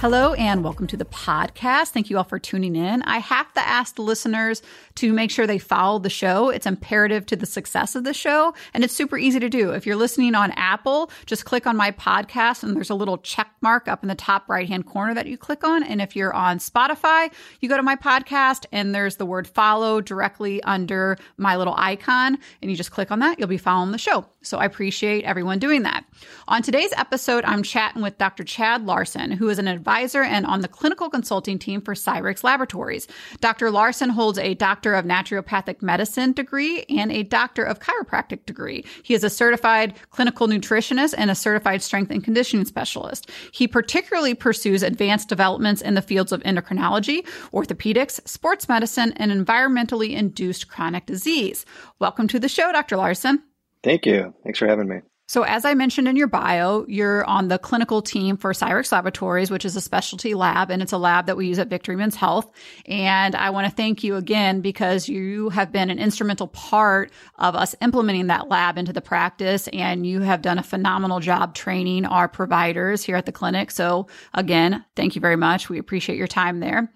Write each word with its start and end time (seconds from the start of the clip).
Hello 0.00 0.32
and 0.34 0.62
welcome 0.62 0.86
to 0.86 0.96
the 0.96 1.04
podcast. 1.04 1.88
Thank 1.88 2.08
you 2.08 2.18
all 2.18 2.22
for 2.22 2.38
tuning 2.38 2.76
in. 2.76 3.02
I 3.02 3.18
have 3.18 3.52
to 3.54 3.60
ask 3.60 3.96
the 3.96 4.02
listeners 4.02 4.62
to 4.94 5.12
make 5.12 5.28
sure 5.28 5.44
they 5.44 5.58
follow 5.58 5.98
the 5.98 6.08
show. 6.08 6.50
It's 6.50 6.66
imperative 6.66 7.26
to 7.26 7.34
the 7.34 7.46
success 7.46 7.96
of 7.96 8.04
the 8.04 8.14
show 8.14 8.54
and 8.72 8.84
it's 8.84 8.94
super 8.94 9.18
easy 9.18 9.40
to 9.40 9.48
do. 9.48 9.72
If 9.72 9.86
you're 9.86 9.96
listening 9.96 10.36
on 10.36 10.52
Apple, 10.52 11.10
just 11.26 11.44
click 11.44 11.66
on 11.66 11.76
my 11.76 11.90
podcast 11.90 12.62
and 12.62 12.76
there's 12.76 12.90
a 12.90 12.94
little 12.94 13.18
check 13.18 13.50
mark 13.60 13.88
up 13.88 14.04
in 14.04 14.08
the 14.08 14.14
top 14.14 14.48
right 14.48 14.68
hand 14.68 14.86
corner 14.86 15.14
that 15.14 15.26
you 15.26 15.36
click 15.36 15.64
on. 15.64 15.82
And 15.82 16.00
if 16.00 16.14
you're 16.14 16.32
on 16.32 16.58
Spotify, 16.58 17.32
you 17.58 17.68
go 17.68 17.76
to 17.76 17.82
my 17.82 17.96
podcast 17.96 18.66
and 18.70 18.94
there's 18.94 19.16
the 19.16 19.26
word 19.26 19.48
follow 19.48 20.00
directly 20.00 20.62
under 20.62 21.18
my 21.38 21.56
little 21.56 21.74
icon 21.76 22.38
and 22.62 22.70
you 22.70 22.76
just 22.76 22.92
click 22.92 23.10
on 23.10 23.18
that. 23.18 23.40
You'll 23.40 23.48
be 23.48 23.58
following 23.58 23.90
the 23.90 23.98
show. 23.98 24.26
So 24.48 24.58
I 24.58 24.64
appreciate 24.64 25.24
everyone 25.24 25.58
doing 25.58 25.82
that. 25.82 26.04
On 26.48 26.62
today's 26.62 26.92
episode, 26.96 27.44
I'm 27.44 27.62
chatting 27.62 28.00
with 28.00 28.16
Dr. 28.16 28.44
Chad 28.44 28.86
Larson, 28.86 29.30
who 29.30 29.50
is 29.50 29.58
an 29.58 29.68
advisor 29.68 30.22
and 30.22 30.46
on 30.46 30.62
the 30.62 30.68
clinical 30.68 31.10
consulting 31.10 31.58
team 31.58 31.82
for 31.82 31.92
Cyrex 31.92 32.42
Laboratories. 32.42 33.06
Dr. 33.40 33.70
Larson 33.70 34.08
holds 34.08 34.38
a 34.38 34.54
Doctor 34.54 34.94
of 34.94 35.04
Naturopathic 35.04 35.82
Medicine 35.82 36.32
degree 36.32 36.84
and 36.88 37.12
a 37.12 37.24
Doctor 37.24 37.62
of 37.62 37.80
Chiropractic 37.80 38.46
degree. 38.46 38.86
He 39.02 39.12
is 39.12 39.22
a 39.22 39.28
certified 39.28 39.94
clinical 40.10 40.48
nutritionist 40.48 41.14
and 41.18 41.30
a 41.30 41.34
certified 41.34 41.82
strength 41.82 42.10
and 42.10 42.24
conditioning 42.24 42.64
specialist. 42.64 43.30
He 43.52 43.68
particularly 43.68 44.34
pursues 44.34 44.82
advanced 44.82 45.28
developments 45.28 45.82
in 45.82 45.92
the 45.92 46.02
fields 46.02 46.32
of 46.32 46.42
endocrinology, 46.44 47.26
orthopedics, 47.52 48.26
sports 48.26 48.66
medicine, 48.66 49.12
and 49.16 49.30
environmentally 49.30 50.16
induced 50.16 50.68
chronic 50.68 51.04
disease. 51.04 51.66
Welcome 51.98 52.28
to 52.28 52.38
the 52.40 52.48
show, 52.48 52.72
Dr. 52.72 52.96
Larson. 52.96 53.42
Thank 53.82 54.06
you. 54.06 54.34
Thanks 54.44 54.58
for 54.58 54.66
having 54.66 54.88
me. 54.88 55.00
So, 55.30 55.42
as 55.42 55.66
I 55.66 55.74
mentioned 55.74 56.08
in 56.08 56.16
your 56.16 56.26
bio, 56.26 56.86
you're 56.88 57.22
on 57.26 57.48
the 57.48 57.58
clinical 57.58 58.00
team 58.00 58.38
for 58.38 58.54
Cyrex 58.54 58.90
Laboratories, 58.90 59.50
which 59.50 59.66
is 59.66 59.76
a 59.76 59.80
specialty 59.82 60.32
lab, 60.32 60.70
and 60.70 60.80
it's 60.80 60.94
a 60.94 60.96
lab 60.96 61.26
that 61.26 61.36
we 61.36 61.46
use 61.46 61.58
at 61.58 61.68
Victory 61.68 61.96
Men's 61.96 62.14
Health. 62.14 62.50
And 62.86 63.34
I 63.34 63.50
want 63.50 63.68
to 63.68 63.70
thank 63.70 64.02
you 64.02 64.16
again 64.16 64.62
because 64.62 65.06
you 65.06 65.50
have 65.50 65.70
been 65.70 65.90
an 65.90 65.98
instrumental 65.98 66.48
part 66.48 67.12
of 67.38 67.54
us 67.54 67.74
implementing 67.82 68.28
that 68.28 68.48
lab 68.48 68.78
into 68.78 68.94
the 68.94 69.02
practice, 69.02 69.68
and 69.68 70.06
you 70.06 70.20
have 70.22 70.40
done 70.40 70.58
a 70.58 70.62
phenomenal 70.62 71.20
job 71.20 71.54
training 71.54 72.06
our 72.06 72.26
providers 72.26 73.04
here 73.04 73.16
at 73.16 73.26
the 73.26 73.32
clinic. 73.32 73.70
So, 73.70 74.06
again, 74.32 74.82
thank 74.96 75.14
you 75.14 75.20
very 75.20 75.36
much. 75.36 75.68
We 75.68 75.78
appreciate 75.78 76.16
your 76.16 76.26
time 76.26 76.60
there. 76.60 76.90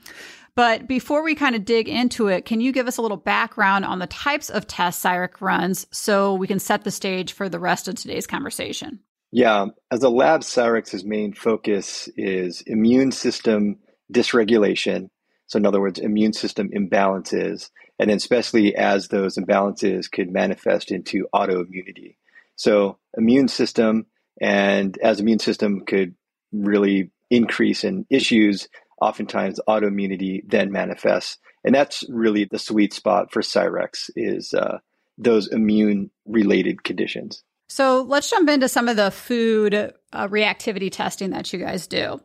But 0.54 0.86
before 0.86 1.24
we 1.24 1.34
kind 1.34 1.56
of 1.56 1.64
dig 1.64 1.88
into 1.88 2.28
it, 2.28 2.44
can 2.44 2.60
you 2.60 2.72
give 2.72 2.86
us 2.86 2.98
a 2.98 3.02
little 3.02 3.16
background 3.16 3.84
on 3.86 3.98
the 3.98 4.06
types 4.06 4.50
of 4.50 4.66
tests 4.66 5.02
Cyrex 5.02 5.40
runs 5.40 5.86
so 5.90 6.34
we 6.34 6.46
can 6.46 6.58
set 6.58 6.84
the 6.84 6.90
stage 6.90 7.32
for 7.32 7.48
the 7.48 7.58
rest 7.58 7.88
of 7.88 7.94
today's 7.94 8.26
conversation? 8.26 9.00
Yeah, 9.30 9.66
as 9.90 10.02
a 10.02 10.10
lab, 10.10 10.44
Cyrex's 10.44 11.04
main 11.04 11.32
focus 11.32 12.08
is 12.16 12.62
immune 12.66 13.12
system 13.12 13.78
dysregulation. 14.12 15.08
So, 15.46 15.56
in 15.56 15.64
other 15.64 15.80
words, 15.80 15.98
immune 15.98 16.34
system 16.34 16.68
imbalances, 16.68 17.70
and 17.98 18.10
then 18.10 18.18
especially 18.18 18.76
as 18.76 19.08
those 19.08 19.36
imbalances 19.36 20.10
could 20.10 20.30
manifest 20.30 20.90
into 20.90 21.28
autoimmunity. 21.34 22.16
So, 22.56 22.98
immune 23.16 23.48
system, 23.48 24.06
and 24.38 24.98
as 24.98 25.18
immune 25.18 25.38
system 25.38 25.84
could 25.86 26.14
really 26.52 27.10
increase 27.30 27.84
in 27.84 28.04
issues, 28.10 28.68
oftentimes 29.02 29.60
autoimmunity 29.68 30.40
then 30.46 30.70
manifests. 30.72 31.38
And 31.64 31.74
that's 31.74 32.04
really 32.08 32.44
the 32.44 32.58
sweet 32.58 32.92
spot 32.92 33.32
for 33.32 33.42
Cyrex 33.42 34.10
is 34.16 34.54
uh, 34.54 34.78
those 35.18 35.48
immune 35.48 36.10
related 36.26 36.84
conditions. 36.84 37.42
So 37.68 38.02
let's 38.02 38.30
jump 38.30 38.48
into 38.48 38.68
some 38.68 38.88
of 38.88 38.96
the 38.96 39.10
food 39.10 39.74
uh, 39.74 40.28
reactivity 40.28 40.90
testing 40.90 41.30
that 41.30 41.52
you 41.52 41.58
guys 41.58 41.86
do. 41.86 42.20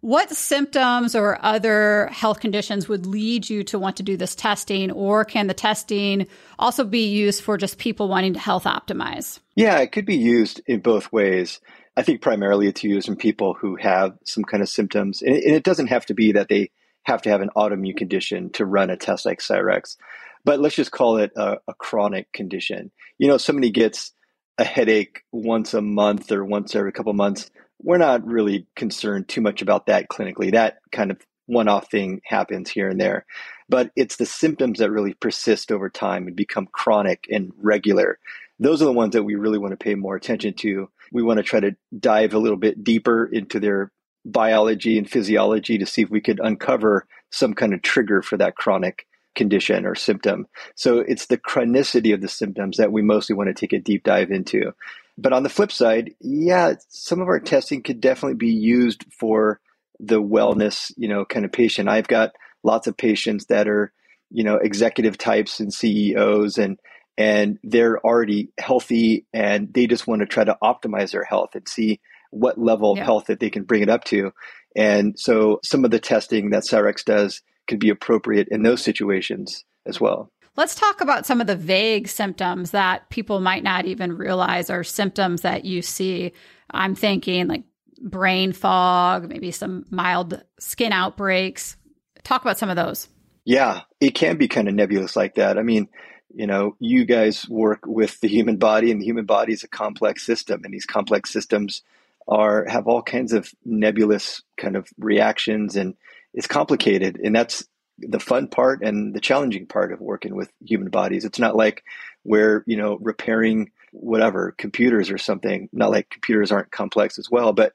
What 0.00 0.30
symptoms 0.30 1.14
or 1.14 1.38
other 1.44 2.06
health 2.06 2.40
conditions 2.40 2.88
would 2.88 3.04
lead 3.04 3.50
you 3.50 3.62
to 3.64 3.78
want 3.78 3.98
to 3.98 4.02
do 4.02 4.16
this 4.16 4.34
testing, 4.34 4.90
or 4.90 5.26
can 5.26 5.46
the 5.46 5.54
testing 5.54 6.26
also 6.58 6.84
be 6.84 7.06
used 7.06 7.42
for 7.42 7.58
just 7.58 7.76
people 7.76 8.08
wanting 8.08 8.32
to 8.32 8.40
health 8.40 8.64
optimize? 8.64 9.40
Yeah, 9.56 9.78
it 9.80 9.92
could 9.92 10.06
be 10.06 10.16
used 10.16 10.62
in 10.66 10.80
both 10.80 11.12
ways. 11.12 11.60
I 12.00 12.02
think 12.02 12.22
primarily 12.22 12.66
it's 12.66 12.82
used 12.82 13.10
in 13.10 13.16
people 13.16 13.52
who 13.52 13.76
have 13.76 14.16
some 14.24 14.42
kind 14.42 14.62
of 14.62 14.70
symptoms. 14.70 15.20
And 15.20 15.36
it 15.36 15.64
doesn't 15.64 15.88
have 15.88 16.06
to 16.06 16.14
be 16.14 16.32
that 16.32 16.48
they 16.48 16.70
have 17.02 17.20
to 17.22 17.28
have 17.28 17.42
an 17.42 17.50
autoimmune 17.54 17.94
condition 17.94 18.48
to 18.52 18.64
run 18.64 18.88
a 18.88 18.96
test 18.96 19.26
like 19.26 19.40
Cyrex, 19.40 19.98
but 20.42 20.60
let's 20.60 20.74
just 20.74 20.92
call 20.92 21.18
it 21.18 21.30
a, 21.36 21.58
a 21.68 21.74
chronic 21.74 22.32
condition. 22.32 22.90
You 23.18 23.28
know, 23.28 23.36
somebody 23.36 23.70
gets 23.70 24.14
a 24.56 24.64
headache 24.64 25.24
once 25.30 25.74
a 25.74 25.82
month 25.82 26.32
or 26.32 26.42
once 26.42 26.74
every 26.74 26.90
couple 26.90 27.12
months. 27.12 27.50
We're 27.82 27.98
not 27.98 28.26
really 28.26 28.66
concerned 28.76 29.28
too 29.28 29.42
much 29.42 29.60
about 29.60 29.84
that 29.86 30.08
clinically. 30.08 30.52
That 30.52 30.78
kind 30.92 31.10
of 31.10 31.18
one 31.44 31.68
off 31.68 31.90
thing 31.90 32.22
happens 32.24 32.70
here 32.70 32.88
and 32.88 32.98
there. 32.98 33.26
But 33.68 33.90
it's 33.94 34.16
the 34.16 34.24
symptoms 34.24 34.78
that 34.78 34.90
really 34.90 35.12
persist 35.12 35.70
over 35.70 35.90
time 35.90 36.28
and 36.28 36.34
become 36.34 36.66
chronic 36.72 37.26
and 37.30 37.52
regular. 37.60 38.18
Those 38.58 38.80
are 38.80 38.86
the 38.86 38.92
ones 38.92 39.12
that 39.12 39.24
we 39.24 39.34
really 39.34 39.58
want 39.58 39.72
to 39.72 39.84
pay 39.84 39.96
more 39.96 40.16
attention 40.16 40.54
to 40.60 40.88
we 41.12 41.22
want 41.22 41.38
to 41.38 41.42
try 41.42 41.60
to 41.60 41.76
dive 41.98 42.34
a 42.34 42.38
little 42.38 42.56
bit 42.56 42.82
deeper 42.82 43.26
into 43.26 43.60
their 43.60 43.92
biology 44.24 44.98
and 44.98 45.08
physiology 45.10 45.78
to 45.78 45.86
see 45.86 46.02
if 46.02 46.10
we 46.10 46.20
could 46.20 46.40
uncover 46.42 47.06
some 47.30 47.54
kind 47.54 47.72
of 47.72 47.82
trigger 47.82 48.22
for 48.22 48.36
that 48.36 48.56
chronic 48.56 49.06
condition 49.34 49.86
or 49.86 49.94
symptom. 49.94 50.46
So 50.74 50.98
it's 50.98 51.26
the 51.26 51.38
chronicity 51.38 52.12
of 52.12 52.20
the 52.20 52.28
symptoms 52.28 52.76
that 52.76 52.92
we 52.92 53.02
mostly 53.02 53.36
want 53.36 53.48
to 53.48 53.54
take 53.54 53.72
a 53.72 53.78
deep 53.78 54.04
dive 54.04 54.30
into. 54.30 54.72
But 55.16 55.32
on 55.32 55.42
the 55.42 55.48
flip 55.48 55.70
side, 55.70 56.14
yeah, 56.20 56.74
some 56.88 57.20
of 57.20 57.28
our 57.28 57.40
testing 57.40 57.82
could 57.82 58.00
definitely 58.00 58.36
be 58.36 58.52
used 58.52 59.04
for 59.12 59.60
the 59.98 60.20
wellness, 60.20 60.92
you 60.96 61.08
know, 61.08 61.24
kind 61.24 61.44
of 61.44 61.52
patient. 61.52 61.88
I've 61.88 62.08
got 62.08 62.32
lots 62.62 62.86
of 62.86 62.96
patients 62.96 63.46
that 63.46 63.68
are, 63.68 63.92
you 64.30 64.44
know, 64.44 64.56
executive 64.56 65.18
types 65.18 65.60
and 65.60 65.72
CEOs 65.72 66.58
and 66.58 66.78
and 67.16 67.58
they're 67.62 67.98
already 68.04 68.50
healthy 68.58 69.26
and 69.32 69.72
they 69.72 69.86
just 69.86 70.06
want 70.06 70.20
to 70.20 70.26
try 70.26 70.44
to 70.44 70.56
optimize 70.62 71.12
their 71.12 71.24
health 71.24 71.54
and 71.54 71.68
see 71.68 72.00
what 72.30 72.58
level 72.58 72.94
yeah. 72.94 73.02
of 73.02 73.06
health 73.06 73.26
that 73.26 73.40
they 73.40 73.50
can 73.50 73.64
bring 73.64 73.82
it 73.82 73.88
up 73.88 74.04
to. 74.04 74.32
And 74.76 75.18
so 75.18 75.60
some 75.64 75.84
of 75.84 75.90
the 75.90 75.98
testing 75.98 76.50
that 76.50 76.62
Cyrex 76.62 77.04
does 77.04 77.42
can 77.66 77.78
be 77.78 77.90
appropriate 77.90 78.48
in 78.50 78.62
those 78.62 78.82
situations 78.82 79.64
as 79.86 80.00
well. 80.00 80.30
Let's 80.56 80.74
talk 80.74 81.00
about 81.00 81.26
some 81.26 81.40
of 81.40 81.46
the 81.46 81.56
vague 81.56 82.08
symptoms 82.08 82.72
that 82.72 83.08
people 83.08 83.40
might 83.40 83.62
not 83.62 83.86
even 83.86 84.16
realize 84.16 84.68
are 84.68 84.84
symptoms 84.84 85.42
that 85.42 85.64
you 85.64 85.80
see. 85.80 86.32
I'm 86.70 86.94
thinking 86.94 87.46
like 87.46 87.64
brain 88.00 88.52
fog, 88.52 89.28
maybe 89.28 89.52
some 89.52 89.84
mild 89.90 90.42
skin 90.58 90.92
outbreaks. 90.92 91.76
Talk 92.24 92.42
about 92.42 92.58
some 92.58 92.68
of 92.68 92.76
those. 92.76 93.08
Yeah, 93.44 93.82
it 94.00 94.14
can 94.14 94.36
be 94.36 94.48
kind 94.48 94.68
of 94.68 94.74
nebulous 94.74 95.16
like 95.16 95.36
that. 95.36 95.58
I 95.58 95.62
mean, 95.62 95.88
you 96.34 96.46
know 96.46 96.76
you 96.78 97.04
guys 97.04 97.48
work 97.48 97.86
with 97.86 98.20
the 98.20 98.28
human 98.28 98.56
body 98.56 98.90
and 98.90 99.00
the 99.00 99.04
human 99.04 99.24
body 99.24 99.52
is 99.52 99.64
a 99.64 99.68
complex 99.68 100.24
system 100.24 100.62
and 100.64 100.72
these 100.72 100.86
complex 100.86 101.30
systems 101.30 101.82
are 102.28 102.64
have 102.66 102.86
all 102.86 103.02
kinds 103.02 103.32
of 103.32 103.52
nebulous 103.64 104.42
kind 104.56 104.76
of 104.76 104.88
reactions 104.98 105.76
and 105.76 105.96
it's 106.32 106.46
complicated 106.46 107.20
and 107.22 107.34
that's 107.34 107.64
the 107.98 108.20
fun 108.20 108.48
part 108.48 108.82
and 108.82 109.14
the 109.14 109.20
challenging 109.20 109.66
part 109.66 109.92
of 109.92 110.00
working 110.00 110.34
with 110.34 110.50
human 110.64 110.88
bodies. 110.88 111.24
It's 111.24 111.38
not 111.38 111.56
like 111.56 111.84
we're 112.24 112.64
you 112.66 112.76
know 112.76 112.96
repairing 113.00 113.70
whatever 113.92 114.54
computers 114.56 115.10
or 115.10 115.18
something. 115.18 115.68
Not 115.72 115.90
like 115.90 116.10
computers 116.10 116.52
aren't 116.52 116.70
complex 116.70 117.18
as 117.18 117.28
well 117.30 117.52
but 117.52 117.72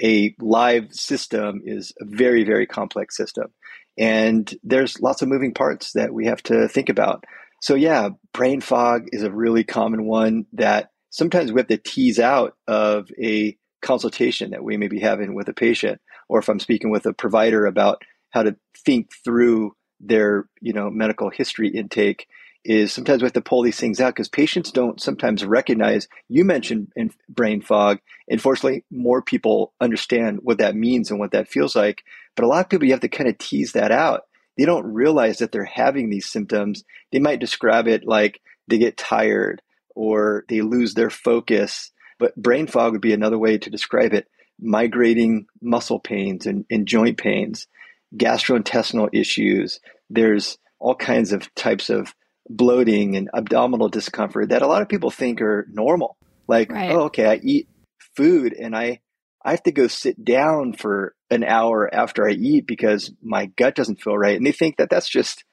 a 0.00 0.34
live 0.38 0.94
system 0.94 1.62
is 1.64 1.92
a 2.00 2.04
very 2.04 2.44
very 2.44 2.66
complex 2.66 3.16
system. 3.16 3.52
And 3.96 4.52
there's 4.62 5.00
lots 5.00 5.22
of 5.22 5.28
moving 5.28 5.54
parts 5.54 5.92
that 5.92 6.14
we 6.14 6.26
have 6.26 6.42
to 6.44 6.68
think 6.68 6.88
about 6.88 7.24
so 7.60 7.74
yeah, 7.74 8.10
brain 8.32 8.60
fog 8.60 9.08
is 9.12 9.22
a 9.22 9.30
really 9.30 9.64
common 9.64 10.04
one 10.04 10.46
that 10.52 10.90
sometimes 11.10 11.52
we 11.52 11.60
have 11.60 11.68
to 11.68 11.78
tease 11.78 12.18
out 12.18 12.54
of 12.66 13.08
a 13.22 13.56
consultation 13.82 14.50
that 14.50 14.64
we 14.64 14.76
may 14.76 14.88
be 14.88 15.00
having 15.00 15.34
with 15.34 15.48
a 15.48 15.54
patient, 15.54 16.00
or 16.28 16.38
if 16.38 16.48
I'm 16.48 16.60
speaking 16.60 16.90
with 16.90 17.06
a 17.06 17.12
provider 17.12 17.66
about 17.66 18.02
how 18.30 18.42
to 18.42 18.56
think 18.84 19.10
through 19.24 19.72
their 20.00 20.48
you 20.60 20.72
know 20.72 20.90
medical 20.90 21.30
history 21.30 21.68
intake 21.68 22.28
is 22.64 22.92
sometimes 22.92 23.22
we 23.22 23.26
have 23.26 23.32
to 23.32 23.40
pull 23.40 23.62
these 23.62 23.78
things 23.78 24.00
out 24.00 24.14
because 24.14 24.28
patients 24.28 24.70
don't 24.70 25.00
sometimes 25.00 25.44
recognize 25.44 26.06
you 26.28 26.44
mentioned 26.44 26.92
in 26.96 27.10
brain 27.28 27.60
fog. 27.60 27.98
Unfortunately 28.28 28.84
more 28.90 29.22
people 29.22 29.72
understand 29.80 30.40
what 30.42 30.58
that 30.58 30.76
means 30.76 31.10
and 31.10 31.18
what 31.18 31.32
that 31.32 31.48
feels 31.48 31.74
like 31.74 32.04
but 32.36 32.44
a 32.44 32.46
lot 32.48 32.64
of 32.64 32.68
people 32.68 32.86
you 32.86 32.92
have 32.92 33.00
to 33.00 33.08
kind 33.08 33.28
of 33.28 33.36
tease 33.38 33.72
that 33.72 33.90
out 33.90 34.22
they 34.58 34.64
don't 34.64 34.92
realize 34.92 35.38
that 35.38 35.52
they're 35.52 35.64
having 35.64 36.10
these 36.10 36.26
symptoms. 36.26 36.84
They 37.12 37.20
might 37.20 37.38
describe 37.38 37.86
it 37.86 38.04
like 38.04 38.40
they 38.66 38.78
get 38.78 38.96
tired 38.96 39.62
or 39.94 40.44
they 40.48 40.60
lose 40.60 40.94
their 40.94 41.10
focus. 41.10 41.92
But 42.18 42.36
brain 42.36 42.66
fog 42.66 42.92
would 42.92 43.00
be 43.00 43.12
another 43.12 43.38
way 43.38 43.56
to 43.58 43.70
describe 43.70 44.12
it 44.12 44.28
migrating 44.60 45.46
muscle 45.62 46.00
pains 46.00 46.44
and, 46.44 46.64
and 46.68 46.88
joint 46.88 47.16
pains, 47.16 47.68
gastrointestinal 48.16 49.08
issues. 49.12 49.78
There's 50.10 50.58
all 50.80 50.96
kinds 50.96 51.32
of 51.32 51.54
types 51.54 51.88
of 51.88 52.12
bloating 52.50 53.16
and 53.16 53.30
abdominal 53.34 53.88
discomfort 53.88 54.48
that 54.48 54.62
a 54.62 54.66
lot 54.66 54.82
of 54.82 54.88
people 54.88 55.12
think 55.12 55.40
are 55.40 55.68
normal. 55.70 56.16
Like, 56.48 56.72
right. 56.72 56.90
oh, 56.90 57.02
okay, 57.04 57.26
I 57.26 57.40
eat 57.42 57.68
food 58.16 58.54
and 58.54 58.76
I 58.76 59.00
I 59.44 59.52
have 59.52 59.62
to 59.64 59.72
go 59.72 59.86
sit 59.86 60.24
down 60.24 60.72
for 60.72 61.14
an 61.30 61.44
hour 61.44 61.92
after 61.92 62.28
I 62.28 62.32
eat 62.32 62.66
because 62.66 63.12
my 63.22 63.46
gut 63.46 63.74
doesn't 63.74 64.02
feel 64.02 64.16
right. 64.16 64.36
And 64.36 64.46
they 64.46 64.52
think 64.52 64.76
that 64.76 64.90
that's 64.90 65.08
just 65.08 65.44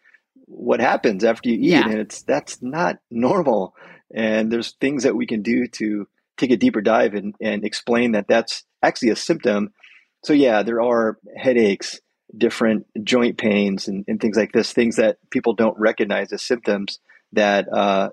what 0.45 0.79
happens 0.79 1.23
after 1.23 1.49
you 1.49 1.55
eat. 1.55 1.71
Yeah. 1.71 1.89
And 1.89 1.99
it's, 1.99 2.23
that's 2.23 2.61
not 2.61 2.97
normal. 3.11 3.75
And 4.13 4.51
there's 4.51 4.73
things 4.73 5.03
that 5.03 5.15
we 5.15 5.27
can 5.27 5.41
do 5.41 5.67
to 5.67 6.07
take 6.37 6.51
a 6.51 6.57
deeper 6.57 6.81
dive 6.81 7.13
and, 7.13 7.35
and 7.41 7.63
explain 7.63 8.13
that 8.13 8.27
that's 8.27 8.63
actually 8.81 9.09
a 9.09 9.15
symptom. 9.15 9.73
So 10.23 10.33
yeah, 10.33 10.63
there 10.63 10.81
are 10.81 11.17
headaches, 11.35 11.99
different 12.35 12.87
joint 13.03 13.37
pains 13.37 13.87
and, 13.87 14.03
and 14.07 14.19
things 14.19 14.37
like 14.37 14.51
this, 14.51 14.73
things 14.73 14.97
that 14.97 15.17
people 15.29 15.53
don't 15.53 15.77
recognize 15.79 16.33
as 16.33 16.43
symptoms 16.43 16.99
that 17.33 17.71
uh, 17.71 18.09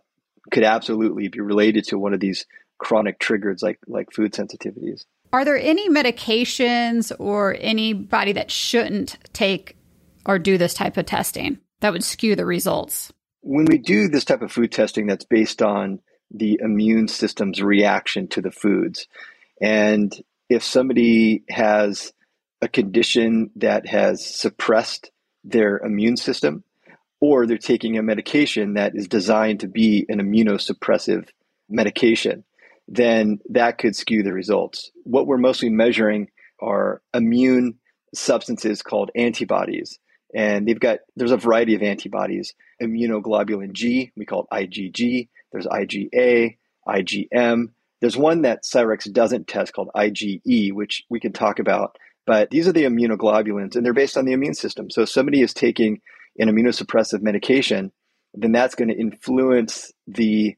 could 0.50 0.64
absolutely 0.64 1.28
be 1.28 1.40
related 1.40 1.84
to 1.84 1.98
one 1.98 2.14
of 2.14 2.20
these 2.20 2.46
chronic 2.78 3.20
triggers 3.20 3.62
like 3.62 3.78
like 3.86 4.12
food 4.12 4.32
sensitivities. 4.32 5.04
Are 5.32 5.46
there 5.46 5.58
any 5.58 5.88
medications 5.88 7.10
or 7.18 7.56
anybody 7.58 8.32
that 8.32 8.50
shouldn't 8.50 9.16
take 9.32 9.76
or 10.26 10.38
do 10.38 10.58
this 10.58 10.74
type 10.74 10.98
of 10.98 11.06
testing 11.06 11.58
that 11.80 11.92
would 11.92 12.04
skew 12.04 12.36
the 12.36 12.44
results? 12.44 13.12
When 13.40 13.64
we 13.64 13.78
do 13.78 14.08
this 14.08 14.26
type 14.26 14.42
of 14.42 14.52
food 14.52 14.72
testing 14.72 15.06
that's 15.06 15.24
based 15.24 15.62
on 15.62 16.00
the 16.30 16.60
immune 16.62 17.08
system's 17.08 17.62
reaction 17.62 18.28
to 18.28 18.42
the 18.42 18.50
foods, 18.50 19.06
and 19.60 20.14
if 20.50 20.62
somebody 20.62 21.44
has 21.48 22.12
a 22.60 22.68
condition 22.68 23.50
that 23.56 23.86
has 23.86 24.24
suppressed 24.24 25.10
their 25.44 25.78
immune 25.78 26.18
system, 26.18 26.62
or 27.20 27.46
they're 27.46 27.56
taking 27.56 27.96
a 27.96 28.02
medication 28.02 28.74
that 28.74 28.94
is 28.94 29.08
designed 29.08 29.60
to 29.60 29.68
be 29.68 30.04
an 30.08 30.20
immunosuppressive 30.20 31.28
medication, 31.68 32.44
then 32.88 33.38
that 33.50 33.78
could 33.78 33.96
skew 33.96 34.22
the 34.22 34.32
results. 34.32 34.90
What 35.04 35.26
we're 35.26 35.38
mostly 35.38 35.68
measuring 35.68 36.28
are 36.60 37.02
immune 37.14 37.78
substances 38.14 38.82
called 38.82 39.10
antibodies. 39.16 39.98
And 40.34 40.66
they've 40.66 40.80
got, 40.80 41.00
there's 41.16 41.30
a 41.30 41.36
variety 41.36 41.74
of 41.74 41.82
antibodies. 41.82 42.54
Immunoglobulin 42.82 43.72
G, 43.72 44.12
we 44.16 44.24
call 44.24 44.46
it 44.50 44.70
IgG. 44.70 45.28
There's 45.52 45.66
IgA, 45.66 46.56
IgM. 46.88 47.66
There's 48.00 48.16
one 48.16 48.42
that 48.42 48.64
Cyrex 48.64 49.10
doesn't 49.12 49.46
test 49.46 49.72
called 49.72 49.90
IgE, 49.94 50.72
which 50.72 51.04
we 51.08 51.20
can 51.20 51.32
talk 51.32 51.58
about. 51.58 51.96
But 52.26 52.50
these 52.50 52.68
are 52.68 52.72
the 52.72 52.84
immunoglobulins, 52.84 53.76
and 53.76 53.84
they're 53.84 53.92
based 53.92 54.16
on 54.16 54.24
the 54.24 54.32
immune 54.32 54.54
system. 54.54 54.90
So 54.90 55.02
if 55.02 55.08
somebody 55.08 55.40
is 55.40 55.52
taking 55.52 56.00
an 56.38 56.48
immunosuppressive 56.48 57.20
medication, 57.20 57.92
then 58.34 58.52
that's 58.52 58.74
going 58.74 58.88
to 58.88 58.98
influence 58.98 59.92
the 60.06 60.56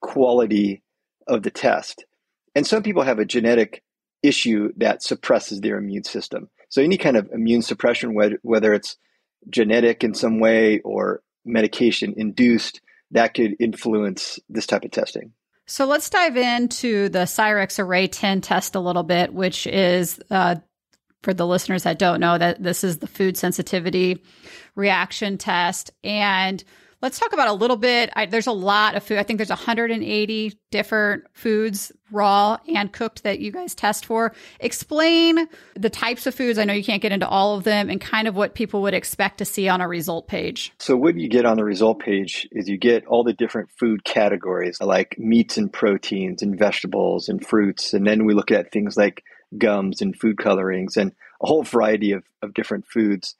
quality 0.00 0.82
of 1.26 1.42
the 1.42 1.50
test. 1.50 2.04
And 2.54 2.66
some 2.66 2.82
people 2.82 3.02
have 3.02 3.18
a 3.18 3.24
genetic 3.24 3.82
issue 4.22 4.72
that 4.76 5.02
suppresses 5.02 5.60
their 5.60 5.78
immune 5.78 6.04
system. 6.04 6.48
So 6.68 6.82
any 6.82 6.96
kind 6.96 7.16
of 7.16 7.30
immune 7.32 7.62
suppression, 7.62 8.14
whether 8.42 8.74
it's 8.74 8.96
genetic 9.48 10.02
in 10.02 10.14
some 10.14 10.40
way 10.40 10.80
or 10.80 11.22
medication 11.44 12.14
induced, 12.16 12.80
that 13.12 13.34
could 13.34 13.56
influence 13.60 14.38
this 14.48 14.66
type 14.66 14.84
of 14.84 14.90
testing. 14.90 15.32
So 15.66 15.84
let's 15.84 16.10
dive 16.10 16.36
into 16.36 17.08
the 17.08 17.20
Cyrex 17.20 17.78
Array 17.78 18.08
10 18.08 18.40
test 18.40 18.74
a 18.74 18.80
little 18.80 19.02
bit, 19.02 19.32
which 19.32 19.66
is 19.66 20.20
uh, 20.30 20.56
for 21.22 21.34
the 21.34 21.46
listeners 21.46 21.82
that 21.84 21.98
don't 21.98 22.20
know 22.20 22.38
that 22.38 22.62
this 22.62 22.84
is 22.84 22.98
the 22.98 23.08
food 23.08 23.36
sensitivity 23.36 24.22
reaction 24.76 25.38
test. 25.38 25.90
And 26.04 26.62
Let's 27.02 27.18
talk 27.18 27.32
about 27.34 27.48
a 27.48 27.52
little 27.52 27.76
bit. 27.76 28.10
I, 28.16 28.26
there's 28.26 28.46
a 28.46 28.52
lot 28.52 28.94
of 28.94 29.02
food. 29.02 29.18
I 29.18 29.22
think 29.22 29.38
there's 29.38 29.50
180 29.50 30.58
different 30.70 31.24
foods, 31.34 31.92
raw 32.10 32.56
and 32.72 32.90
cooked, 32.90 33.22
that 33.24 33.38
you 33.38 33.52
guys 33.52 33.74
test 33.74 34.06
for. 34.06 34.34
Explain 34.60 35.46
the 35.74 35.90
types 35.90 36.26
of 36.26 36.34
foods. 36.34 36.58
I 36.58 36.64
know 36.64 36.72
you 36.72 36.84
can't 36.84 37.02
get 37.02 37.12
into 37.12 37.28
all 37.28 37.56
of 37.56 37.64
them 37.64 37.90
and 37.90 38.00
kind 38.00 38.26
of 38.26 38.34
what 38.34 38.54
people 38.54 38.82
would 38.82 38.94
expect 38.94 39.38
to 39.38 39.44
see 39.44 39.68
on 39.68 39.82
a 39.82 39.88
result 39.88 40.26
page. 40.26 40.72
So, 40.78 40.96
what 40.96 41.16
you 41.16 41.28
get 41.28 41.44
on 41.44 41.58
the 41.58 41.64
result 41.64 41.98
page 42.00 42.48
is 42.50 42.68
you 42.68 42.78
get 42.78 43.06
all 43.06 43.24
the 43.24 43.34
different 43.34 43.70
food 43.78 44.02
categories 44.04 44.80
like 44.80 45.18
meats 45.18 45.58
and 45.58 45.70
proteins 45.70 46.40
and 46.40 46.58
vegetables 46.58 47.28
and 47.28 47.46
fruits. 47.46 47.92
And 47.92 48.06
then 48.06 48.24
we 48.24 48.32
look 48.32 48.50
at 48.50 48.72
things 48.72 48.96
like 48.96 49.22
gums 49.58 50.00
and 50.00 50.18
food 50.18 50.38
colorings 50.38 50.96
and 50.96 51.12
a 51.42 51.46
whole 51.46 51.62
variety 51.62 52.12
of, 52.12 52.24
of 52.42 52.54
different 52.54 52.86
foods. 52.86 53.36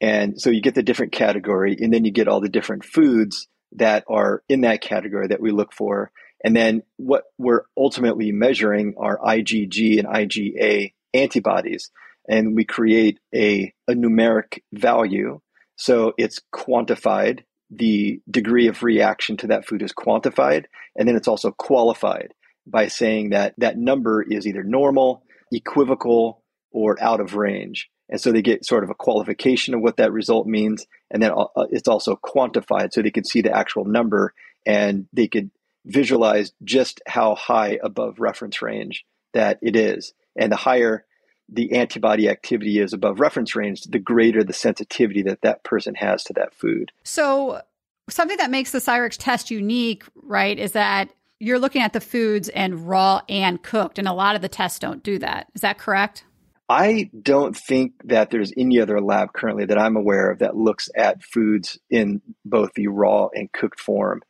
And 0.00 0.40
so 0.40 0.50
you 0.50 0.60
get 0.60 0.74
the 0.74 0.82
different 0.82 1.12
category, 1.12 1.76
and 1.80 1.92
then 1.92 2.04
you 2.04 2.10
get 2.10 2.28
all 2.28 2.40
the 2.40 2.48
different 2.48 2.84
foods 2.84 3.48
that 3.72 4.04
are 4.08 4.42
in 4.48 4.62
that 4.62 4.80
category 4.80 5.28
that 5.28 5.40
we 5.40 5.50
look 5.50 5.72
for. 5.72 6.10
And 6.44 6.54
then 6.54 6.82
what 6.96 7.24
we're 7.38 7.62
ultimately 7.76 8.30
measuring 8.32 8.94
are 8.98 9.18
IgG 9.18 9.98
and 9.98 10.06
IgA 10.06 10.92
antibodies. 11.14 11.90
And 12.28 12.54
we 12.54 12.64
create 12.64 13.18
a, 13.34 13.72
a 13.88 13.92
numeric 13.92 14.60
value. 14.72 15.40
So 15.76 16.12
it's 16.18 16.40
quantified. 16.54 17.40
The 17.70 18.20
degree 18.30 18.68
of 18.68 18.82
reaction 18.82 19.36
to 19.38 19.48
that 19.48 19.66
food 19.66 19.82
is 19.82 19.92
quantified. 19.92 20.66
And 20.94 21.08
then 21.08 21.16
it's 21.16 21.28
also 21.28 21.52
qualified 21.52 22.32
by 22.66 22.88
saying 22.88 23.30
that 23.30 23.54
that 23.58 23.78
number 23.78 24.22
is 24.22 24.46
either 24.46 24.62
normal, 24.62 25.22
equivocal, 25.52 26.42
or 26.70 27.02
out 27.02 27.20
of 27.20 27.34
range. 27.34 27.88
And 28.08 28.20
so 28.20 28.30
they 28.32 28.42
get 28.42 28.64
sort 28.64 28.84
of 28.84 28.90
a 28.90 28.94
qualification 28.94 29.74
of 29.74 29.80
what 29.80 29.96
that 29.96 30.12
result 30.12 30.46
means. 30.46 30.86
And 31.10 31.22
then 31.22 31.32
uh, 31.32 31.66
it's 31.70 31.88
also 31.88 32.16
quantified 32.16 32.92
so 32.92 33.02
they 33.02 33.10
can 33.10 33.24
see 33.24 33.40
the 33.40 33.56
actual 33.56 33.84
number 33.84 34.32
and 34.64 35.06
they 35.12 35.28
could 35.28 35.50
visualize 35.84 36.52
just 36.64 37.00
how 37.06 37.34
high 37.34 37.78
above 37.82 38.18
reference 38.18 38.62
range 38.62 39.04
that 39.32 39.58
it 39.62 39.76
is. 39.76 40.12
And 40.36 40.52
the 40.52 40.56
higher 40.56 41.04
the 41.48 41.72
antibody 41.72 42.28
activity 42.28 42.80
is 42.80 42.92
above 42.92 43.20
reference 43.20 43.54
range, 43.54 43.82
the 43.82 43.98
greater 43.98 44.42
the 44.42 44.52
sensitivity 44.52 45.22
that 45.22 45.42
that 45.42 45.62
person 45.62 45.94
has 45.94 46.24
to 46.24 46.32
that 46.32 46.54
food. 46.54 46.90
So, 47.04 47.62
something 48.08 48.36
that 48.38 48.50
makes 48.50 48.72
the 48.72 48.78
Cyrex 48.78 49.16
test 49.16 49.50
unique, 49.50 50.04
right, 50.16 50.58
is 50.58 50.72
that 50.72 51.10
you're 51.38 51.58
looking 51.58 51.82
at 51.82 51.92
the 51.92 52.00
foods 52.00 52.48
and 52.48 52.88
raw 52.88 53.20
and 53.28 53.62
cooked, 53.62 53.98
and 53.98 54.08
a 54.08 54.12
lot 54.12 54.34
of 54.34 54.42
the 54.42 54.48
tests 54.48 54.78
don't 54.78 55.02
do 55.02 55.18
that. 55.18 55.48
Is 55.54 55.60
that 55.60 55.78
correct? 55.78 56.24
I 56.68 57.10
don't 57.22 57.56
think 57.56 57.92
that 58.04 58.30
there's 58.30 58.52
any 58.56 58.80
other 58.80 59.00
lab 59.00 59.32
currently 59.32 59.66
that 59.66 59.78
I'm 59.78 59.96
aware 59.96 60.30
of 60.30 60.40
that 60.40 60.56
looks 60.56 60.88
at 60.96 61.22
foods 61.22 61.78
in 61.90 62.22
both 62.44 62.72
the 62.74 62.88
raw 62.88 63.28
and 63.32 63.52
cooked 63.52 63.78
form. 63.78 64.22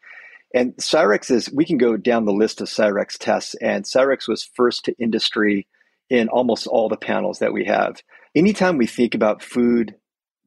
And 0.54 0.76
Cyrex 0.76 1.30
is, 1.30 1.50
we 1.50 1.64
can 1.64 1.78
go 1.78 1.96
down 1.96 2.24
the 2.24 2.32
list 2.32 2.60
of 2.60 2.68
Cyrex 2.68 3.18
tests, 3.18 3.54
and 3.54 3.84
Cyrex 3.84 4.28
was 4.28 4.42
first 4.54 4.84
to 4.84 4.94
industry 4.98 5.66
in 6.08 6.28
almost 6.28 6.66
all 6.66 6.88
the 6.88 6.96
panels 6.96 7.38
that 7.40 7.52
we 7.52 7.64
have. 7.64 8.02
Anytime 8.34 8.76
we 8.76 8.86
think 8.86 9.14
about 9.14 9.42
food 9.42 9.94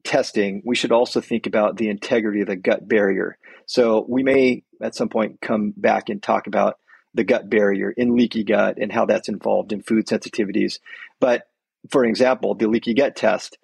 testing, 0.04 0.62
we 0.64 0.76
should 0.76 0.92
also 0.92 1.20
think 1.20 1.46
about 1.46 1.76
the 1.76 1.88
integrity 1.88 2.40
of 2.40 2.46
the 2.46 2.56
gut 2.56 2.88
barrier. 2.88 3.36
So 3.66 4.04
we 4.08 4.22
may 4.22 4.62
at 4.80 4.94
some 4.94 5.08
point 5.08 5.40
come 5.40 5.74
back 5.76 6.08
and 6.08 6.22
talk 6.22 6.46
about 6.46 6.78
the 7.14 7.24
gut 7.24 7.50
barrier 7.50 7.90
in 7.90 8.16
leaky 8.16 8.44
gut 8.44 8.78
and 8.78 8.92
how 8.92 9.04
that's 9.04 9.28
involved 9.28 9.72
in 9.72 9.82
food 9.82 10.06
sensitivities. 10.06 10.78
But 11.18 11.49
for 11.88 12.04
example, 12.04 12.54
the 12.54 12.68
leaky 12.68 12.94
gut 12.94 13.16
test, 13.16 13.58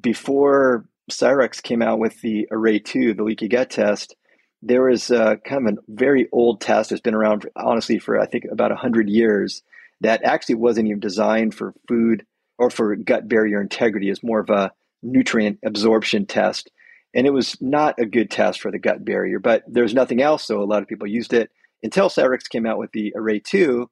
before 0.00 0.86
Cyrex 1.10 1.62
came 1.62 1.82
out 1.82 1.98
with 1.98 2.20
the 2.20 2.46
Array 2.50 2.78
2, 2.78 3.14
the 3.14 3.24
leaky 3.24 3.48
gut 3.48 3.70
test, 3.70 4.14
there 4.62 4.82
was 4.82 5.10
a, 5.10 5.38
kind 5.46 5.68
of 5.68 5.74
a 5.74 5.78
very 5.88 6.28
old 6.32 6.60
test 6.60 6.90
that's 6.90 7.00
been 7.00 7.14
around, 7.14 7.42
for, 7.42 7.52
honestly, 7.56 7.98
for 7.98 8.20
I 8.20 8.26
think 8.26 8.44
about 8.50 8.70
100 8.70 9.08
years 9.08 9.62
that 10.00 10.24
actually 10.24 10.56
wasn't 10.56 10.88
even 10.88 11.00
designed 11.00 11.54
for 11.54 11.74
food 11.88 12.26
or 12.58 12.70
for 12.70 12.94
gut 12.96 13.28
barrier 13.28 13.60
integrity. 13.60 14.10
It's 14.10 14.22
more 14.22 14.40
of 14.40 14.50
a 14.50 14.72
nutrient 15.02 15.58
absorption 15.64 16.26
test. 16.26 16.70
And 17.14 17.26
it 17.26 17.32
was 17.32 17.56
not 17.60 17.98
a 17.98 18.06
good 18.06 18.30
test 18.30 18.60
for 18.60 18.70
the 18.70 18.78
gut 18.78 19.04
barrier, 19.04 19.38
but 19.38 19.62
there's 19.66 19.94
nothing 19.94 20.20
else. 20.20 20.44
So 20.44 20.62
a 20.62 20.64
lot 20.64 20.82
of 20.82 20.88
people 20.88 21.06
used 21.06 21.32
it 21.32 21.50
until 21.82 22.08
Cyrex 22.08 22.48
came 22.48 22.66
out 22.66 22.78
with 22.78 22.92
the 22.92 23.12
Array 23.16 23.40
2. 23.40 23.88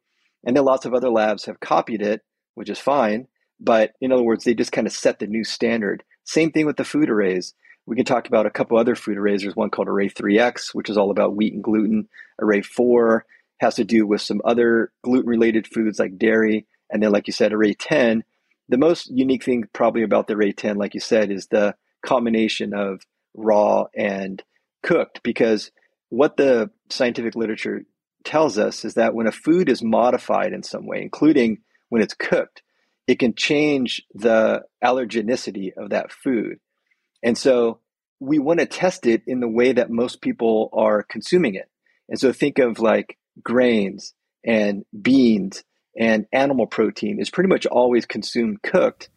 And 0.47 0.57
then 0.57 0.65
lots 0.65 0.85
of 0.85 0.93
other 0.93 1.09
labs 1.11 1.47
have 1.47 1.61
copied 1.61 2.03
it, 2.03 2.21
which 2.55 2.69
is 2.69 2.79
fine. 2.79 3.29
But 3.65 3.93
in 4.01 4.13
other 4.13 4.23
words, 4.23 4.45
they 4.45 4.55
just 4.55 4.73
kind 4.73 4.87
of 4.87 4.93
set 4.93 5.19
the 5.19 5.27
new 5.27 5.45
standard. 5.45 6.03
Same 6.25 6.53
thing 6.53 6.67
with 6.67 6.77
the 6.77 6.85
food 6.85 7.09
arrays. 7.09 7.55
We 7.87 7.97
can 7.97 8.05
talk 8.05 8.29
about 8.29 8.47
a 8.47 8.51
couple 8.51 8.77
other 8.77 8.95
food 8.95 9.17
arrays. 9.17 9.43
There's 9.43 9.57
one 9.57 9.71
called 9.71 9.89
Array 9.89 10.09
3X, 10.09 10.75
which 10.75 10.91
is 10.91 10.97
all 10.97 11.11
about 11.11 11.35
wheat 11.35 11.55
and 11.55 11.63
gluten. 11.63 12.09
Array 12.41 12.63
4 12.63 13.25
has 13.59 13.77
to 13.77 13.85
do 13.85 14.07
with 14.07 14.21
some 14.21 14.41
other 14.45 14.93
gluten 15.03 15.29
related 15.29 15.67
foods 15.67 15.99
like 15.99 16.19
dairy. 16.19 16.67
And 16.91 17.03
then, 17.03 17.13
like 17.13 17.27
you 17.27 17.33
said, 17.33 17.53
Array 17.53 17.75
10. 17.75 18.25
The 18.69 18.79
most 18.79 19.11
unique 19.11 19.45
thing 19.45 19.65
probably 19.73 20.03
about 20.03 20.27
the 20.27 20.35
Array 20.35 20.53
10, 20.53 20.77
like 20.77 20.95
you 20.95 21.01
said, 21.01 21.31
is 21.31 21.47
the 21.47 21.75
combination 22.05 22.75
of 22.75 23.03
raw 23.35 23.85
and 23.95 24.43
cooked 24.83 25.23
because 25.23 25.71
what 26.09 26.37
the 26.37 26.71
scientific 26.91 27.35
literature 27.35 27.85
tells 28.25 28.59
us 28.59 28.85
is 28.85 28.95
that 28.95 29.15
when 29.15 29.27
a 29.27 29.33
food 29.33 29.69
is 29.69 29.83
modified 29.83 30.53
in 30.53 30.63
some 30.63 30.87
way, 30.87 31.03
including 31.03 31.59
when 31.89 32.03
it's 32.03 32.15
cooked, 32.15 32.63
it 33.07 33.19
can 33.19 33.35
change 33.35 34.03
the 34.15 34.63
allergenicity 34.83 35.73
of 35.77 35.91
that 35.91 36.13
food. 36.13 36.59
And 37.23 37.37
so 37.37 37.81
we 38.21 38.39
want 38.39 38.61
to 38.61 38.67
test 38.67 39.07
it 39.07 39.23
in 39.27 39.41
the 39.41 39.49
way 39.49 39.73
that 39.73 39.91
most 39.91 40.21
people 40.21 40.71
are 40.73 41.03
consuming 41.03 41.55
it. 41.55 41.69
And 42.09 42.19
so 42.19 42.33
think 42.33 42.59
of 42.59 42.79
like 42.79 43.19
grains 43.43 44.15
and 44.45 44.85
beans 45.01 45.65
and 45.99 46.27
animal 46.33 46.67
protein 46.67 47.21
is 47.21 47.31
pretty 47.31 47.49
much 47.49 47.67
always 47.67 48.07
consumed 48.07 48.63
cooked, 48.63 49.09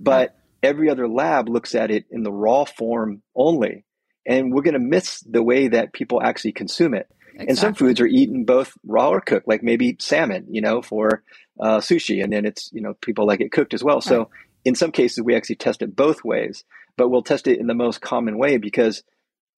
but 0.00 0.36
every 0.62 0.90
other 0.90 1.08
lab 1.08 1.48
looks 1.48 1.74
at 1.74 1.90
it 1.90 2.04
in 2.10 2.22
the 2.22 2.32
raw 2.32 2.64
form 2.64 3.22
only. 3.34 3.84
And 4.26 4.52
we're 4.52 4.62
going 4.62 4.74
to 4.74 4.80
miss 4.80 5.20
the 5.20 5.42
way 5.42 5.68
that 5.68 5.92
people 5.92 6.22
actually 6.22 6.52
consume 6.52 6.94
it. 6.94 7.08
Exactly. 7.32 7.48
And 7.48 7.58
some 7.58 7.74
foods 7.74 8.00
are 8.00 8.06
eaten 8.06 8.44
both 8.44 8.72
raw 8.84 9.08
or 9.08 9.20
cooked, 9.20 9.48
like 9.48 9.62
maybe 9.62 9.96
salmon, 9.98 10.46
you 10.50 10.60
know, 10.60 10.82
for 10.82 11.22
uh, 11.58 11.78
sushi. 11.78 12.22
And 12.22 12.32
then 12.32 12.44
it's, 12.44 12.70
you 12.72 12.82
know, 12.82 12.94
people 12.94 13.26
like 13.26 13.40
it 13.40 13.52
cooked 13.52 13.74
as 13.74 13.82
well. 13.82 13.96
Right. 13.96 14.04
So 14.04 14.30
in 14.64 14.74
some 14.74 14.92
cases, 14.92 15.22
we 15.22 15.34
actually 15.34 15.56
test 15.56 15.82
it 15.82 15.96
both 15.96 16.24
ways, 16.24 16.64
but 16.96 17.08
we'll 17.08 17.22
test 17.22 17.46
it 17.46 17.58
in 17.58 17.66
the 17.66 17.74
most 17.74 18.00
common 18.00 18.38
way 18.38 18.58
because 18.58 19.02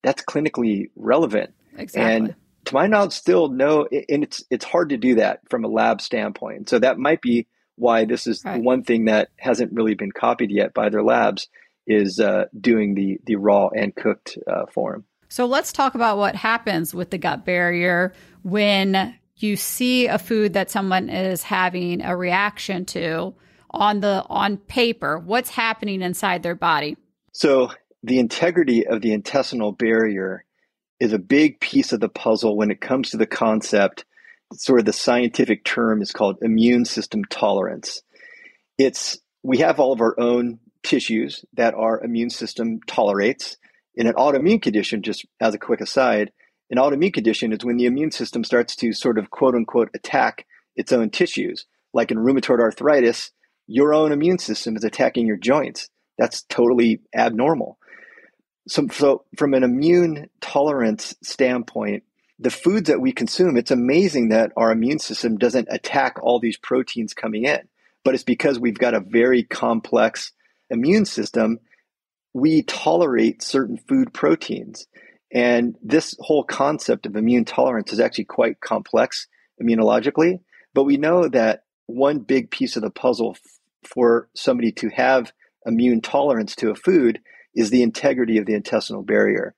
that's 0.03 0.23
clinically 0.23 0.89
relevant. 0.95 1.53
Exactly. 1.77 2.01
And 2.01 2.35
to 2.65 2.73
my 2.73 2.87
knowledge, 2.87 3.13
still 3.13 3.49
no, 3.49 3.87
and 4.09 4.23
it's 4.23 4.43
it's 4.49 4.65
hard 4.65 4.89
to 4.89 4.97
do 4.97 5.15
that 5.15 5.41
from 5.49 5.63
a 5.65 5.67
lab 5.67 6.01
standpoint. 6.01 6.69
So 6.69 6.79
that 6.79 6.97
might 6.97 7.21
be 7.21 7.47
why 7.75 8.05
this 8.05 8.25
is 8.25 8.43
right. 8.45 8.61
one 8.61 8.83
thing 8.83 9.05
that 9.05 9.29
hasn't 9.37 9.73
really 9.73 9.95
been 9.95 10.11
copied 10.11 10.51
yet 10.51 10.73
by 10.73 10.89
their 10.89 11.03
labs 11.03 11.47
is 11.85 12.19
uh, 12.19 12.45
doing 12.59 12.95
the 12.95 13.19
the 13.25 13.35
raw 13.35 13.67
and 13.67 13.95
cooked 13.95 14.37
uh, 14.47 14.65
form. 14.67 15.03
So 15.35 15.47
let's 15.47 15.73
talk 15.73 15.95
about 15.95 16.17
what 16.17 16.33
happens 16.33 16.93
with 16.93 17.09
the 17.09 17.17
gut 17.17 17.43
barrier 17.43 18.13
when 18.43 19.19
you 19.35 19.57
see 19.57 20.07
a 20.07 20.17
food 20.17 20.53
that 20.53 20.71
someone 20.71 21.09
is 21.09 21.43
having 21.43 22.01
a 22.01 22.15
reaction 22.15 22.85
to 22.85 23.33
on 23.69 23.99
the 23.99 24.25
on 24.29 24.55
paper. 24.55 25.19
What's 25.19 25.49
happening 25.49 26.01
inside 26.01 26.41
their 26.41 26.55
body? 26.55 26.95
So 27.33 27.69
the 28.01 28.19
integrity 28.19 28.87
of 28.87 29.01
the 29.01 29.11
intestinal 29.11 29.73
barrier 29.73 30.45
is 31.01 31.11
a 31.11 31.19
big 31.19 31.59
piece 31.59 31.91
of 31.91 31.99
the 31.99 32.07
puzzle 32.07 32.55
when 32.55 32.71
it 32.71 32.79
comes 32.79 33.09
to 33.09 33.17
the 33.17 33.27
concept. 33.27 34.05
Sort 34.53 34.79
of 34.79 34.85
the 34.85 34.93
scientific 34.93 35.65
term 35.65 36.01
is 36.01 36.13
called 36.13 36.37
immune 36.43 36.85
system 36.85 37.25
tolerance. 37.25 38.03
It's 38.77 39.17
we 39.43 39.57
have 39.57 39.81
all 39.81 39.91
of 39.91 39.99
our 39.99 40.17
own 40.17 40.59
tissues 40.81 41.43
that 41.55 41.73
our 41.73 42.01
immune 42.01 42.29
system 42.29 42.79
tolerates. 42.87 43.57
In 43.95 44.07
an 44.07 44.13
autoimmune 44.13 44.61
condition, 44.61 45.01
just 45.01 45.25
as 45.39 45.53
a 45.53 45.59
quick 45.59 45.81
aside, 45.81 46.31
an 46.69 46.77
autoimmune 46.77 47.13
condition 47.13 47.53
is 47.53 47.63
when 47.63 47.77
the 47.77 47.85
immune 47.85 48.11
system 48.11 48.43
starts 48.43 48.75
to 48.77 48.93
sort 48.93 49.17
of 49.17 49.29
quote 49.29 49.55
unquote 49.55 49.89
attack 49.93 50.45
its 50.75 50.91
own 50.91 51.09
tissues. 51.09 51.65
Like 51.93 52.11
in 52.11 52.17
rheumatoid 52.17 52.59
arthritis, 52.59 53.31
your 53.67 53.93
own 53.93 54.11
immune 54.11 54.39
system 54.39 54.75
is 54.75 54.83
attacking 54.83 55.27
your 55.27 55.37
joints. 55.37 55.89
That's 56.17 56.43
totally 56.43 57.01
abnormal 57.15 57.77
so, 58.67 58.87
so 58.91 59.25
from 59.37 59.53
an 59.53 59.63
immune 59.63 60.29
tolerance 60.41 61.15
standpoint, 61.21 62.03
the 62.39 62.49
foods 62.49 62.89
that 62.89 62.99
we 62.99 63.11
consume, 63.11 63.57
it's 63.57 63.71
amazing 63.71 64.29
that 64.29 64.51
our 64.57 64.71
immune 64.71 64.99
system 64.99 65.37
doesn't 65.37 65.67
attack 65.71 66.17
all 66.21 66.39
these 66.39 66.57
proteins 66.57 67.13
coming 67.13 67.45
in. 67.45 67.59
But 68.03 68.13
it's 68.13 68.23
because 68.23 68.59
we've 68.59 68.77
got 68.77 68.93
a 68.93 68.99
very 68.99 69.43
complex 69.43 70.31
immune 70.69 71.05
system. 71.05 71.59
We 72.35 72.63
tolerate 72.63 73.41
certain 73.41 73.77
food 73.77 74.13
proteins. 74.13 74.87
And 75.33 75.77
this 75.81 76.17
whole 76.19 76.43
concept 76.43 77.05
of 77.05 77.15
immune 77.15 77.45
tolerance 77.45 77.93
is 77.93 78.01
actually 78.01 78.25
quite 78.25 78.59
complex 78.59 79.27
immunologically. 79.63 80.41
But 80.73 80.83
we 80.83 80.97
know 80.97 81.29
that 81.29 81.63
one 81.85 82.19
big 82.19 82.51
piece 82.51 82.75
of 82.75 82.81
the 82.81 82.89
puzzle 82.89 83.37
f- 83.37 83.41
for 83.89 84.27
somebody 84.35 84.73
to 84.73 84.89
have 84.89 85.31
immune 85.65 86.01
tolerance 86.01 86.57
to 86.57 86.71
a 86.71 86.75
food 86.75 87.21
is 87.55 87.69
the 87.69 87.83
integrity 87.83 88.37
of 88.37 88.45
the 88.45 88.53
intestinal 88.53 89.01
barrier. 89.01 89.55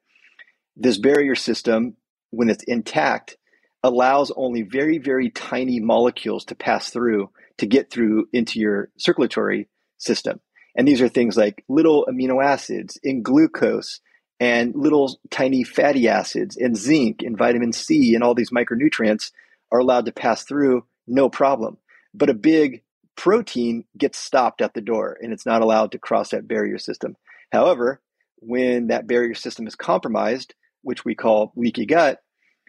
This 0.76 1.00
barrier 1.00 1.34
system, 1.34 1.96
when 2.30 2.48
it's 2.48 2.64
intact, 2.66 3.38
allows 3.82 4.32
only 4.36 4.62
very, 4.62 5.00
very 5.00 5.32
tiny 5.32 5.80
molecules 5.80 6.46
to 6.46 6.56
pass 6.56 6.92
through 6.92 7.32
to 7.58 7.66
get 7.66 7.90
through 7.90 8.28
into 8.32 8.60
your 8.60 8.92
circulatory 9.00 9.68
system. 9.98 10.42
And 10.78 10.88
these 10.88 11.02
are 11.02 11.10
things 11.10 11.36
like 11.36 11.66
little 11.68 12.06
amino 12.10 12.44
acids 12.44 13.00
in 13.04 13.24
glucose 13.24 14.00
and 14.40 14.76
little 14.76 15.20
tiny 15.32 15.64
fatty 15.64 16.08
acids 16.08 16.56
and 16.56 16.78
zinc 16.78 17.24
and 17.24 17.38
vitamin 17.38 17.74
C 17.74 18.14
and 18.14 18.24
all 18.24 18.36
these 18.36 18.52
micronutrients 18.52 19.32
are 19.72 19.80
allowed 19.80 20.06
to 20.06 20.12
pass 20.12 20.44
through 20.44 20.86
no 21.08 21.30
problem. 21.30 21.78
But 22.14 22.30
a 22.30 22.36
big 22.36 22.84
protein 23.16 23.86
gets 23.98 24.20
stopped 24.20 24.62
at 24.62 24.76
the 24.76 24.82
door 24.82 25.18
and 25.20 25.34
it's 25.34 25.46
not 25.46 25.64
allowed 25.64 25.92
to 25.94 26.00
cross 26.00 26.30
that 26.30 26.48
barrier 26.48 26.78
system. 26.78 27.18
However, 27.52 28.00
when 28.38 28.88
that 28.88 29.08
barrier 29.08 29.34
system 29.34 29.66
is 29.66 29.76
compromised, 29.76 30.54
which 30.84 31.04
we 31.04 31.16
call 31.16 31.52
leaky 31.56 31.88
gut, 31.88 32.22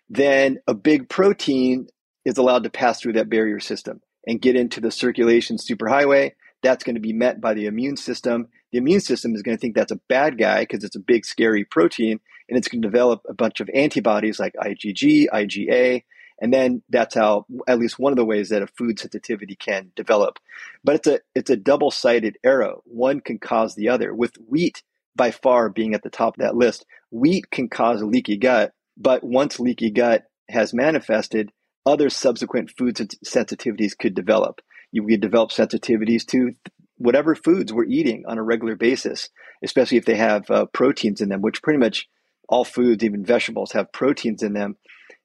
then 0.08 0.58
a 0.66 0.72
big 0.74 1.08
protein 1.10 1.88
is 2.24 2.38
allowed 2.38 2.64
to 2.64 2.70
pass 2.70 3.00
through 3.00 3.12
that 3.14 3.28
barrier 3.28 3.60
system 3.60 4.00
and 4.26 4.40
get 4.40 4.56
into 4.56 4.80
the 4.80 4.90
circulation 4.90 5.56
superhighway. 5.56 6.32
That's 6.62 6.84
going 6.84 6.96
to 6.96 7.00
be 7.00 7.12
met 7.12 7.40
by 7.40 7.54
the 7.54 7.66
immune 7.66 7.96
system. 7.96 8.48
The 8.72 8.78
immune 8.78 9.00
system 9.00 9.34
is 9.34 9.42
going 9.42 9.56
to 9.56 9.60
think 9.60 9.74
that's 9.74 9.92
a 9.92 10.00
bad 10.08 10.38
guy 10.38 10.60
because 10.60 10.84
it's 10.84 10.96
a 10.96 11.00
big, 11.00 11.24
scary 11.24 11.64
protein, 11.64 12.20
and 12.48 12.58
it's 12.58 12.68
going 12.68 12.82
to 12.82 12.88
develop 12.88 13.22
a 13.28 13.34
bunch 13.34 13.60
of 13.60 13.70
antibodies 13.72 14.40
like 14.40 14.54
IgG, 14.54 15.26
IgA, 15.32 16.04
and 16.40 16.52
then 16.52 16.82
that's 16.88 17.14
how 17.14 17.46
at 17.66 17.78
least 17.78 17.98
one 17.98 18.12
of 18.12 18.16
the 18.16 18.24
ways 18.24 18.48
that 18.50 18.62
a 18.62 18.66
food 18.66 18.98
sensitivity 18.98 19.56
can 19.56 19.90
develop. 19.96 20.38
But 20.84 20.96
it's 20.96 21.06
a 21.06 21.20
it's 21.34 21.50
a 21.50 21.56
double-sided 21.56 22.38
arrow. 22.44 22.82
One 22.84 23.20
can 23.20 23.38
cause 23.38 23.74
the 23.74 23.88
other. 23.88 24.14
With 24.14 24.36
wheat 24.48 24.82
by 25.18 25.32
far 25.32 25.68
being 25.68 25.92
at 25.94 26.02
the 26.02 26.08
top 26.08 26.38
of 26.38 26.42
that 26.42 26.56
list 26.56 26.86
wheat 27.10 27.50
can 27.50 27.68
cause 27.68 28.00
a 28.00 28.06
leaky 28.06 28.38
gut 28.38 28.72
but 28.96 29.22
once 29.22 29.60
leaky 29.60 29.90
gut 29.90 30.22
has 30.48 30.72
manifested 30.72 31.52
other 31.84 32.08
subsequent 32.08 32.70
food 32.70 32.96
sensitivities 32.96 33.98
could 33.98 34.14
develop 34.14 34.60
you 34.92 35.06
could 35.06 35.20
develop 35.20 35.50
sensitivities 35.50 36.24
to 36.26 36.52
whatever 36.96 37.34
foods 37.34 37.72
we're 37.72 37.84
eating 37.84 38.24
on 38.26 38.38
a 38.38 38.42
regular 38.42 38.76
basis 38.76 39.28
especially 39.62 39.98
if 39.98 40.04
they 40.04 40.16
have 40.16 40.50
uh, 40.50 40.66
proteins 40.66 41.20
in 41.20 41.28
them 41.28 41.40
which 41.40 41.62
pretty 41.62 41.78
much 41.78 42.08
all 42.48 42.64
foods 42.64 43.04
even 43.04 43.24
vegetables 43.24 43.72
have 43.72 43.92
proteins 43.92 44.42
in 44.42 44.52
them 44.52 44.76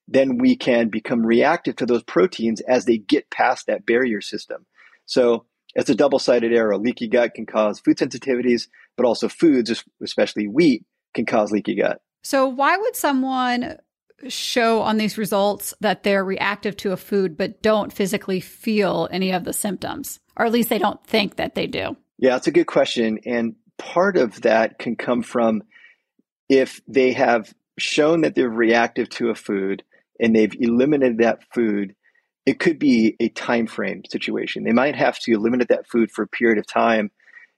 then 0.08 0.38
we 0.38 0.56
can 0.56 0.90
become 0.90 1.26
reactive 1.26 1.76
to 1.78 1.86
those 1.86 2.04
proteins 2.04 2.62
as 2.62 2.86
they 2.86 2.98
get 2.98 3.30
past 3.30 3.68
that 3.68 3.86
barrier 3.86 4.22
system. 4.22 4.66
So 5.06 5.46
it's 5.76 5.90
a 5.90 5.96
double 5.96 6.20
sided 6.20 6.54
arrow. 6.54 6.78
Leaky 6.78 7.08
gut 7.08 7.34
can 7.34 7.46
cause 7.46 7.80
food 7.80 7.98
sensitivities, 7.98 8.68
but 8.98 9.06
also 9.06 9.28
foods, 9.28 9.84
especially 10.02 10.48
wheat, 10.48 10.86
can 11.14 11.26
cause 11.26 11.52
leaky 11.52 11.76
gut. 11.76 12.02
So, 12.24 12.48
why 12.48 12.78
would 12.78 12.96
someone 12.96 13.78
show 14.30 14.82
on 14.82 14.98
these 14.98 15.18
results 15.18 15.74
that 15.80 16.04
they're 16.04 16.24
reactive 16.24 16.78
to 16.78 16.92
a 16.92 16.98
food 16.98 17.38
but 17.38 17.62
don't 17.62 17.94
physically 17.94 18.40
feel 18.40 19.08
any 19.12 19.32
of 19.32 19.44
the 19.44 19.54
symptoms? 19.54 20.20
Or 20.36 20.46
at 20.46 20.52
least 20.52 20.70
they 20.70 20.80
don't 20.80 21.06
think 21.06 21.36
that 21.36 21.56
they 21.56 21.68
do? 21.68 21.96
Yeah, 22.18 22.32
that's 22.32 22.48
a 22.48 22.52
good 22.52 22.68
question. 22.68 23.20
And 23.26 23.56
part 23.78 24.18
of 24.18 24.42
that 24.42 24.80
can 24.80 24.96
come 24.96 25.22
from 25.22 25.64
if 26.50 26.82
they 26.88 27.14
have 27.14 27.54
shown 27.78 28.22
that 28.22 28.36
they're 28.36 28.50
reactive 28.50 29.10
to 29.10 29.30
a 29.30 29.36
food 29.36 29.84
and 30.20 30.36
they've 30.36 30.56
eliminated 30.60 31.20
that 31.20 31.44
food, 31.54 31.96
it 32.46 32.60
could 32.60 32.80
be 32.80 33.16
a 33.20 33.30
time 33.30 33.68
frame 33.68 34.04
situation. 34.10 34.64
They 34.64 34.74
might 34.74 34.96
have 34.96 35.20
to 35.20 35.32
eliminate 35.34 35.70
that 35.70 35.88
food 35.88 36.12
for 36.12 36.24
a 36.24 36.28
period 36.28 36.58
of 36.58 36.68
time. 36.68 37.12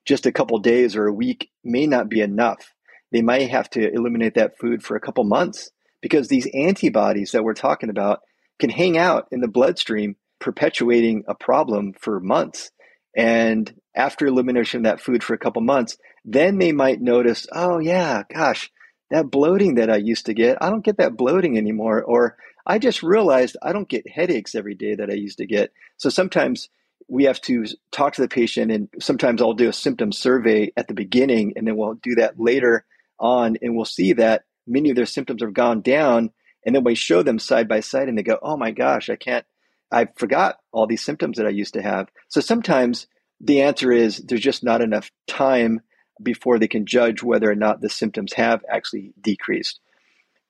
Just 0.05 0.25
a 0.25 0.31
couple 0.31 0.57
days 0.59 0.95
or 0.95 1.07
a 1.07 1.13
week 1.13 1.49
may 1.63 1.87
not 1.87 2.09
be 2.09 2.21
enough. 2.21 2.73
They 3.11 3.21
might 3.21 3.49
have 3.49 3.69
to 3.71 3.91
eliminate 3.91 4.35
that 4.35 4.57
food 4.57 4.83
for 4.83 4.95
a 4.95 4.99
couple 5.01 5.23
months 5.23 5.71
because 6.05 6.27
these 6.27 6.47
antibodies 6.53 7.31
that 7.31 7.43
we're 7.43 7.55
talking 7.55 7.89
about 7.89 8.21
can 8.59 8.69
hang 8.69 8.95
out 8.95 9.27
in 9.31 9.39
the 9.39 9.47
bloodstream, 9.47 10.15
perpetuating 10.37 11.23
a 11.27 11.33
problem 11.33 11.93
for 11.99 12.19
months. 12.19 12.69
And 13.17 13.73
after 13.95 14.27
elimination 14.27 14.81
of 14.81 14.83
that 14.83 15.01
food 15.01 15.23
for 15.23 15.33
a 15.33 15.39
couple 15.39 15.63
months, 15.63 15.97
then 16.23 16.59
they 16.59 16.71
might 16.73 17.01
notice, 17.01 17.47
oh, 17.51 17.79
yeah, 17.79 18.21
gosh, 18.31 18.69
that 19.09 19.31
bloating 19.31 19.75
that 19.75 19.89
I 19.89 19.95
used 19.95 20.27
to 20.27 20.35
get, 20.35 20.59
I 20.61 20.69
don't 20.69 20.85
get 20.85 20.97
that 20.97 21.17
bloating 21.17 21.57
anymore. 21.57 22.03
Or 22.03 22.37
I 22.67 22.77
just 22.77 23.01
realized 23.01 23.57
I 23.63 23.73
don't 23.73 23.89
get 23.89 24.07
headaches 24.07 24.53
every 24.53 24.75
day 24.75 24.93
that 24.93 25.09
I 25.09 25.13
used 25.13 25.39
to 25.39 25.47
get. 25.47 25.73
So 25.97 26.09
sometimes 26.11 26.69
we 27.07 27.23
have 27.23 27.41
to 27.41 27.65
talk 27.91 28.13
to 28.13 28.21
the 28.21 28.27
patient, 28.27 28.71
and 28.71 28.89
sometimes 28.99 29.41
I'll 29.41 29.53
do 29.53 29.69
a 29.69 29.73
symptom 29.73 30.11
survey 30.11 30.71
at 30.77 30.87
the 30.87 30.93
beginning, 30.93 31.53
and 31.55 31.65
then 31.65 31.75
we'll 31.75 31.95
do 31.95 32.13
that 32.15 32.39
later 32.39 32.85
on, 33.19 33.57
and 33.63 33.75
we'll 33.75 33.85
see 33.85 34.13
that 34.13 34.43
many 34.67 34.89
of 34.89 34.95
their 34.95 35.05
symptoms 35.05 35.41
have 35.41 35.53
gone 35.53 35.81
down. 35.81 36.31
And 36.65 36.75
then 36.75 36.83
we 36.83 36.95
show 36.95 37.21
them 37.21 37.37
side 37.37 37.67
by 37.67 37.81
side, 37.81 38.09
and 38.09 38.17
they 38.17 38.23
go, 38.23 38.39
Oh 38.41 38.57
my 38.57 38.71
gosh, 38.71 39.09
I 39.09 39.15
can't, 39.15 39.45
I 39.91 40.07
forgot 40.17 40.57
all 40.71 40.87
these 40.87 41.03
symptoms 41.03 41.37
that 41.37 41.45
I 41.45 41.51
used 41.51 41.75
to 41.75 41.81
have. 41.81 42.09
So 42.27 42.41
sometimes 42.41 43.07
the 43.39 43.61
answer 43.61 43.91
is 43.91 44.17
there's 44.17 44.41
just 44.41 44.63
not 44.63 44.81
enough 44.81 45.11
time 45.27 45.81
before 46.21 46.57
they 46.57 46.67
can 46.67 46.85
judge 46.85 47.21
whether 47.21 47.49
or 47.49 47.55
not 47.55 47.81
the 47.81 47.89
symptoms 47.89 48.33
have 48.33 48.63
actually 48.69 49.13
decreased. 49.19 49.79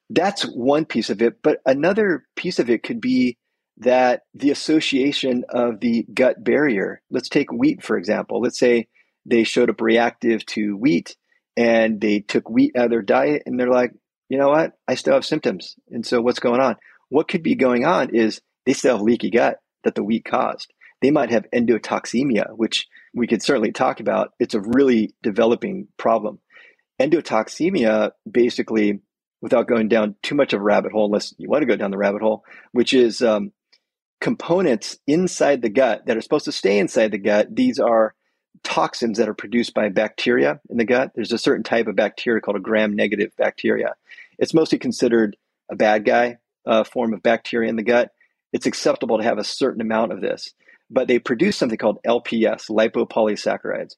That's 0.10 0.44
one 0.44 0.86
piece 0.86 1.10
of 1.10 1.22
it. 1.22 1.42
But 1.42 1.62
another 1.66 2.26
piece 2.36 2.60
of 2.60 2.70
it 2.70 2.84
could 2.84 3.02
be 3.02 3.38
that 3.78 4.22
the 4.34 4.52
association 4.52 5.44
of 5.50 5.80
the 5.80 6.06
gut 6.14 6.44
barrier, 6.44 7.02
let's 7.10 7.30
take 7.30 7.52
wheat, 7.52 7.84
for 7.84 7.98
example. 7.98 8.40
Let's 8.40 8.60
say 8.60 8.88
they 9.26 9.44
showed 9.44 9.70
up 9.70 9.82
reactive 9.82 10.46
to 10.48 10.78
wheat 10.78 11.18
and 11.58 12.00
they 12.00 12.20
took 12.20 12.50
wheat 12.50 12.76
out 12.76 12.86
of 12.86 12.92
their 12.92 13.02
diet 13.02 13.44
and 13.46 13.60
they're 13.60 13.70
like, 13.70 13.92
you 14.30 14.38
know 14.38 14.50
what? 14.50 14.74
I 14.88 14.96
still 14.96 15.14
have 15.14 15.26
symptoms. 15.26 15.76
And 15.90 16.06
so 16.06 16.22
what's 16.22 16.40
going 16.40 16.62
on? 16.62 16.76
What 17.10 17.28
could 17.28 17.44
be 17.44 17.56
going 17.56 17.86
on 17.86 18.14
is 18.14 18.42
they 18.66 18.74
still 18.74 18.98
have 18.98 19.06
leaky 19.06 19.30
gut 19.30 19.60
that 19.84 19.96
the 19.96 20.04
wheat 20.04 20.26
caused. 20.26 20.74
They 21.02 21.12
might 21.12 21.30
have 21.32 21.46
endotoxemia, 21.54 22.56
which 22.56 22.88
we 23.14 23.28
could 23.28 23.44
certainly 23.44 23.72
talk 23.72 24.00
about. 24.00 24.34
It's 24.40 24.56
a 24.56 24.62
really 24.62 25.14
developing 25.22 25.88
problem. 25.98 26.40
Endotoxemia 27.00 28.12
basically, 28.30 29.00
without 29.42 29.68
going 29.68 29.90
down 29.90 30.16
too 30.24 30.36
much 30.36 30.54
of 30.54 30.62
a 30.62 30.64
rabbit 30.64 30.92
hole, 30.92 31.06
unless 31.06 31.34
you 31.38 31.50
want 31.50 31.62
to 31.62 31.68
go 31.68 31.76
down 31.76 31.92
the 31.92 31.98
rabbit 31.98 32.22
hole, 32.22 32.44
which 32.72 32.94
is 32.94 33.22
um, 33.22 33.52
components 34.22 34.98
inside 35.06 35.62
the 35.62 35.70
gut 35.70 36.08
that 36.08 36.18
are 36.18 36.22
supposed 36.22 36.46
to 36.46 36.52
stay 36.52 36.80
inside 36.80 37.12
the 37.12 37.20
gut. 37.20 37.54
These 37.54 37.80
are 37.80 38.16
toxins 38.64 39.18
that 39.18 39.30
are 39.30 39.34
produced 39.34 39.74
by 39.74 39.90
bacteria 39.90 40.60
in 40.70 40.78
the 40.78 40.86
gut. 40.86 41.12
There's 41.16 41.32
a 41.32 41.38
certain 41.38 41.64
type 41.64 41.88
of 41.88 41.96
bacteria 41.96 42.42
called 42.42 42.58
a 42.58 42.62
gram 42.62 42.96
negative 42.96 43.32
bacteria. 43.38 43.96
It's 44.38 44.54
mostly 44.54 44.80
considered 44.80 45.38
a 45.70 45.76
bad 45.76 46.06
guy 46.06 46.38
uh, 46.66 46.84
form 46.84 47.14
of 47.14 47.24
bacteria 47.24 47.70
in 47.70 47.76
the 47.76 47.84
gut. 47.84 48.12
It's 48.54 48.66
acceptable 48.66 49.18
to 49.18 49.24
have 49.24 49.38
a 49.38 49.44
certain 49.44 49.82
amount 49.82 50.12
of 50.12 50.22
this, 50.22 50.54
but 50.90 51.08
they 51.08 51.20
produce 51.20 51.58
something 51.58 51.78
called 51.78 52.00
LPS, 52.06 52.70
lipopolysaccharides. 52.70 53.96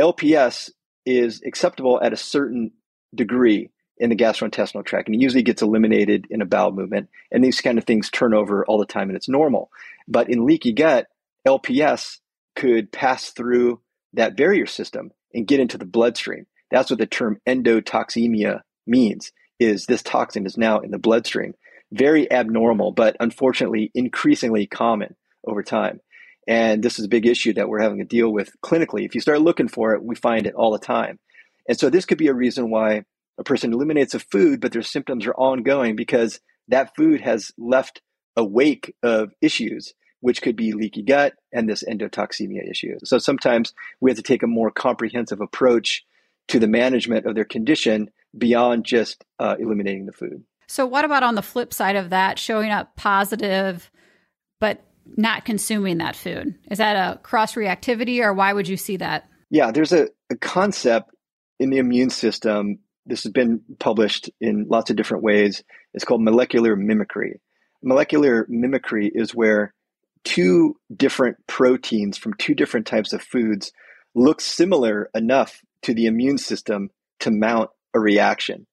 LPS 0.00 0.70
is 1.04 1.42
acceptable 1.44 2.00
at 2.02 2.12
a 2.12 2.16
certain 2.16 2.72
degree 3.14 3.70
in 3.98 4.10
the 4.10 4.16
gastrointestinal 4.16 4.84
tract, 4.84 5.08
and 5.08 5.16
it 5.16 5.20
usually 5.20 5.42
gets 5.42 5.62
eliminated 5.62 6.26
in 6.30 6.40
a 6.40 6.46
bowel 6.46 6.72
movement. 6.72 7.08
And 7.32 7.42
these 7.42 7.60
kind 7.60 7.78
of 7.78 7.84
things 7.84 8.10
turn 8.10 8.32
over 8.32 8.64
all 8.66 8.78
the 8.78 8.86
time, 8.86 9.08
and 9.08 9.16
it's 9.16 9.28
normal. 9.28 9.70
But 10.06 10.30
in 10.30 10.46
leaky 10.46 10.72
gut, 10.72 11.08
LPS 11.46 12.18
could 12.54 12.92
pass 12.92 13.30
through 13.30 13.80
that 14.14 14.36
barrier 14.36 14.66
system 14.66 15.10
and 15.34 15.46
get 15.46 15.60
into 15.60 15.78
the 15.78 15.84
bloodstream. 15.84 16.46
That's 16.70 16.90
what 16.90 16.98
the 16.98 17.06
term 17.06 17.38
endotoxemia 17.46 18.60
means 18.86 19.32
is 19.58 19.86
this 19.86 20.02
toxin 20.02 20.46
is 20.46 20.56
now 20.56 20.80
in 20.80 20.90
the 20.90 20.98
bloodstream. 20.98 21.54
Very 21.92 22.30
abnormal, 22.30 22.92
but 22.92 23.16
unfortunately 23.20 23.90
increasingly 23.94 24.66
common 24.66 25.16
over 25.46 25.62
time. 25.62 26.00
And 26.46 26.82
this 26.82 26.98
is 26.98 27.04
a 27.04 27.10
big 27.10 27.26
issue 27.26 27.52
that 27.54 27.68
we're 27.68 27.82
having 27.82 27.98
to 27.98 28.04
deal 28.04 28.32
with 28.32 28.50
clinically. 28.64 29.04
If 29.04 29.14
you 29.14 29.20
start 29.20 29.42
looking 29.42 29.68
for 29.68 29.94
it, 29.94 30.02
we 30.02 30.14
find 30.14 30.46
it 30.46 30.54
all 30.54 30.72
the 30.72 30.78
time. 30.78 31.18
And 31.68 31.78
so 31.78 31.90
this 31.90 32.06
could 32.06 32.18
be 32.18 32.28
a 32.28 32.34
reason 32.34 32.70
why 32.70 33.04
a 33.38 33.44
person 33.44 33.72
eliminates 33.72 34.14
a 34.14 34.18
food, 34.18 34.60
but 34.60 34.72
their 34.72 34.82
symptoms 34.82 35.26
are 35.26 35.34
ongoing 35.34 35.94
because 35.96 36.40
that 36.68 36.94
food 36.96 37.20
has 37.20 37.52
left 37.58 38.00
a 38.36 38.44
wake 38.44 38.94
of 39.02 39.32
issues 39.40 39.92
which 40.20 40.42
could 40.42 40.56
be 40.56 40.72
leaky 40.72 41.02
gut 41.02 41.34
and 41.52 41.68
this 41.68 41.84
endotoxemia 41.84 42.68
issue. 42.68 42.98
So 43.04 43.18
sometimes 43.18 43.72
we 44.00 44.10
have 44.10 44.16
to 44.16 44.22
take 44.22 44.42
a 44.42 44.48
more 44.48 44.70
comprehensive 44.70 45.40
approach 45.40 46.04
to 46.48 46.58
the 46.58 46.66
management 46.66 47.26
of 47.26 47.34
their 47.34 47.44
condition 47.44 48.10
beyond 48.36 48.84
just 48.84 49.24
uh, 49.38 49.56
eliminating 49.58 50.06
the 50.06 50.12
food. 50.12 50.44
So, 50.66 50.84
what 50.84 51.04
about 51.04 51.22
on 51.22 51.34
the 51.34 51.42
flip 51.42 51.72
side 51.72 51.96
of 51.96 52.10
that, 52.10 52.38
showing 52.38 52.70
up 52.70 52.94
positive, 52.94 53.90
but 54.60 54.84
not 55.16 55.46
consuming 55.46 55.98
that 55.98 56.14
food? 56.14 56.56
Is 56.70 56.78
that 56.78 56.94
a 56.94 57.18
cross 57.18 57.54
reactivity, 57.54 58.22
or 58.22 58.34
why 58.34 58.52
would 58.52 58.68
you 58.68 58.76
see 58.76 58.98
that? 58.98 59.28
Yeah, 59.50 59.70
there's 59.70 59.92
a, 59.92 60.08
a 60.30 60.36
concept 60.36 61.10
in 61.58 61.70
the 61.70 61.78
immune 61.78 62.10
system. 62.10 62.80
This 63.06 63.22
has 63.22 63.32
been 63.32 63.62
published 63.78 64.28
in 64.40 64.66
lots 64.68 64.90
of 64.90 64.96
different 64.96 65.22
ways. 65.24 65.62
It's 65.94 66.04
called 66.04 66.22
molecular 66.22 66.76
mimicry. 66.76 67.40
Molecular 67.82 68.44
mimicry 68.50 69.10
is 69.12 69.34
where 69.34 69.72
two 70.24 70.76
different 70.94 71.36
proteins 71.46 72.18
from 72.18 72.34
two 72.34 72.54
different 72.54 72.86
types 72.86 73.12
of 73.12 73.22
foods 73.22 73.72
look 74.14 74.40
similar 74.40 75.10
enough 75.14 75.60
to 75.82 75.94
the 75.94 76.06
immune 76.06 76.38
system 76.38 76.90
to 77.20 77.30
mount 77.30 77.70
a 77.94 78.00
reaction. 78.00 78.66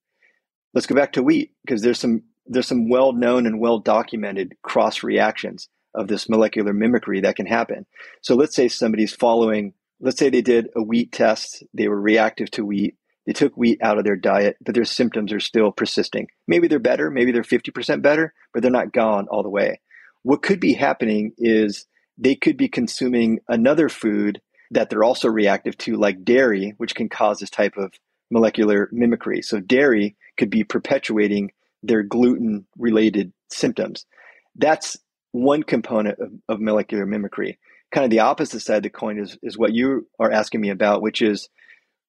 Let's 0.73 0.87
go 0.87 0.95
back 0.95 1.13
to 1.13 1.23
wheat 1.23 1.51
because 1.65 1.81
there's 1.81 1.99
some 1.99 2.23
there's 2.47 2.67
some 2.67 2.89
well 2.89 3.13
known 3.13 3.47
and 3.47 3.59
well 3.59 3.79
documented 3.79 4.55
cross 4.61 5.03
reactions 5.03 5.67
of 5.95 6.07
this 6.07 6.29
molecular 6.29 6.73
mimicry 6.73 7.21
that 7.21 7.35
can 7.35 7.45
happen. 7.45 7.85
So 8.21 8.35
let's 8.35 8.55
say 8.55 8.67
somebody's 8.67 9.15
following, 9.15 9.73
let's 9.99 10.19
say 10.19 10.29
they 10.29 10.41
did 10.41 10.69
a 10.75 10.83
wheat 10.83 11.11
test, 11.11 11.63
they 11.73 11.87
were 11.87 11.99
reactive 11.99 12.51
to 12.51 12.65
wheat, 12.65 12.97
they 13.25 13.33
took 13.33 13.55
wheat 13.55 13.79
out 13.81 13.97
of 13.97 14.03
their 14.03 14.17
diet, 14.17 14.57
but 14.61 14.75
their 14.75 14.85
symptoms 14.85 15.31
are 15.33 15.39
still 15.39 15.71
persisting. 15.71 16.27
Maybe 16.47 16.67
they're 16.67 16.79
better, 16.79 17.09
maybe 17.09 17.31
they're 17.31 17.41
50% 17.41 18.01
better, 18.01 18.33
but 18.53 18.61
they're 18.61 18.71
not 18.71 18.93
gone 18.93 19.27
all 19.29 19.41
the 19.41 19.49
way. 19.49 19.79
What 20.25 20.41
could 20.41 20.59
be 20.59 20.73
happening 20.73 21.33
is 21.37 21.85
they 22.17 22.33
could 22.33 22.57
be 22.57 22.67
consuming 22.67 23.41
another 23.47 23.89
food 23.89 24.41
that 24.71 24.89
they're 24.89 25.03
also 25.03 25.27
reactive 25.27 25.77
to, 25.77 25.97
like 25.97 26.25
dairy, 26.25 26.73
which 26.77 26.95
can 26.95 27.09
cause 27.09 27.37
this 27.37 27.51
type 27.51 27.77
of 27.77 27.93
molecular 28.31 28.89
mimicry. 28.91 29.43
So, 29.43 29.59
dairy 29.59 30.15
could 30.35 30.49
be 30.49 30.63
perpetuating 30.63 31.51
their 31.83 32.01
gluten 32.01 32.65
related 32.75 33.33
symptoms. 33.51 34.07
That's 34.55 34.97
one 35.31 35.61
component 35.61 36.17
of, 36.17 36.31
of, 36.49 36.59
molecular 36.59 37.05
mimicry. 37.05 37.59
Kind 37.91 38.05
of 38.05 38.09
the 38.09 38.21
opposite 38.21 38.61
side 38.61 38.77
of 38.77 38.83
the 38.83 38.89
coin 38.89 39.19
is, 39.19 39.37
is 39.43 39.59
what 39.59 39.75
you 39.75 40.07
are 40.17 40.31
asking 40.31 40.59
me 40.59 40.71
about, 40.71 41.03
which 41.03 41.21
is 41.21 41.49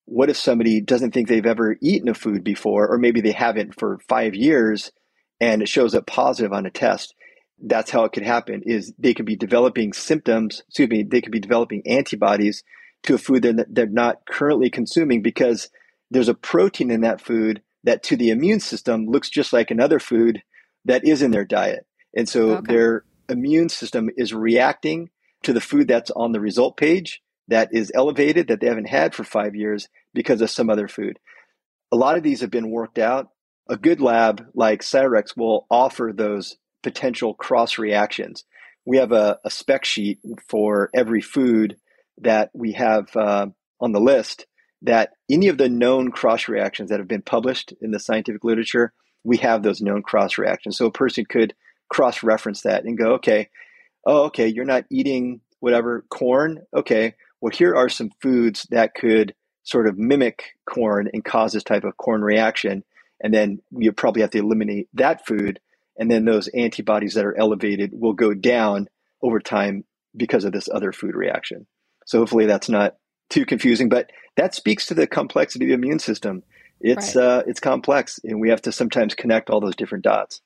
what 0.06 0.30
if 0.30 0.38
somebody 0.38 0.80
doesn't 0.80 1.12
think 1.12 1.28
they've 1.28 1.44
ever 1.44 1.76
eaten 1.82 2.08
a 2.08 2.14
food 2.14 2.42
before, 2.42 2.88
or 2.88 2.96
maybe 2.96 3.20
they 3.20 3.32
haven't 3.32 3.78
for 3.78 3.98
five 4.08 4.34
years 4.34 4.90
and 5.38 5.60
it 5.60 5.68
shows 5.68 5.94
up 5.94 6.06
positive 6.06 6.54
on 6.54 6.64
a 6.64 6.70
test? 6.70 7.14
That's 7.62 7.90
how 7.90 8.04
it 8.04 8.12
could 8.12 8.22
happen 8.22 8.62
is 8.66 8.92
they 8.98 9.14
could 9.14 9.24
be 9.24 9.36
developing 9.36 9.92
symptoms 9.92 10.62
excuse 10.68 10.88
me 10.90 11.02
they 11.02 11.20
could 11.20 11.32
be 11.32 11.40
developing 11.40 11.82
antibodies 11.86 12.62
to 13.02 13.14
a 13.14 13.18
food 13.18 13.42
that 13.42 13.66
they're 13.70 13.86
not 13.86 14.26
currently 14.28 14.68
consuming 14.68 15.22
because 15.22 15.70
there's 16.10 16.28
a 16.28 16.34
protein 16.34 16.90
in 16.90 17.00
that 17.00 17.20
food 17.20 17.62
that 17.84 18.02
to 18.02 18.16
the 18.16 18.30
immune 18.30 18.60
system 18.60 19.06
looks 19.06 19.30
just 19.30 19.52
like 19.52 19.70
another 19.70 19.98
food 19.98 20.42
that 20.84 21.04
is 21.04 21.22
in 21.22 21.30
their 21.30 21.44
diet. 21.44 21.86
And 22.16 22.28
so 22.28 22.56
okay. 22.56 22.74
their 22.74 23.04
immune 23.28 23.68
system 23.68 24.10
is 24.16 24.34
reacting 24.34 25.10
to 25.42 25.52
the 25.52 25.60
food 25.60 25.88
that's 25.88 26.10
on 26.12 26.32
the 26.32 26.40
result 26.40 26.76
page 26.76 27.22
that 27.48 27.68
is 27.72 27.92
elevated 27.94 28.48
that 28.48 28.60
they 28.60 28.66
haven't 28.66 28.88
had 28.88 29.14
for 29.14 29.24
five 29.24 29.54
years 29.54 29.88
because 30.14 30.40
of 30.40 30.50
some 30.50 30.68
other 30.68 30.88
food. 30.88 31.18
A 31.92 31.96
lot 31.96 32.16
of 32.16 32.24
these 32.24 32.40
have 32.40 32.50
been 32.50 32.70
worked 32.70 32.98
out. 32.98 33.28
A 33.68 33.76
good 33.76 34.00
lab 34.00 34.46
like 34.54 34.82
Cyrex 34.82 35.36
will 35.36 35.66
offer 35.70 36.12
those 36.14 36.56
potential 36.86 37.34
cross 37.34 37.78
reactions. 37.78 38.44
We 38.84 38.98
have 38.98 39.10
a, 39.10 39.40
a, 39.44 39.50
spec 39.50 39.84
sheet 39.84 40.20
for 40.48 40.88
every 40.94 41.20
food 41.20 41.78
that 42.18 42.50
we 42.54 42.74
have 42.74 43.08
uh, 43.16 43.46
on 43.80 43.90
the 43.90 43.98
list 43.98 44.46
that 44.82 45.10
any 45.28 45.48
of 45.48 45.58
the 45.58 45.68
known 45.68 46.12
cross 46.12 46.46
reactions 46.46 46.90
that 46.90 47.00
have 47.00 47.08
been 47.08 47.22
published 47.22 47.74
in 47.80 47.90
the 47.90 47.98
scientific 47.98 48.44
literature, 48.44 48.92
we 49.24 49.38
have 49.38 49.64
those 49.64 49.80
known 49.80 50.04
cross 50.04 50.38
reactions. 50.38 50.78
So 50.78 50.86
a 50.86 50.92
person 50.92 51.24
could 51.28 51.54
cross 51.88 52.22
reference 52.22 52.62
that 52.62 52.84
and 52.84 52.96
go, 52.96 53.14
okay, 53.14 53.50
oh, 54.06 54.26
okay, 54.26 54.46
you're 54.46 54.64
not 54.64 54.84
eating 54.88 55.40
whatever 55.58 56.04
corn. 56.08 56.60
Okay, 56.72 57.14
well, 57.40 57.50
here 57.50 57.74
are 57.74 57.88
some 57.88 58.10
foods 58.22 58.64
that 58.70 58.94
could 58.94 59.34
sort 59.64 59.88
of 59.88 59.98
mimic 59.98 60.52
corn 60.64 61.10
and 61.12 61.24
cause 61.24 61.52
this 61.52 61.64
type 61.64 61.82
of 61.82 61.96
corn 61.96 62.22
reaction. 62.22 62.84
And 63.20 63.34
then 63.34 63.58
you 63.72 63.90
probably 63.90 64.22
have 64.22 64.30
to 64.30 64.38
eliminate 64.38 64.88
that 64.94 65.26
food 65.26 65.58
and 65.98 66.10
then 66.10 66.24
those 66.24 66.48
antibodies 66.48 67.14
that 67.14 67.24
are 67.24 67.38
elevated 67.38 67.90
will 67.92 68.12
go 68.12 68.34
down 68.34 68.88
over 69.22 69.40
time 69.40 69.84
because 70.16 70.44
of 70.44 70.52
this 70.52 70.68
other 70.72 70.92
food 70.92 71.14
reaction. 71.14 71.66
So 72.06 72.18
hopefully 72.18 72.46
that's 72.46 72.68
not 72.68 72.96
too 73.30 73.44
confusing, 73.44 73.88
but 73.88 74.10
that 74.36 74.54
speaks 74.54 74.86
to 74.86 74.94
the 74.94 75.06
complexity 75.06 75.64
of 75.66 75.68
the 75.68 75.74
immune 75.74 75.98
system. 75.98 76.42
It's 76.80 77.16
right. 77.16 77.24
uh, 77.24 77.42
it's 77.46 77.60
complex, 77.60 78.20
and 78.22 78.40
we 78.40 78.50
have 78.50 78.62
to 78.62 78.72
sometimes 78.72 79.14
connect 79.14 79.50
all 79.50 79.60
those 79.60 79.76
different 79.76 80.04
dots. 80.04 80.40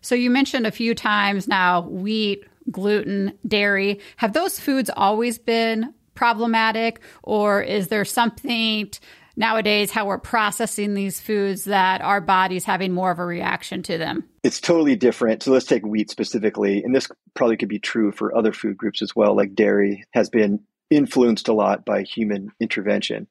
So 0.00 0.14
you 0.14 0.30
mentioned 0.30 0.66
a 0.66 0.70
few 0.70 0.94
times 0.94 1.46
now 1.46 1.82
wheat, 1.82 2.44
gluten, 2.70 3.34
dairy. 3.46 4.00
Have 4.16 4.32
those 4.32 4.58
foods 4.58 4.90
always 4.94 5.38
been 5.38 5.94
problematic, 6.14 7.00
or 7.22 7.62
is 7.62 7.88
there 7.88 8.04
something 8.04 8.90
nowadays 9.38 9.92
how 9.92 10.04
we're 10.04 10.18
processing 10.18 10.94
these 10.94 11.20
foods 11.20 11.64
that 11.64 12.02
our 12.02 12.20
body's 12.20 12.64
having 12.64 12.92
more 12.92 13.12
of 13.12 13.20
a 13.20 13.24
reaction 13.24 13.82
to 13.84 13.96
them? 13.96 14.24
It's 14.42 14.60
totally 14.60 14.96
different. 14.96 15.44
So 15.44 15.52
let's 15.52 15.64
take 15.64 15.86
wheat 15.86 16.10
specifically, 16.10 16.82
and 16.82 16.94
this 16.94 17.08
probably 17.34 17.56
could 17.56 17.68
be 17.68 17.78
true 17.78 18.10
for 18.10 18.36
other 18.36 18.52
food 18.52 18.76
groups 18.76 19.00
as 19.00 19.14
well, 19.14 19.36
like 19.36 19.54
dairy 19.54 20.04
has 20.10 20.28
been 20.28 20.60
influenced 20.90 21.48
a 21.48 21.52
lot 21.52 21.84
by 21.84 22.02
human 22.02 22.50
intervention. 22.60 23.28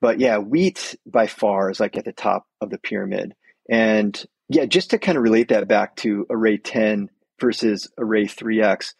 But 0.00 0.20
yeah, 0.20 0.38
wheat 0.38 0.94
by 1.06 1.26
far 1.26 1.70
is 1.70 1.80
like 1.80 1.96
at 1.96 2.04
the 2.04 2.12
top 2.12 2.46
of 2.60 2.68
the 2.68 2.78
pyramid. 2.78 3.34
And 3.70 4.22
yeah, 4.50 4.66
just 4.66 4.90
to 4.90 4.98
kind 4.98 5.16
of 5.16 5.24
relate 5.24 5.48
that 5.48 5.68
back 5.68 5.96
to 5.96 6.26
array 6.28 6.58
10 6.58 7.08
versus 7.40 7.90
array 7.96 8.26
3x, 8.26 8.92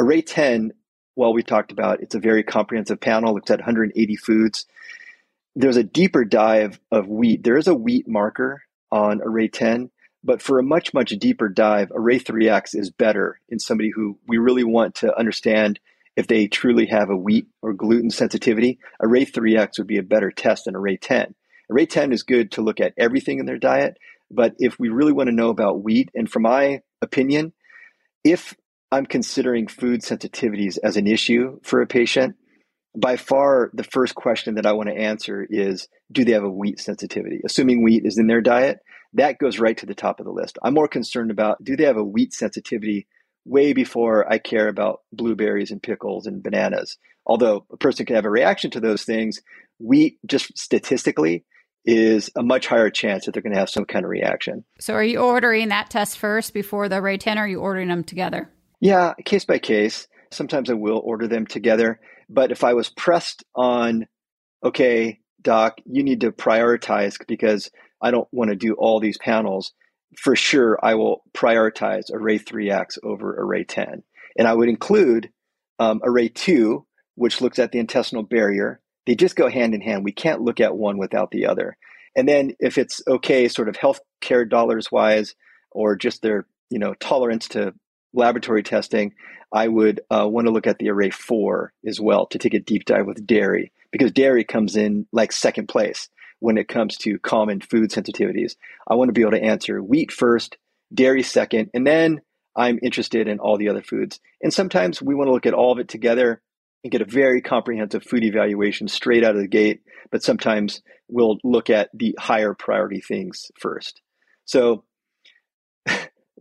array 0.00 0.22
10, 0.22 0.72
well, 1.14 1.32
we 1.32 1.44
talked 1.44 1.70
about 1.70 2.02
it's 2.02 2.16
a 2.16 2.20
very 2.20 2.42
comprehensive 2.42 3.00
panel, 3.00 3.32
looks 3.32 3.50
at 3.50 3.60
180 3.60 4.16
foods 4.16 4.66
there's 5.54 5.76
a 5.76 5.84
deeper 5.84 6.24
dive 6.24 6.80
of 6.90 7.08
wheat. 7.08 7.42
There 7.42 7.56
is 7.56 7.66
a 7.66 7.74
wheat 7.74 8.06
marker 8.08 8.62
on 8.90 9.20
array 9.22 9.48
10, 9.48 9.90
but 10.22 10.42
for 10.42 10.58
a 10.58 10.64
much, 10.64 10.92
much 10.94 11.10
deeper 11.10 11.48
dive, 11.48 11.90
array 11.94 12.18
3X 12.18 12.74
is 12.74 12.90
better 12.90 13.40
in 13.48 13.58
somebody 13.58 13.90
who 13.90 14.18
we 14.28 14.38
really 14.38 14.64
want 14.64 14.94
to 14.96 15.16
understand 15.18 15.80
if 16.16 16.26
they 16.26 16.46
truly 16.46 16.86
have 16.86 17.10
a 17.10 17.16
wheat 17.16 17.46
or 17.62 17.72
gluten 17.72 18.10
sensitivity. 18.10 18.78
Array 19.00 19.24
3X 19.24 19.78
would 19.78 19.86
be 19.86 19.98
a 19.98 20.02
better 20.02 20.30
test 20.30 20.64
than 20.64 20.76
array 20.76 20.96
10. 20.96 21.34
Array 21.70 21.86
10 21.86 22.12
is 22.12 22.22
good 22.22 22.52
to 22.52 22.62
look 22.62 22.80
at 22.80 22.94
everything 22.96 23.38
in 23.38 23.46
their 23.46 23.58
diet, 23.58 23.96
but 24.30 24.54
if 24.58 24.78
we 24.78 24.88
really 24.88 25.12
want 25.12 25.28
to 25.28 25.34
know 25.34 25.50
about 25.50 25.82
wheat, 25.82 26.10
and 26.14 26.30
from 26.30 26.42
my 26.42 26.82
opinion, 27.00 27.52
if 28.24 28.54
I'm 28.92 29.06
considering 29.06 29.68
food 29.68 30.02
sensitivities 30.02 30.78
as 30.82 30.96
an 30.96 31.06
issue 31.06 31.60
for 31.62 31.80
a 31.80 31.86
patient, 31.86 32.36
by 32.96 33.16
far 33.16 33.70
the 33.72 33.84
first 33.84 34.14
question 34.14 34.56
that 34.56 34.66
I 34.66 34.72
want 34.72 34.88
to 34.88 34.96
answer 34.96 35.46
is 35.48 35.88
do 36.10 36.24
they 36.24 36.32
have 36.32 36.44
a 36.44 36.50
wheat 36.50 36.80
sensitivity? 36.80 37.40
Assuming 37.44 37.82
wheat 37.82 38.04
is 38.04 38.18
in 38.18 38.26
their 38.26 38.40
diet, 38.40 38.80
that 39.14 39.38
goes 39.38 39.58
right 39.58 39.76
to 39.78 39.86
the 39.86 39.94
top 39.94 40.20
of 40.20 40.26
the 40.26 40.32
list. 40.32 40.58
I'm 40.62 40.74
more 40.74 40.88
concerned 40.88 41.30
about 41.30 41.62
do 41.62 41.76
they 41.76 41.84
have 41.84 41.96
a 41.96 42.04
wheat 42.04 42.32
sensitivity 42.32 43.06
way 43.44 43.72
before 43.72 44.30
I 44.30 44.38
care 44.38 44.68
about 44.68 45.00
blueberries 45.12 45.70
and 45.70 45.82
pickles 45.82 46.26
and 46.26 46.42
bananas. 46.42 46.98
Although 47.26 47.66
a 47.72 47.76
person 47.76 48.06
can 48.06 48.16
have 48.16 48.24
a 48.24 48.30
reaction 48.30 48.70
to 48.72 48.80
those 48.80 49.04
things, 49.04 49.40
wheat 49.78 50.18
just 50.26 50.56
statistically 50.58 51.44
is 51.84 52.30
a 52.36 52.42
much 52.42 52.66
higher 52.66 52.90
chance 52.90 53.24
that 53.24 53.32
they're 53.32 53.42
going 53.42 53.54
to 53.54 53.58
have 53.58 53.70
some 53.70 53.86
kind 53.86 54.04
of 54.04 54.10
reaction. 54.10 54.64
So 54.78 54.94
are 54.94 55.04
you 55.04 55.18
ordering 55.18 55.68
that 55.68 55.90
test 55.90 56.18
first 56.18 56.52
before 56.52 56.88
the 56.88 56.96
Array 56.96 57.16
10 57.16 57.38
or 57.38 57.42
are 57.42 57.48
you 57.48 57.60
ordering 57.60 57.88
them 57.88 58.04
together? 58.04 58.50
Yeah, 58.80 59.14
case 59.24 59.44
by 59.44 59.58
case. 59.58 60.06
Sometimes 60.30 60.70
I 60.70 60.74
will 60.74 61.00
order 61.04 61.26
them 61.26 61.46
together. 61.46 62.00
But 62.30 62.52
if 62.52 62.62
I 62.62 62.74
was 62.74 62.88
pressed 62.88 63.44
on, 63.54 64.06
okay, 64.64 65.18
doc, 65.42 65.78
you 65.84 66.04
need 66.04 66.20
to 66.20 66.30
prioritize 66.30 67.16
because 67.26 67.70
I 68.00 68.12
don't 68.12 68.28
want 68.30 68.50
to 68.50 68.56
do 68.56 68.74
all 68.74 69.00
these 69.00 69.18
panels, 69.18 69.72
for 70.16 70.36
sure 70.36 70.78
I 70.82 70.94
will 70.94 71.22
prioritize 71.34 72.04
Array 72.12 72.38
3X 72.38 72.98
over 73.02 73.34
Array 73.36 73.64
10. 73.64 74.04
And 74.38 74.46
I 74.46 74.54
would 74.54 74.68
include 74.68 75.30
um, 75.80 76.00
Array 76.04 76.28
2, 76.28 76.86
which 77.16 77.40
looks 77.40 77.58
at 77.58 77.72
the 77.72 77.80
intestinal 77.80 78.22
barrier. 78.22 78.80
They 79.06 79.16
just 79.16 79.34
go 79.34 79.50
hand 79.50 79.74
in 79.74 79.80
hand. 79.80 80.04
We 80.04 80.12
can't 80.12 80.42
look 80.42 80.60
at 80.60 80.76
one 80.76 80.98
without 80.98 81.32
the 81.32 81.46
other. 81.46 81.76
And 82.16 82.28
then 82.28 82.54
if 82.60 82.78
it's 82.78 83.02
okay, 83.08 83.48
sort 83.48 83.68
of 83.68 83.76
healthcare 83.76 84.48
dollars 84.48 84.90
wise, 84.92 85.34
or 85.72 85.96
just 85.96 86.22
their 86.22 86.46
you 86.68 86.78
know 86.78 86.94
tolerance 86.94 87.48
to 87.48 87.74
laboratory 88.12 88.62
testing, 88.62 89.14
I 89.52 89.66
would 89.66 90.00
uh, 90.10 90.28
want 90.28 90.46
to 90.46 90.52
look 90.52 90.66
at 90.66 90.78
the 90.78 90.90
array 90.90 91.10
four 91.10 91.72
as 91.86 92.00
well 92.00 92.26
to 92.26 92.38
take 92.38 92.54
a 92.54 92.60
deep 92.60 92.84
dive 92.84 93.06
with 93.06 93.26
dairy 93.26 93.72
because 93.90 94.12
dairy 94.12 94.44
comes 94.44 94.76
in 94.76 95.06
like 95.12 95.32
second 95.32 95.68
place 95.68 96.08
when 96.38 96.56
it 96.56 96.68
comes 96.68 96.96
to 96.98 97.18
common 97.18 97.60
food 97.60 97.90
sensitivities. 97.90 98.56
I 98.88 98.94
want 98.94 99.08
to 99.08 99.12
be 99.12 99.22
able 99.22 99.32
to 99.32 99.42
answer 99.42 99.82
wheat 99.82 100.12
first, 100.12 100.56
dairy 100.92 101.22
second, 101.22 101.70
and 101.74 101.86
then 101.86 102.20
I'm 102.56 102.78
interested 102.82 103.28
in 103.28 103.38
all 103.38 103.58
the 103.58 103.68
other 103.68 103.82
foods. 103.82 104.20
And 104.42 104.52
sometimes 104.52 105.00
we 105.00 105.14
want 105.14 105.28
to 105.28 105.32
look 105.32 105.46
at 105.46 105.54
all 105.54 105.72
of 105.72 105.78
it 105.78 105.88
together 105.88 106.42
and 106.82 106.90
get 106.90 107.02
a 107.02 107.06
very 107.06 107.42
comprehensive 107.42 108.02
food 108.04 108.24
evaluation 108.24 108.88
straight 108.88 109.24
out 109.24 109.36
of 109.36 109.40
the 109.40 109.48
gate. 109.48 109.82
But 110.10 110.22
sometimes 110.22 110.82
we'll 111.08 111.38
look 111.44 111.70
at 111.70 111.90
the 111.94 112.16
higher 112.18 112.54
priority 112.54 113.00
things 113.00 113.50
first. 113.58 114.00
So 114.46 114.84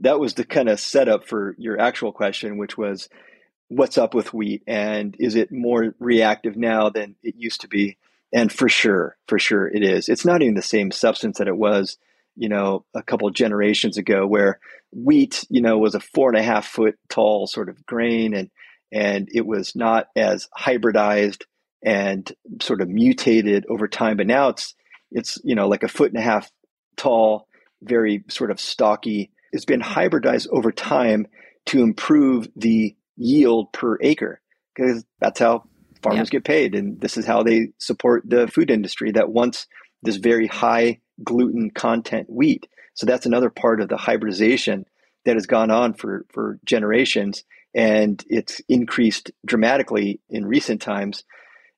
that 0.01 0.19
was 0.19 0.33
the 0.33 0.45
kind 0.45 0.69
of 0.69 0.79
setup 0.79 1.27
for 1.27 1.55
your 1.57 1.79
actual 1.79 2.11
question, 2.11 2.57
which 2.57 2.77
was 2.77 3.09
what's 3.67 3.97
up 3.97 4.13
with 4.13 4.33
wheat 4.33 4.63
and 4.65 5.15
is 5.19 5.35
it 5.35 5.51
more 5.51 5.93
reactive 5.99 6.57
now 6.57 6.89
than 6.89 7.15
it 7.21 7.35
used 7.37 7.61
to 7.61 7.67
be? 7.67 7.97
And 8.33 8.51
for 8.51 8.69
sure, 8.69 9.17
for 9.27 9.39
sure 9.39 9.67
it 9.67 9.83
is. 9.83 10.09
It's 10.09 10.25
not 10.25 10.41
even 10.41 10.55
the 10.55 10.61
same 10.61 10.91
substance 10.91 11.37
that 11.37 11.47
it 11.47 11.57
was, 11.57 11.97
you 12.35 12.49
know, 12.49 12.85
a 12.93 13.03
couple 13.03 13.29
generations 13.31 13.97
ago 13.97 14.25
where 14.25 14.59
wheat, 14.91 15.45
you 15.49 15.61
know, 15.61 15.77
was 15.77 15.95
a 15.95 15.99
four 15.99 16.29
and 16.29 16.37
a 16.37 16.43
half 16.43 16.65
foot 16.65 16.97
tall 17.09 17.47
sort 17.47 17.69
of 17.69 17.85
grain 17.85 18.33
and 18.33 18.49
and 18.91 19.29
it 19.31 19.45
was 19.45 19.75
not 19.75 20.07
as 20.15 20.47
hybridized 20.57 21.43
and 21.83 22.31
sort 22.61 22.81
of 22.81 22.89
mutated 22.89 23.65
over 23.69 23.87
time. 23.87 24.17
But 24.17 24.27
now 24.27 24.49
it's 24.49 24.73
it's, 25.11 25.39
you 25.43 25.55
know, 25.55 25.67
like 25.67 25.83
a 25.83 25.87
foot 25.87 26.11
and 26.11 26.19
a 26.19 26.23
half 26.23 26.51
tall, 26.97 27.47
very 27.81 28.23
sort 28.29 28.51
of 28.51 28.59
stocky 28.59 29.31
has 29.53 29.65
been 29.65 29.81
hybridized 29.81 30.47
over 30.51 30.71
time 30.71 31.27
to 31.67 31.81
improve 31.81 32.47
the 32.55 32.95
yield 33.17 33.71
per 33.73 33.97
acre 34.01 34.41
because 34.75 35.03
that's 35.19 35.39
how 35.39 35.63
farmers 36.01 36.27
yep. 36.27 36.29
get 36.29 36.43
paid 36.45 36.75
and 36.75 36.99
this 37.01 37.17
is 37.17 37.25
how 37.25 37.43
they 37.43 37.67
support 37.77 38.23
the 38.25 38.47
food 38.47 38.71
industry 38.71 39.11
that 39.11 39.29
wants 39.29 39.67
this 40.01 40.15
very 40.15 40.47
high 40.47 40.99
gluten 41.23 41.69
content 41.69 42.27
wheat 42.29 42.67
so 42.93 43.05
that's 43.05 43.25
another 43.25 43.49
part 43.49 43.81
of 43.81 43.89
the 43.89 43.97
hybridization 43.97 44.85
that 45.25 45.35
has 45.35 45.45
gone 45.45 45.69
on 45.69 45.93
for 45.93 46.25
for 46.31 46.59
generations 46.63 47.43
and 47.75 48.23
it's 48.27 48.61
increased 48.69 49.31
dramatically 49.45 50.21
in 50.29 50.45
recent 50.45 50.81
times 50.81 51.23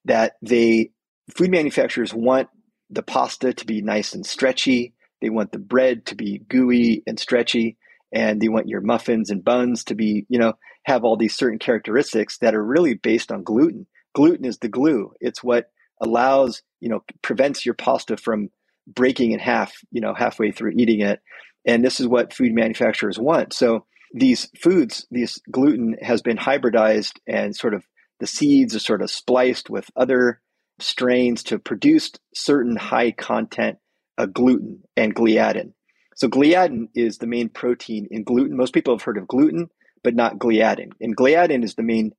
that 0.05 0.33
they 0.41 0.91
food 1.35 1.49
manufacturers 1.49 2.13
want 2.13 2.49
the 2.91 3.03
pasta 3.03 3.53
to 3.53 3.65
be 3.65 3.81
nice 3.81 4.13
and 4.13 4.25
stretchy 4.25 4.93
they 5.21 5.29
want 5.29 5.51
the 5.51 5.59
bread 5.59 6.05
to 6.07 6.15
be 6.15 6.39
gooey 6.49 7.03
and 7.07 7.19
stretchy, 7.19 7.77
and 8.11 8.41
they 8.41 8.49
want 8.49 8.67
your 8.67 8.81
muffins 8.81 9.29
and 9.29 9.43
buns 9.43 9.83
to 9.85 9.95
be, 9.95 10.25
you 10.29 10.39
know, 10.39 10.53
have 10.83 11.03
all 11.03 11.15
these 11.15 11.35
certain 11.35 11.59
characteristics 11.59 12.37
that 12.39 12.55
are 12.55 12.63
really 12.63 12.95
based 12.95 13.31
on 13.31 13.43
gluten. 13.43 13.87
Gluten 14.13 14.45
is 14.45 14.57
the 14.57 14.67
glue. 14.67 15.13
It's 15.21 15.43
what 15.43 15.71
allows, 16.01 16.63
you 16.79 16.89
know, 16.89 17.03
prevents 17.21 17.65
your 17.65 17.75
pasta 17.75 18.17
from 18.17 18.49
breaking 18.87 19.31
in 19.31 19.39
half, 19.39 19.73
you 19.91 20.01
know, 20.01 20.13
halfway 20.13 20.51
through 20.51 20.73
eating 20.75 21.01
it. 21.01 21.21
And 21.65 21.85
this 21.85 21.99
is 21.99 22.07
what 22.07 22.33
food 22.33 22.53
manufacturers 22.53 23.19
want. 23.19 23.53
So 23.53 23.85
these 24.13 24.49
foods, 24.59 25.05
these 25.11 25.39
gluten 25.49 25.95
has 26.01 26.21
been 26.21 26.37
hybridized 26.37 27.19
and 27.27 27.55
sort 27.55 27.73
of 27.73 27.85
the 28.19 28.27
seeds 28.27 28.75
are 28.75 28.79
sort 28.79 29.01
of 29.01 29.11
spliced 29.11 29.69
with 29.69 29.89
other 29.95 30.41
strains 30.79 31.43
to 31.43 31.59
produce 31.59 32.11
certain 32.33 32.75
high 32.75 33.11
content 33.11 33.77
uh, 34.17 34.25
gluten 34.25 34.83
and 34.95 35.15
gliadin. 35.15 35.73
So 36.15 36.27
gliadin 36.27 36.89
is 36.93 37.17
the 37.17 37.27
main 37.27 37.49
protein 37.49 38.07
in 38.11 38.23
gluten. 38.23 38.55
Most 38.55 38.73
people 38.73 38.93
have 38.93 39.03
heard 39.03 39.17
of 39.17 39.27
gluten, 39.27 39.69
but 40.03 40.15
not 40.15 40.37
gliadin. 40.37 40.91
And 40.99 41.15
gliadin 41.15 41.63
is 41.63 41.75
the 41.75 41.83
main 41.83 42.11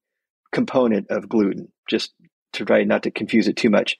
component 0.52 1.10
of 1.10 1.28
gluten, 1.28 1.68
just 1.88 2.12
to 2.54 2.64
try 2.64 2.84
not 2.84 3.04
to 3.04 3.10
confuse 3.10 3.48
it 3.48 3.56
too 3.56 3.70
much. 3.70 3.96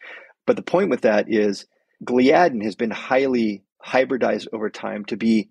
But 0.47 0.57
the 0.57 0.63
point 0.63 0.91
with 0.91 1.03
that 1.03 1.27
is 1.29 1.67
gliadin 2.05 2.63
has 2.65 2.75
been 2.75 2.91
highly 2.91 3.63
hybridized 3.85 4.49
over 4.53 4.71
time 4.71 5.05
to 5.07 5.17
be 5.17 5.51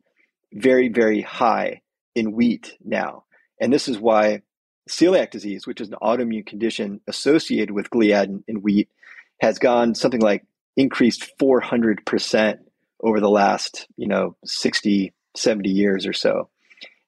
very, 0.53 0.89
very 0.89 1.21
high 1.21 1.81
in 2.15 2.33
wheat 2.33 2.77
now. 2.83 3.23
And 3.59 3.71
this 3.71 3.87
is 3.87 3.99
why 3.99 4.41
celiac 4.89 5.31
disease, 5.31 5.65
which 5.65 5.81
is 5.81 5.89
an 5.89 5.95
autoimmune 6.01 6.45
condition 6.45 7.01
associated 7.07 7.71
with 7.71 7.89
gliadin 7.89 8.43
in 8.47 8.57
wheat, 8.57 8.89
has 9.39 9.59
gone 9.59 9.95
something 9.95 10.21
like 10.21 10.45
increased 10.75 11.31
400% 11.39 12.59
over 13.03 13.19
the 13.19 13.29
last, 13.29 13.87
you 13.97 14.07
know, 14.07 14.35
60, 14.45 15.13
70 15.35 15.69
years 15.69 16.05
or 16.05 16.13
so. 16.13 16.49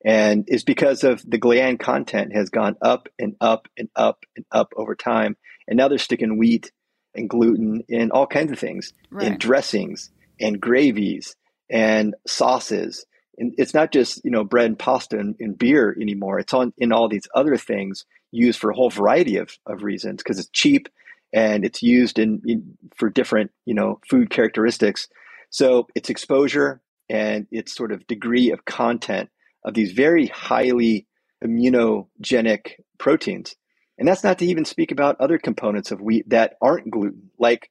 And 0.06 0.45
it's 0.47 0.63
because 0.63 1.04
of 1.04 1.23
the 1.30 1.39
gliadin 1.39 1.80
content 1.80 2.36
has 2.36 2.49
gone 2.49 2.76
up 2.82 3.08
and 3.17 3.36
up 3.39 3.67
and 3.78 3.89
up 3.95 4.26
and 4.36 4.45
up 4.52 4.73
over 4.76 4.95
time. 4.95 5.38
And 5.67 5.78
now 5.78 5.88
they're 5.88 5.97
sticking 5.97 6.38
wheat 6.38 6.71
and 7.15 7.30
gluten 7.30 7.84
in 7.88 8.12
all 8.12 8.28
kinds 8.28 8.52
of 8.52 8.60
things, 8.60 8.91
right. 9.10 9.28
in 9.28 9.38
dressings 9.38 10.12
and 10.41 10.60
gravies 10.60 11.36
and 11.69 12.15
sauces. 12.28 13.06
And 13.38 13.54
it's 13.58 13.73
not 13.73 13.93
just, 13.93 14.26
you 14.26 14.32
know, 14.32 14.43
bread 14.43 14.65
and 14.65 14.80
pasta 14.80 15.17
and, 15.17 15.36
and 15.39 15.58
beer 15.58 15.95
anymore. 15.99 16.39
It's 16.39 16.54
on 16.54 16.73
in 16.78 16.91
all 16.91 17.08
these 17.08 17.28
other 17.34 17.56
things 17.56 18.06
used 18.32 18.60
for 18.60 18.71
a 18.71 18.76
whole 18.76 18.89
variety 18.89 19.38
of, 19.38 19.58
of 19.65 19.84
reasons 19.84 20.17
because 20.17 20.39
it's 20.39 20.49
cheap 20.49 20.89
and 21.34 21.65
it's 21.65 21.82
used 21.82 22.19
in, 22.19 22.41
in, 22.46 22.78
for 22.96 23.10
different 23.10 23.52
you 23.65 23.74
know 23.74 24.00
food 24.10 24.30
characteristics. 24.30 25.08
So 25.50 25.88
its 25.96 26.10
exposure 26.10 26.82
and 27.10 27.48
its 27.52 27.76
sort 27.76 27.91
of 27.91 28.08
degree 28.08 28.52
of 28.52 28.65
content 28.65 29.30
of 29.65 29.74
these 29.74 29.91
very 29.91 30.28
highly 30.28 31.08
immunogenic 31.43 32.74
proteins. 32.98 33.56
And 33.98 34.08
that's 34.08 34.24
not 34.24 34.39
to 34.39 34.46
even 34.46 34.65
speak 34.65 34.91
about 34.91 35.19
other 35.19 35.38
components 35.38 35.91
of 35.91 36.02
wheat 36.02 36.30
that 36.30 36.56
aren't 36.62 36.89
gluten 36.89 37.30
like 37.38 37.69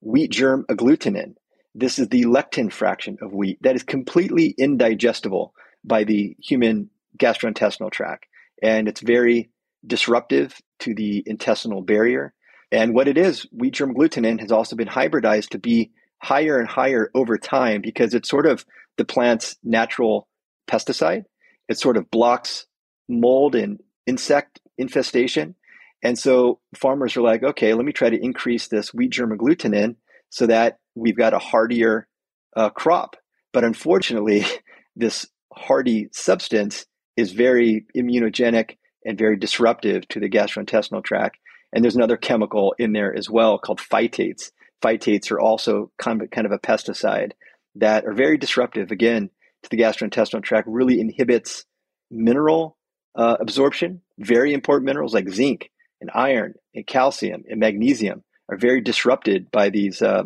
wheat 0.00 0.30
germ 0.30 0.64
agglutinin. 0.68 1.34
This 1.74 1.98
is 1.98 2.08
the 2.08 2.24
lectin 2.24 2.72
fraction 2.72 3.18
of 3.20 3.32
wheat 3.32 3.58
that 3.62 3.76
is 3.76 3.82
completely 3.82 4.54
indigestible 4.56 5.54
by 5.84 6.04
the 6.04 6.36
human 6.42 6.90
gastrointestinal 7.18 7.90
tract. 7.90 8.26
And 8.62 8.88
it's 8.88 9.00
very 9.00 9.50
disruptive 9.86 10.60
to 10.80 10.94
the 10.94 11.22
intestinal 11.26 11.82
barrier 11.82 12.32
and 12.72 12.94
what 12.94 13.08
it 13.08 13.16
is, 13.16 13.46
wheat 13.52 13.74
germ 13.74 13.94
agglutinin 13.94 14.40
has 14.40 14.50
also 14.50 14.76
been 14.76 14.88
hybridized 14.88 15.50
to 15.50 15.58
be 15.58 15.92
higher 16.22 16.58
and 16.58 16.68
higher 16.68 17.10
over 17.14 17.38
time 17.38 17.80
because 17.80 18.14
it's 18.14 18.28
sort 18.28 18.46
of 18.46 18.64
the 18.96 19.04
plant's 19.04 19.56
natural 19.62 20.26
pesticide. 20.68 21.24
It 21.68 21.78
sort 21.78 21.96
of 21.96 22.10
blocks 22.10 22.66
mold 23.08 23.54
and 23.54 23.80
insect 24.06 24.60
infestation. 24.78 25.54
And 26.02 26.18
so 26.18 26.60
farmers 26.74 27.16
are 27.16 27.22
like, 27.22 27.42
okay, 27.42 27.74
let 27.74 27.84
me 27.84 27.92
try 27.92 28.10
to 28.10 28.22
increase 28.22 28.68
this 28.68 28.92
wheat 28.92 29.10
germ 29.10 29.36
agglutinin 29.36 29.96
so 30.30 30.46
that 30.46 30.78
we've 30.94 31.16
got 31.16 31.34
a 31.34 31.38
hardier 31.38 32.08
uh, 32.56 32.70
crop. 32.70 33.16
But 33.52 33.64
unfortunately, 33.64 34.44
this 34.96 35.26
hardy 35.52 36.08
substance 36.12 36.86
is 37.16 37.32
very 37.32 37.86
immunogenic 37.96 38.76
and 39.04 39.16
very 39.16 39.36
disruptive 39.36 40.06
to 40.08 40.20
the 40.20 40.28
gastrointestinal 40.28 41.04
tract. 41.04 41.38
And 41.76 41.84
there's 41.84 41.94
another 41.94 42.16
chemical 42.16 42.74
in 42.78 42.94
there 42.94 43.14
as 43.14 43.28
well 43.28 43.58
called 43.58 43.80
phytates. 43.80 44.50
Phytates 44.82 45.30
are 45.30 45.38
also 45.38 45.92
kind 45.98 46.22
of, 46.22 46.30
kind 46.30 46.46
of 46.46 46.52
a 46.52 46.58
pesticide 46.58 47.32
that 47.74 48.06
are 48.06 48.14
very 48.14 48.38
disruptive, 48.38 48.90
again, 48.90 49.28
to 49.62 49.68
the 49.68 49.76
gastrointestinal 49.76 50.42
tract, 50.42 50.68
really 50.68 50.98
inhibits 51.00 51.66
mineral 52.10 52.78
uh, 53.14 53.36
absorption. 53.40 54.00
Very 54.18 54.54
important 54.54 54.86
minerals 54.86 55.12
like 55.12 55.28
zinc 55.28 55.70
and 56.00 56.10
iron 56.14 56.54
and 56.74 56.86
calcium 56.86 57.44
and 57.46 57.60
magnesium 57.60 58.24
are 58.48 58.56
very 58.56 58.80
disrupted 58.80 59.50
by 59.50 59.68
these 59.68 60.00
uh, 60.00 60.22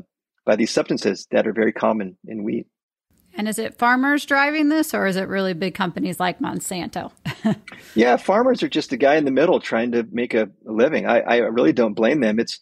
by 0.47 0.55
these 0.55 0.71
substances 0.71 1.27
that 1.33 1.49
are 1.49 1.53
very 1.53 1.73
common 1.73 2.17
in 2.29 2.45
wheat. 2.45 2.69
And 3.35 3.49
is 3.49 3.59
it 3.59 3.79
farmers 3.79 4.27
driving 4.27 4.69
this, 4.69 4.93
or 4.93 5.07
is 5.07 5.16
it 5.16 5.29
really 5.29 5.55
big 5.55 5.75
companies 5.75 6.21
like 6.21 6.40
Monsanto? 6.40 7.12
yeah, 7.95 8.16
farmers 8.16 8.62
are 8.62 8.69
just 8.69 8.93
a 8.93 8.97
guy 8.97 9.16
in 9.16 9.25
the 9.25 9.31
middle 9.31 9.61
trying 9.61 9.93
to 9.93 10.07
make 10.11 10.35
a, 10.35 10.51
living. 10.64 11.07
I, 11.07 11.21
I 11.21 11.37
really 11.37 11.73
don't 11.73 11.95
blame 11.95 12.21
them. 12.21 12.38
It's 12.38 12.61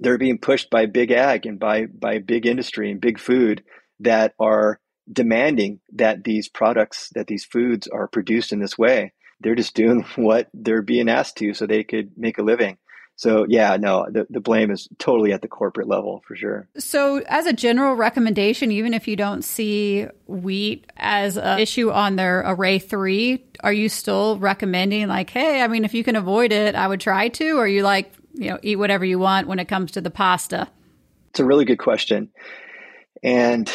they're 0.00 0.18
being 0.18 0.38
pushed 0.38 0.70
by 0.70 0.86
big 0.86 1.10
ag 1.10 1.44
and 1.46 1.58
by 1.58 1.86
by 1.86 2.18
big 2.18 2.46
industry 2.46 2.90
and 2.90 3.00
big 3.00 3.18
food 3.18 3.64
that 4.00 4.34
are 4.38 4.80
demanding 5.10 5.80
that 5.94 6.24
these 6.24 6.48
products, 6.48 7.10
that 7.14 7.26
these 7.26 7.44
foods 7.44 7.88
are 7.88 8.06
produced 8.06 8.52
in 8.52 8.60
this 8.60 8.78
way. 8.78 9.12
They're 9.40 9.54
just 9.54 9.74
doing 9.74 10.04
what 10.16 10.48
they're 10.54 10.82
being 10.82 11.08
asked 11.08 11.36
to 11.38 11.54
so 11.54 11.66
they 11.66 11.84
could 11.84 12.12
make 12.16 12.38
a 12.38 12.42
living. 12.42 12.78
So 13.18 13.46
yeah, 13.48 13.76
no, 13.76 14.06
the, 14.08 14.28
the 14.30 14.38
blame 14.38 14.70
is 14.70 14.88
totally 14.98 15.32
at 15.32 15.42
the 15.42 15.48
corporate 15.48 15.88
level 15.88 16.22
for 16.24 16.36
sure. 16.36 16.68
So 16.78 17.16
as 17.26 17.46
a 17.46 17.52
general 17.52 17.96
recommendation, 17.96 18.70
even 18.70 18.94
if 18.94 19.08
you 19.08 19.16
don't 19.16 19.42
see 19.42 20.06
wheat 20.28 20.86
as 20.96 21.36
an 21.36 21.58
issue 21.58 21.90
on 21.90 22.14
their 22.14 22.44
array 22.46 22.78
three, 22.78 23.44
are 23.64 23.72
you 23.72 23.88
still 23.88 24.38
recommending 24.38 25.08
like, 25.08 25.30
hey, 25.30 25.62
I 25.62 25.66
mean, 25.66 25.84
if 25.84 25.94
you 25.94 26.04
can 26.04 26.14
avoid 26.14 26.52
it, 26.52 26.76
I 26.76 26.86
would 26.86 27.00
try 27.00 27.26
to, 27.28 27.58
or 27.58 27.66
you 27.66 27.82
like, 27.82 28.12
you 28.34 28.50
know, 28.50 28.60
eat 28.62 28.76
whatever 28.76 29.04
you 29.04 29.18
want 29.18 29.48
when 29.48 29.58
it 29.58 29.66
comes 29.66 29.90
to 29.92 30.00
the 30.00 30.10
pasta? 30.10 30.68
It's 31.30 31.40
a 31.40 31.44
really 31.44 31.64
good 31.64 31.80
question. 31.80 32.30
And 33.20 33.68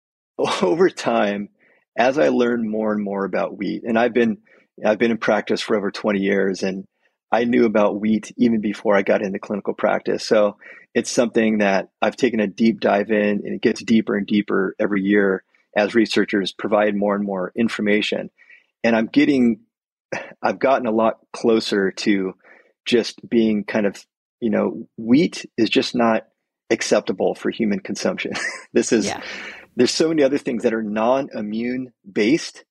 over 0.62 0.90
time, 0.90 1.50
as 1.96 2.18
I 2.18 2.30
learned 2.30 2.68
more 2.68 2.92
and 2.92 3.04
more 3.04 3.24
about 3.24 3.56
wheat, 3.56 3.84
and 3.84 3.96
I've 3.96 4.14
been 4.14 4.38
I've 4.84 4.98
been 4.98 5.12
in 5.12 5.18
practice 5.18 5.60
for 5.60 5.76
over 5.76 5.92
20 5.92 6.18
years 6.18 6.64
and 6.64 6.88
I 7.32 7.44
knew 7.44 7.64
about 7.64 8.00
wheat 8.00 8.32
even 8.36 8.60
before 8.60 8.96
I 8.96 9.02
got 9.02 9.22
into 9.22 9.38
clinical 9.38 9.74
practice. 9.74 10.26
So 10.26 10.56
it's 10.94 11.10
something 11.10 11.58
that 11.58 11.90
I've 12.02 12.16
taken 12.16 12.40
a 12.40 12.46
deep 12.46 12.80
dive 12.80 13.10
in 13.10 13.42
and 13.44 13.54
it 13.54 13.62
gets 13.62 13.82
deeper 13.82 14.16
and 14.16 14.26
deeper 14.26 14.74
every 14.78 15.02
year 15.02 15.44
as 15.76 15.94
researchers 15.94 16.52
provide 16.52 16.96
more 16.96 17.14
and 17.14 17.24
more 17.24 17.52
information. 17.54 18.30
And 18.82 18.96
I'm 18.96 19.06
getting, 19.06 19.60
I've 20.42 20.58
gotten 20.58 20.86
a 20.86 20.92
lot 20.92 21.18
closer 21.32 21.92
to 21.92 22.34
just 22.84 23.28
being 23.28 23.64
kind 23.64 23.86
of, 23.86 24.04
you 24.40 24.50
know, 24.50 24.88
wheat 24.96 25.46
is 25.56 25.70
just 25.70 25.94
not 25.94 26.26
acceptable 26.70 27.36
for 27.36 27.50
human 27.50 27.78
consumption. 27.78 28.32
this 28.72 28.90
is, 28.92 29.06
yeah. 29.06 29.22
there's 29.76 29.92
so 29.92 30.08
many 30.08 30.24
other 30.24 30.38
things 30.38 30.64
that 30.64 30.74
are 30.74 30.82
non 30.82 31.28
immune 31.32 31.92
based, 32.10 32.64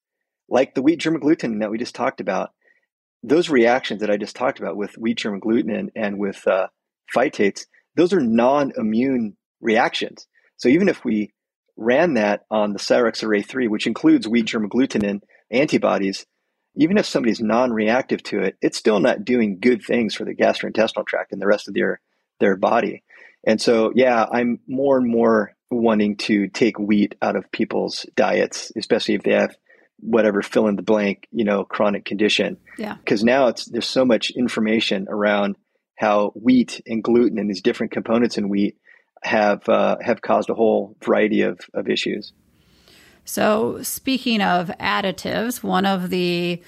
like 0.49 0.75
the 0.75 0.81
wheat 0.81 0.99
germ 0.99 1.17
gluten 1.19 1.59
that 1.59 1.71
we 1.71 1.77
just 1.77 1.95
talked 1.95 2.19
about 2.19 2.51
those 3.23 3.49
reactions 3.49 4.01
that 4.01 4.09
I 4.09 4.17
just 4.17 4.35
talked 4.35 4.59
about 4.59 4.77
with 4.77 4.97
wheat 4.97 5.17
germ 5.17 5.39
gluten 5.39 5.91
and 5.95 6.17
with 6.17 6.47
uh, 6.47 6.67
phytates, 7.13 7.65
those 7.95 8.13
are 8.13 8.21
non-immune 8.21 9.35
reactions. 9.61 10.27
So 10.57 10.69
even 10.69 10.89
if 10.89 11.03
we 11.03 11.33
ran 11.75 12.15
that 12.15 12.45
on 12.49 12.73
the 12.73 12.79
Cyrex 12.79 13.23
Array 13.23 13.41
3, 13.41 13.67
which 13.67 13.87
includes 13.87 14.27
wheat 14.27 14.45
germ 14.45 14.67
gluten 14.67 15.21
antibodies, 15.51 16.25
even 16.75 16.97
if 16.97 17.05
somebody's 17.05 17.41
non-reactive 17.41 18.23
to 18.23 18.41
it, 18.41 18.57
it's 18.61 18.77
still 18.77 18.99
not 18.99 19.25
doing 19.25 19.59
good 19.59 19.83
things 19.83 20.15
for 20.15 20.23
the 20.23 20.35
gastrointestinal 20.35 21.05
tract 21.05 21.31
and 21.31 21.41
the 21.41 21.47
rest 21.47 21.67
of 21.67 21.73
their 21.73 21.99
their 22.39 22.55
body. 22.55 23.03
And 23.45 23.59
so, 23.59 23.91
yeah, 23.95 24.25
I'm 24.31 24.59
more 24.67 24.97
and 24.97 25.09
more 25.09 25.55
wanting 25.69 26.17
to 26.17 26.47
take 26.47 26.79
wheat 26.79 27.15
out 27.21 27.35
of 27.35 27.51
people's 27.51 28.05
diets, 28.15 28.71
especially 28.75 29.15
if 29.15 29.23
they 29.23 29.33
have 29.33 29.55
whatever 30.01 30.41
fill 30.41 30.67
in 30.67 30.75
the 30.75 30.81
blank, 30.81 31.27
you 31.31 31.43
know, 31.43 31.63
chronic 31.63 32.05
condition. 32.05 32.57
Yeah. 32.77 32.95
Because 32.95 33.23
now 33.23 33.47
it's 33.47 33.65
there's 33.65 33.87
so 33.87 34.05
much 34.05 34.31
information 34.31 35.07
around 35.09 35.55
how 35.95 36.29
wheat 36.29 36.81
and 36.85 37.03
gluten 37.03 37.37
and 37.37 37.49
these 37.49 37.61
different 37.61 37.91
components 37.91 38.37
in 38.37 38.49
wheat 38.49 38.77
have 39.23 39.67
uh, 39.67 39.97
have 40.01 40.21
caused 40.21 40.49
a 40.49 40.53
whole 40.53 40.95
variety 41.03 41.41
of, 41.41 41.59
of 41.73 41.89
issues. 41.89 42.31
So 43.25 43.81
speaking 43.83 44.41
of 44.41 44.71
additives, 44.79 45.61
one 45.61 45.85
of 45.85 46.09
the 46.09 46.63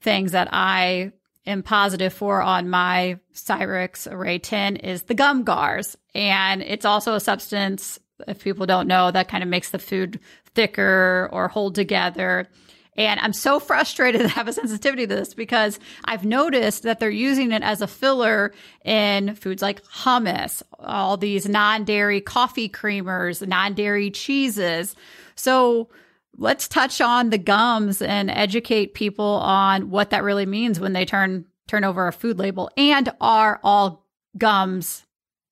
things 0.00 0.32
that 0.32 0.48
I 0.52 1.12
am 1.46 1.62
positive 1.62 2.12
for 2.12 2.40
on 2.40 2.68
my 2.68 3.18
Cyrex 3.34 4.10
Array 4.10 4.38
10 4.38 4.76
is 4.76 5.02
the 5.02 5.14
gum 5.14 5.44
guars. 5.44 5.96
And 6.14 6.62
it's 6.62 6.84
also 6.84 7.14
a 7.14 7.20
substance, 7.20 7.98
if 8.28 8.44
people 8.44 8.66
don't 8.66 8.86
know, 8.86 9.10
that 9.10 9.28
kind 9.28 9.42
of 9.42 9.48
makes 9.48 9.70
the 9.70 9.78
food 9.78 10.20
thicker 10.54 11.28
or 11.32 11.48
hold 11.48 11.74
together. 11.74 12.48
And 12.96 13.18
I'm 13.20 13.32
so 13.32 13.58
frustrated 13.58 14.20
to 14.22 14.28
have 14.28 14.48
a 14.48 14.52
sensitivity 14.52 15.06
to 15.06 15.14
this 15.14 15.34
because 15.34 15.78
I've 16.04 16.24
noticed 16.24 16.82
that 16.84 17.00
they're 17.00 17.10
using 17.10 17.52
it 17.52 17.62
as 17.62 17.80
a 17.82 17.86
filler 17.86 18.52
in 18.84 19.34
foods 19.34 19.62
like 19.62 19.82
hummus, 19.84 20.62
all 20.78 21.16
these 21.16 21.48
non 21.48 21.84
dairy 21.84 22.20
coffee 22.20 22.68
creamers, 22.68 23.46
non 23.46 23.74
dairy 23.74 24.10
cheeses. 24.10 24.94
So 25.34 25.88
let's 26.36 26.68
touch 26.68 27.00
on 27.00 27.30
the 27.30 27.38
gums 27.38 28.02
and 28.02 28.30
educate 28.30 28.94
people 28.94 29.24
on 29.24 29.90
what 29.90 30.10
that 30.10 30.24
really 30.24 30.46
means 30.46 30.80
when 30.80 30.92
they 30.92 31.04
turn 31.04 31.46
turn 31.66 31.84
over 31.84 32.06
a 32.06 32.12
food 32.12 32.38
label 32.38 32.70
and 32.76 33.10
are 33.20 33.58
all 33.62 34.06
gums 34.36 35.06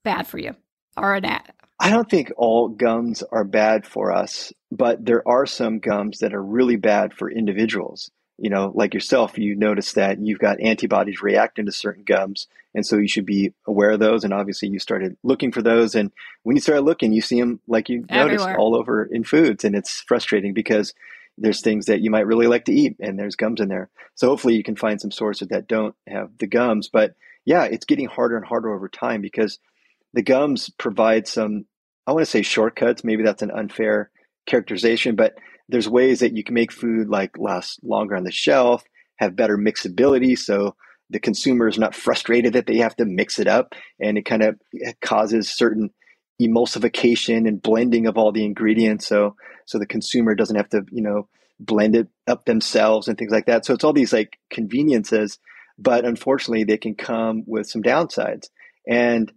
bad 0.04 0.26
for 0.26 0.38
you 0.38 0.54
or 0.96 1.14
an 1.14 1.24
I 1.82 1.90
don't 1.90 2.08
think 2.08 2.32
all 2.36 2.68
gums 2.68 3.24
are 3.32 3.42
bad 3.42 3.84
for 3.84 4.12
us, 4.12 4.52
but 4.70 5.04
there 5.04 5.26
are 5.26 5.46
some 5.46 5.80
gums 5.80 6.20
that 6.20 6.32
are 6.32 6.42
really 6.42 6.76
bad 6.76 7.12
for 7.12 7.28
individuals. 7.28 8.08
You 8.38 8.50
know, 8.50 8.70
like 8.72 8.94
yourself, 8.94 9.36
you 9.36 9.56
notice 9.56 9.94
that 9.94 10.20
you've 10.20 10.38
got 10.38 10.60
antibodies 10.60 11.22
reacting 11.22 11.66
to 11.66 11.72
certain 11.72 12.04
gums. 12.04 12.46
And 12.72 12.86
so 12.86 12.98
you 12.98 13.08
should 13.08 13.26
be 13.26 13.52
aware 13.66 13.90
of 13.90 13.98
those. 13.98 14.22
And 14.22 14.32
obviously, 14.32 14.68
you 14.68 14.78
started 14.78 15.16
looking 15.24 15.50
for 15.50 15.60
those. 15.60 15.96
And 15.96 16.12
when 16.44 16.54
you 16.54 16.62
started 16.62 16.82
looking, 16.82 17.12
you 17.12 17.20
see 17.20 17.40
them, 17.40 17.58
like 17.66 17.88
you 17.88 18.04
Everywhere. 18.08 18.38
noticed, 18.38 18.58
all 18.60 18.76
over 18.76 19.04
in 19.04 19.24
foods. 19.24 19.64
And 19.64 19.74
it's 19.74 20.02
frustrating 20.02 20.54
because 20.54 20.94
there's 21.36 21.62
things 21.62 21.86
that 21.86 22.00
you 22.00 22.12
might 22.12 22.26
really 22.26 22.46
like 22.46 22.66
to 22.66 22.72
eat 22.72 22.94
and 23.00 23.18
there's 23.18 23.34
gums 23.34 23.60
in 23.60 23.66
there. 23.66 23.90
So 24.14 24.28
hopefully, 24.28 24.54
you 24.54 24.62
can 24.62 24.76
find 24.76 25.00
some 25.00 25.10
sources 25.10 25.48
that 25.48 25.66
don't 25.66 25.96
have 26.06 26.30
the 26.38 26.46
gums. 26.46 26.88
But 26.88 27.16
yeah, 27.44 27.64
it's 27.64 27.86
getting 27.86 28.06
harder 28.06 28.36
and 28.36 28.46
harder 28.46 28.72
over 28.72 28.88
time 28.88 29.20
because 29.20 29.58
the 30.14 30.22
gums 30.22 30.70
provide 30.78 31.26
some 31.26 31.66
I 32.06 32.12
want 32.12 32.22
to 32.22 32.30
say 32.30 32.42
shortcuts. 32.42 33.04
Maybe 33.04 33.22
that's 33.22 33.42
an 33.42 33.50
unfair 33.50 34.10
characterization, 34.46 35.16
but 35.16 35.34
there's 35.68 35.88
ways 35.88 36.20
that 36.20 36.36
you 36.36 36.44
can 36.44 36.54
make 36.54 36.72
food 36.72 37.08
like 37.08 37.38
last 37.38 37.80
longer 37.84 38.16
on 38.16 38.24
the 38.24 38.32
shelf, 38.32 38.84
have 39.16 39.36
better 39.36 39.56
mixability. 39.56 40.38
So 40.38 40.74
the 41.10 41.20
consumer 41.20 41.68
is 41.68 41.78
not 41.78 41.94
frustrated 41.94 42.54
that 42.54 42.66
they 42.66 42.78
have 42.78 42.96
to 42.96 43.04
mix 43.04 43.38
it 43.38 43.46
up 43.46 43.74
and 44.00 44.18
it 44.18 44.24
kind 44.24 44.42
of 44.42 44.58
causes 45.00 45.48
certain 45.48 45.90
emulsification 46.40 47.46
and 47.46 47.62
blending 47.62 48.06
of 48.06 48.18
all 48.18 48.32
the 48.32 48.44
ingredients. 48.44 49.06
So, 49.06 49.36
so 49.66 49.78
the 49.78 49.86
consumer 49.86 50.34
doesn't 50.34 50.56
have 50.56 50.70
to, 50.70 50.84
you 50.90 51.02
know, 51.02 51.28
blend 51.60 51.94
it 51.94 52.08
up 52.26 52.44
themselves 52.44 53.06
and 53.06 53.16
things 53.16 53.30
like 53.30 53.46
that. 53.46 53.64
So 53.64 53.74
it's 53.74 53.84
all 53.84 53.92
these 53.92 54.12
like 54.12 54.38
conveniences, 54.50 55.38
but 55.78 56.04
unfortunately 56.04 56.64
they 56.64 56.78
can 56.78 56.94
come 56.94 57.44
with 57.46 57.68
some 57.68 57.82
downsides. 57.82 58.48
And 58.88 59.32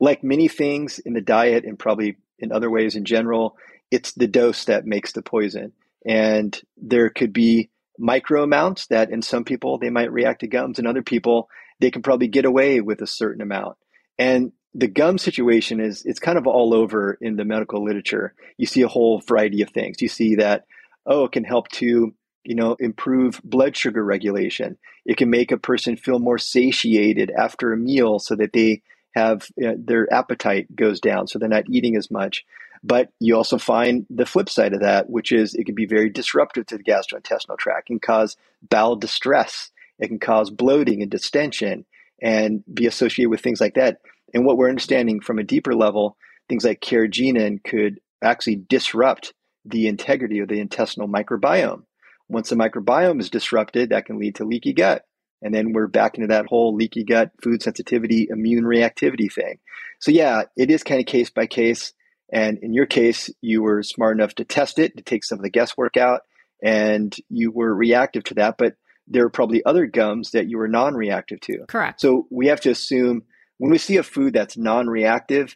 like 0.00 0.22
many 0.22 0.48
things 0.48 0.98
in 0.98 1.14
the 1.14 1.20
diet 1.20 1.64
and 1.64 1.78
probably 1.78 2.16
in 2.38 2.52
other 2.52 2.70
ways 2.70 2.96
in 2.96 3.04
general, 3.04 3.56
it's 3.90 4.12
the 4.12 4.26
dose 4.26 4.64
that 4.66 4.86
makes 4.86 5.12
the 5.12 5.22
poison. 5.22 5.72
And 6.06 6.58
there 6.76 7.10
could 7.10 7.32
be 7.32 7.70
micro 7.98 8.42
amounts 8.42 8.86
that 8.88 9.10
in 9.10 9.22
some 9.22 9.44
people 9.44 9.78
they 9.78 9.90
might 9.90 10.12
react 10.12 10.40
to 10.40 10.46
gums, 10.46 10.78
and 10.78 10.86
other 10.86 11.02
people 11.02 11.48
they 11.80 11.90
can 11.90 12.02
probably 12.02 12.28
get 12.28 12.44
away 12.44 12.80
with 12.80 13.02
a 13.02 13.06
certain 13.06 13.42
amount. 13.42 13.76
And 14.18 14.52
the 14.74 14.88
gum 14.88 15.18
situation 15.18 15.80
is 15.80 16.04
it's 16.04 16.18
kind 16.18 16.38
of 16.38 16.46
all 16.46 16.74
over 16.74 17.16
in 17.20 17.36
the 17.36 17.44
medical 17.44 17.82
literature. 17.82 18.34
You 18.58 18.66
see 18.66 18.82
a 18.82 18.88
whole 18.88 19.20
variety 19.20 19.62
of 19.62 19.70
things. 19.70 20.02
You 20.02 20.08
see 20.08 20.36
that 20.36 20.64
oh, 21.06 21.24
it 21.24 21.32
can 21.32 21.44
help 21.44 21.68
to 21.68 22.14
you 22.44 22.54
know 22.54 22.76
improve 22.78 23.40
blood 23.42 23.76
sugar 23.76 24.04
regulation. 24.04 24.76
It 25.04 25.16
can 25.16 25.30
make 25.30 25.52
a 25.52 25.58
person 25.58 25.96
feel 25.96 26.18
more 26.18 26.38
satiated 26.38 27.30
after 27.30 27.72
a 27.72 27.76
meal 27.76 28.18
so 28.18 28.36
that 28.36 28.52
they 28.52 28.82
have 29.16 29.48
uh, 29.64 29.72
their 29.78 30.12
appetite 30.12 30.74
goes 30.76 31.00
down, 31.00 31.26
so 31.26 31.38
they're 31.38 31.48
not 31.48 31.68
eating 31.70 31.96
as 31.96 32.10
much. 32.10 32.44
But 32.84 33.10
you 33.18 33.34
also 33.34 33.58
find 33.58 34.06
the 34.10 34.26
flip 34.26 34.48
side 34.48 34.74
of 34.74 34.80
that, 34.80 35.08
which 35.08 35.32
is 35.32 35.54
it 35.54 35.64
can 35.64 35.74
be 35.74 35.86
very 35.86 36.10
disruptive 36.10 36.66
to 36.66 36.76
the 36.76 36.84
gastrointestinal 36.84 37.58
tract, 37.58 37.86
can 37.86 37.98
cause 37.98 38.36
bowel 38.62 38.94
distress, 38.94 39.70
it 39.98 40.08
can 40.08 40.18
cause 40.18 40.50
bloating 40.50 41.02
and 41.02 41.10
distension, 41.10 41.86
and 42.22 42.62
be 42.72 42.86
associated 42.86 43.30
with 43.30 43.40
things 43.40 43.60
like 43.60 43.74
that. 43.74 44.00
And 44.34 44.44
what 44.44 44.58
we're 44.58 44.68
understanding 44.68 45.20
from 45.20 45.38
a 45.38 45.44
deeper 45.44 45.74
level, 45.74 46.16
things 46.48 46.64
like 46.64 46.80
carrageenan 46.80 47.64
could 47.64 48.00
actually 48.22 48.56
disrupt 48.68 49.32
the 49.64 49.88
integrity 49.88 50.40
of 50.40 50.48
the 50.48 50.60
intestinal 50.60 51.08
microbiome. 51.08 51.84
Once 52.28 52.50
the 52.50 52.56
microbiome 52.56 53.20
is 53.20 53.30
disrupted, 53.30 53.90
that 53.90 54.04
can 54.04 54.18
lead 54.18 54.34
to 54.36 54.44
leaky 54.44 54.74
gut. 54.74 55.05
And 55.42 55.54
then 55.54 55.72
we're 55.72 55.86
back 55.86 56.16
into 56.16 56.28
that 56.28 56.46
whole 56.46 56.74
leaky 56.74 57.04
gut, 57.04 57.30
food 57.42 57.62
sensitivity, 57.62 58.28
immune 58.30 58.64
reactivity 58.64 59.32
thing. 59.32 59.58
So, 60.00 60.10
yeah, 60.10 60.44
it 60.56 60.70
is 60.70 60.82
kind 60.82 61.00
of 61.00 61.06
case 61.06 61.30
by 61.30 61.46
case. 61.46 61.92
And 62.32 62.58
in 62.62 62.72
your 62.72 62.86
case, 62.86 63.30
you 63.40 63.62
were 63.62 63.82
smart 63.82 64.16
enough 64.16 64.34
to 64.36 64.44
test 64.44 64.78
it, 64.78 64.96
to 64.96 65.02
take 65.02 65.24
some 65.24 65.38
of 65.38 65.42
the 65.42 65.50
guesswork 65.50 65.96
out, 65.96 66.22
and 66.62 67.14
you 67.28 67.50
were 67.50 67.72
reactive 67.72 68.24
to 68.24 68.34
that. 68.34 68.56
But 68.58 68.74
there 69.06 69.24
are 69.24 69.30
probably 69.30 69.64
other 69.64 69.86
gums 69.86 70.32
that 70.32 70.48
you 70.48 70.58
were 70.58 70.68
non 70.68 70.94
reactive 70.94 71.40
to. 71.42 71.66
Correct. 71.68 72.00
So, 72.00 72.26
we 72.30 72.48
have 72.48 72.60
to 72.62 72.70
assume 72.70 73.22
when 73.58 73.70
we 73.70 73.78
see 73.78 73.98
a 73.98 74.02
food 74.02 74.32
that's 74.32 74.56
non 74.56 74.88
reactive, 74.88 75.54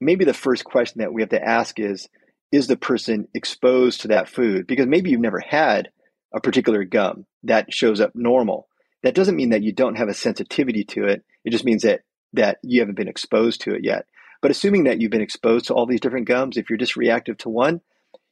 maybe 0.00 0.24
the 0.24 0.34
first 0.34 0.64
question 0.64 1.00
that 1.00 1.12
we 1.12 1.22
have 1.22 1.30
to 1.30 1.44
ask 1.44 1.78
is 1.78 2.08
Is 2.52 2.68
the 2.68 2.76
person 2.76 3.28
exposed 3.34 4.02
to 4.02 4.08
that 4.08 4.28
food? 4.28 4.66
Because 4.66 4.86
maybe 4.86 5.10
you've 5.10 5.20
never 5.20 5.40
had 5.40 5.90
a 6.32 6.40
particular 6.40 6.84
gum 6.84 7.26
that 7.44 7.72
shows 7.72 8.00
up 8.00 8.12
normal. 8.14 8.68
That 9.04 9.14
doesn't 9.14 9.36
mean 9.36 9.50
that 9.50 9.62
you 9.62 9.72
don't 9.72 9.96
have 9.96 10.08
a 10.08 10.14
sensitivity 10.14 10.82
to 10.84 11.04
it. 11.04 11.22
It 11.44 11.50
just 11.50 11.64
means 11.64 11.82
that 11.82 12.00
that 12.32 12.58
you 12.62 12.80
haven't 12.80 12.96
been 12.96 13.06
exposed 13.06 13.60
to 13.60 13.74
it 13.74 13.84
yet. 13.84 14.06
But 14.42 14.50
assuming 14.50 14.84
that 14.84 15.00
you've 15.00 15.12
been 15.12 15.20
exposed 15.20 15.66
to 15.66 15.74
all 15.74 15.86
these 15.86 16.00
different 16.00 16.26
gums, 16.26 16.56
if 16.56 16.68
you're 16.68 16.78
just 16.78 16.96
reactive 16.96 17.38
to 17.38 17.48
one, 17.48 17.80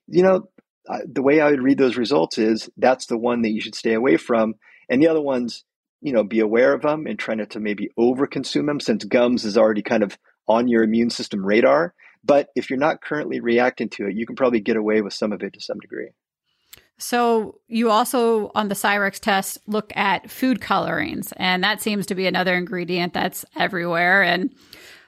you 0.08 0.22
know, 0.22 0.48
the 1.06 1.22
way 1.22 1.40
I 1.40 1.50
would 1.50 1.62
read 1.62 1.78
those 1.78 1.96
results 1.96 2.38
is 2.38 2.68
that's 2.76 3.06
the 3.06 3.16
one 3.16 3.42
that 3.42 3.50
you 3.50 3.60
should 3.60 3.74
stay 3.74 3.94
away 3.94 4.16
from. 4.16 4.54
And 4.88 5.00
the 5.00 5.08
other 5.08 5.20
ones, 5.20 5.64
you 6.00 6.12
know, 6.12 6.24
be 6.24 6.40
aware 6.40 6.74
of 6.74 6.82
them 6.82 7.06
and 7.06 7.18
try 7.18 7.34
not 7.34 7.50
to 7.50 7.60
maybe 7.60 7.90
overconsume 7.98 8.66
them 8.66 8.80
since 8.80 9.04
gums 9.04 9.44
is 9.44 9.56
already 9.56 9.82
kind 9.82 10.02
of 10.02 10.18
on 10.48 10.68
your 10.68 10.82
immune 10.82 11.10
system 11.10 11.46
radar. 11.46 11.94
But 12.24 12.48
if 12.56 12.70
you're 12.70 12.78
not 12.78 13.02
currently 13.02 13.40
reacting 13.40 13.88
to 13.90 14.06
it, 14.06 14.16
you 14.16 14.26
can 14.26 14.36
probably 14.36 14.60
get 14.60 14.76
away 14.76 15.00
with 15.00 15.12
some 15.12 15.32
of 15.32 15.42
it 15.42 15.52
to 15.52 15.60
some 15.60 15.78
degree. 15.78 16.10
So 17.02 17.58
you 17.66 17.90
also 17.90 18.52
on 18.54 18.68
the 18.68 18.76
Cyrex 18.76 19.18
test 19.18 19.58
look 19.66 19.92
at 19.96 20.30
food 20.30 20.60
colorings, 20.60 21.32
and 21.36 21.64
that 21.64 21.82
seems 21.82 22.06
to 22.06 22.14
be 22.14 22.28
another 22.28 22.54
ingredient 22.54 23.12
that's 23.12 23.44
everywhere. 23.56 24.22
And 24.22 24.54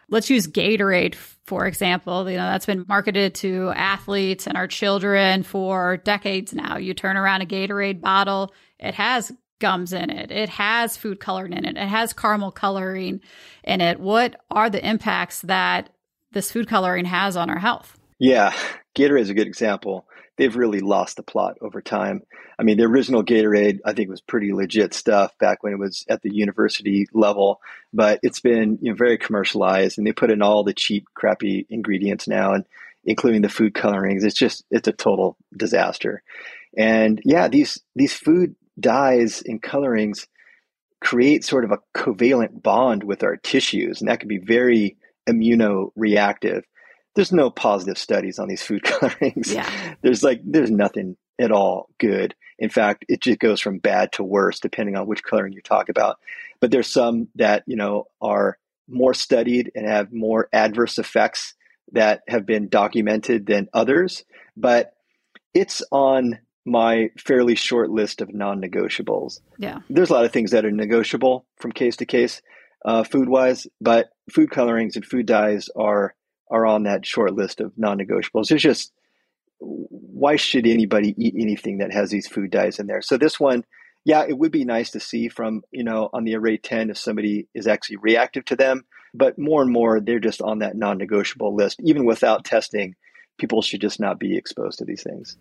let's 0.09 0.28
use 0.28 0.48
Gatorade 0.48 1.14
for 1.14 1.66
example. 1.66 2.28
You 2.28 2.37
know 2.37 2.46
that's 2.46 2.66
been 2.66 2.85
marketed 2.88 3.37
to 3.37 3.70
athletes 3.76 4.48
and 4.48 4.57
our 4.57 4.66
children 4.66 5.44
for 5.44 5.98
decades 5.98 6.52
now. 6.52 6.78
You 6.78 6.94
turn 6.94 7.16
around 7.16 7.42
a 7.42 7.46
Gatorade 7.46 8.00
bottle, 8.00 8.52
it 8.80 8.94
has 8.94 9.30
gums 9.61 9.92
in 9.92 10.11
it, 10.11 10.33
it 10.33 10.48
has 10.48 10.96
food 10.96 11.20
coloring 11.20 11.52
in 11.52 11.64
it, 11.64 11.76
it 11.76 11.88
has 11.88 12.12
caramel 12.12 12.50
coloring 12.50 13.20
in 13.62 13.80
it. 13.80 14.00
What 14.00 14.40
are 14.50 14.68
the 14.68 14.85
impacts 14.85 15.42
that 15.42 15.90
this 16.33 16.50
food 16.50 16.66
coloring 16.66 17.04
has 17.04 17.37
on 17.37 17.50
our 17.50 17.61
health? 17.61 17.96
Yeah, 18.18 18.52
Gatorade 18.96 19.20
is 19.20 19.30
a 19.30 19.35
good 19.35 19.46
example 19.46 20.09
they've 20.37 20.57
really 20.57 20.81
lost 20.81 21.16
the 21.16 21.23
plot 21.23 21.57
over 21.61 21.81
time. 21.81 22.23
I 22.59 22.62
mean, 22.62 22.77
the 22.77 22.85
original 22.85 23.25
Gatorade, 23.25 23.81
I 23.85 23.92
think, 23.92 24.09
was 24.09 24.20
pretty 24.20 24.53
legit 24.53 24.94
stuff 24.94 25.37
back 25.38 25.62
when 25.62 25.73
it 25.73 25.79
was 25.79 26.05
at 26.09 26.23
the 26.23 26.35
university 26.35 27.07
level, 27.12 27.61
but 27.92 28.20
it's 28.23 28.40
been 28.40 28.79
you 28.81 28.90
know, 28.90 28.97
very 28.97 29.18
commercialized, 29.18 29.99
and 29.99 30.07
they 30.07 30.12
put 30.12 30.31
in 30.31 30.42
all 30.42 30.64
the 30.64 30.75
cheap, 30.75 31.07
crappy 31.14 31.66
ingredients 31.70 32.29
now, 32.29 32.55
and 32.55 32.64
including 33.05 33.42
the 33.42 33.49
food 33.49 33.75
colorings. 33.75 34.25
It's 34.25 34.35
just 34.35 34.64
it's 34.70 34.88
a 34.88 34.92
total 34.92 35.37
disaster. 35.57 36.23
And 36.77 37.20
yeah, 37.25 37.49
these 37.49 37.81
these 37.94 38.14
food 38.14 38.57
dyes 38.79 39.42
and 39.44 39.62
colorings 39.62 40.27
create 41.01 41.44
sort 41.44 41.64
of 41.64 41.70
a 41.70 41.79
covalent 41.94 42.62
bond 42.62 43.05
with 43.05 43.23
our 43.23 43.37
tissues, 43.37 44.01
and 44.01 44.09
that 44.09 44.20
can 44.20 44.29
be 44.29 44.38
very 44.38 44.97
immunoreactive 45.29 46.64
there's 47.14 47.33
no 47.33 47.50
positive 47.50 47.98
studies 47.98 48.38
on 48.38 48.48
these 48.48 48.62
food 48.62 48.83
colorings. 48.85 49.53
Yeah. 49.53 49.68
There's 50.03 50.22
like 50.22 50.40
there's 50.44 50.70
nothing 50.70 51.16
at 51.38 51.53
all 51.53 51.88
good. 51.98 52.35
In 52.59 52.70
fact, 52.70 53.05
it 53.09 53.20
just 53.20 53.40
goes 53.40 53.61
from 53.61 53.79
bad 53.79 54.12
to 54.12 54.24
worse 54.24 54.61
depending 54.61 54.96
on 54.96 55.07
which 55.07 55.24
coloring 55.24 55.53
you 55.53 55.62
talk 55.62 55.88
about. 55.88 56.18
But 56.61 56.70
there's 56.70 56.87
some 56.87 57.29
that, 57.37 57.64
you 57.66 57.77
know, 57.77 58.07
are 58.20 58.59
more 58.88 59.14
studied 59.14 59.72
and 59.74 59.87
have 59.87 60.12
more 60.12 60.48
adverse 60.53 60.98
effects 60.98 61.55
that 61.92 62.22
have 62.29 62.46
been 62.46 62.68
documented 62.68 63.46
than 63.46 63.68
others, 63.72 64.24
but 64.57 64.92
it's 65.53 65.83
on 65.90 66.38
my 66.64 67.11
fairly 67.18 67.55
short 67.55 67.90
list 67.90 68.20
of 68.20 68.35
non-negotiables. 68.35 69.40
Yeah. 69.59 69.81
There's 69.90 70.11
a 70.11 70.14
lot 70.14 70.24
of 70.24 70.33
things 70.33 70.53
that 70.53 70.64
are 70.64 70.70
negotiable 70.70 71.44
from 71.59 71.72
case 71.72 71.96
to 71.96 72.07
case, 72.07 72.40
uh, 72.85 73.05
food 73.05 73.29
wise, 73.29 73.66
but 73.81 74.11
food 74.31 74.50
colorings 74.50 74.96
and 74.96 75.05
food 75.05 75.27
dyes 75.27 75.68
are 75.77 76.14
are 76.54 76.64
on 76.64 76.84
that 76.84 77.04
short 77.04 77.34
list 77.34 77.60
of 77.60 77.72
non-negotiables. 77.76 78.52
It's 78.52 78.62
just 78.62 78.92
why 79.58 80.36
should 80.36 80.66
anybody 80.66 81.14
eat 81.18 81.34
anything 81.36 81.78
that 81.78 81.92
has 81.92 82.10
these 82.10 82.28
food 82.28 82.50
dyes 82.52 82.78
in 82.78 82.86
there? 82.86 83.02
So 83.02 83.16
this 83.16 83.40
one, 83.40 83.64
yeah, 84.04 84.24
it 84.28 84.38
would 84.38 84.52
be 84.52 84.64
nice 84.64 84.90
to 84.92 85.00
see 85.00 85.28
from 85.28 85.62
you 85.72 85.82
know 85.82 86.10
on 86.12 86.24
the 86.24 86.36
array 86.36 86.56
ten 86.56 86.90
if 86.90 86.98
somebody 86.98 87.48
is 87.54 87.66
actually 87.66 87.96
reactive 87.96 88.44
to 88.46 88.56
them, 88.56 88.84
but 89.12 89.38
more 89.38 89.62
and 89.62 89.72
more 89.72 90.00
they're 90.00 90.20
just 90.20 90.40
on 90.40 90.60
that 90.60 90.76
non-negotiable 90.76 91.54
list. 91.56 91.80
Even 91.82 92.04
without 92.04 92.44
testing, 92.44 92.94
people 93.36 93.60
should 93.62 93.80
just 93.80 93.98
not 93.98 94.20
be 94.20 94.36
exposed 94.36 94.78
to 94.78 94.84
these 94.84 95.02
things. 95.02 95.36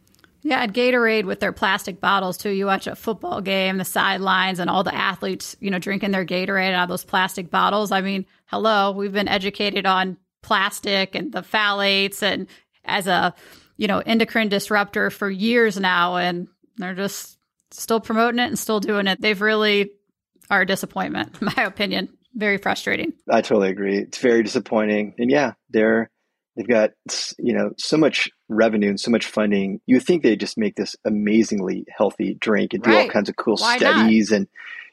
Yeah, 0.46 0.62
at 0.64 0.74
Gatorade 0.74 1.24
with 1.24 1.40
their 1.40 1.54
plastic 1.54 2.02
bottles 2.02 2.38
too. 2.38 2.50
You 2.50 2.66
watch 2.66 2.88
a 2.88 2.96
football 2.96 3.40
game, 3.40 3.78
the 3.78 3.86
sidelines, 3.86 4.60
and 4.60 4.70
all 4.70 4.84
the 4.84 4.96
athletes, 4.96 5.56
you 5.62 5.72
know, 5.72 5.80
drinking 5.80 6.12
their 6.12 6.26
Gatorade 6.26 6.74
out 6.74 6.84
of 6.84 6.90
those 6.90 7.06
plastic 7.06 7.50
bottles. 7.50 7.92
I 7.92 8.02
mean, 8.02 8.26
hello, 8.48 8.92
we've 8.92 9.14
been 9.14 9.30
educated 9.30 9.86
on 9.86 10.18
plastic 10.44 11.16
and 11.16 11.32
the 11.32 11.42
phthalates 11.42 12.22
and 12.22 12.48
as 12.86 13.08
a 13.08 13.34
you 13.78 13.88
know 13.88 14.00
endocrine 14.06 14.50
disruptor 14.50 15.10
for 15.10 15.30
years 15.30 15.80
now 15.80 16.18
and 16.18 16.48
they're 16.78 16.94
just 16.94 17.40
still 17.72 18.00
promoting 18.00 18.40
it 18.40 18.48
and 18.48 18.60
still 18.60 18.80
doing 18.80 19.08
it. 19.08 19.20
They've 19.20 19.42
really 19.42 19.92
are 20.52 20.62
a 20.62 20.66
disappointment 20.66 21.36
in 21.42 21.50
my 21.56 21.64
opinion. 21.64 22.10
Very 22.36 22.58
frustrating. 22.58 23.14
I 23.30 23.42
totally 23.42 23.70
agree. 23.70 23.98
It's 23.98 24.18
very 24.20 24.44
disappointing. 24.44 25.16
And 25.18 25.32
yeah 25.32 25.54
they're 25.70 26.12
they've 26.56 26.68
got 26.68 26.92
you 27.40 27.54
know 27.54 27.72
so 27.78 27.98
much 27.98 28.30
revenue 28.50 28.90
and 28.90 29.00
so 29.00 29.10
much 29.10 29.26
funding. 29.26 29.80
You 29.88 30.00
think 30.00 30.22
they'd 30.22 30.40
just 30.40 30.58
make 30.58 30.76
this 30.76 30.96
amazingly 31.06 31.86
healthy 31.96 32.36
drink 32.36 32.74
and 32.74 32.84
do 32.84 32.92
right. 32.92 33.06
all 33.06 33.10
kinds 33.10 33.30
of 33.30 33.36
cool 33.38 33.58
Why 33.58 33.78
studies 33.78 34.30
not? 34.30 34.38
and 34.38 34.48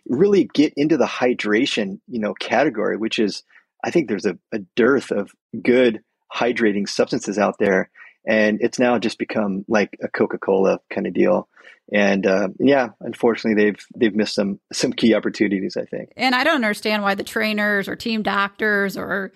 really 0.09 0.49
get 0.55 0.73
into 0.77 0.97
the 0.97 1.07
hydration 1.07 2.01
you 2.09 2.21
know 2.21 2.33
category 2.35 2.97
which 2.97 3.19
is 3.19 3.43
I 3.85 3.91
think 3.91 4.09
there's 4.09 4.27
a, 4.27 4.39
a 4.53 4.59
dearth 4.77 5.11
of 5.11 5.33
good 5.63 6.03
hydrating 6.33 6.89
substances 6.89 7.39
out 7.39 7.57
there. 7.59 7.91
And 8.27 8.61
it's 8.61 8.79
now 8.79 8.99
just 8.99 9.19
become 9.19 9.65
like 9.69 9.97
a 10.03 10.09
Coca 10.09 10.39
Cola 10.39 10.81
kind 10.91 11.07
of 11.07 11.15
deal. 11.15 11.49
And 11.93 12.27
uh, 12.27 12.49
yeah, 12.59 12.91
unfortunately, 13.01 13.63
they've 13.63 13.87
they've 13.97 14.15
missed 14.15 14.35
some 14.35 14.61
some 14.73 14.93
key 14.93 15.15
opportunities. 15.15 15.77
I 15.77 15.85
think. 15.85 16.13
And 16.17 16.35
I 16.35 16.45
don't 16.45 16.57
understand 16.57 17.03
why 17.03 17.17
the 17.17 17.25
trainers 17.25 17.89
or 17.89 17.97
team 17.97 18.23
doctors 18.23 18.97
or 18.97 19.33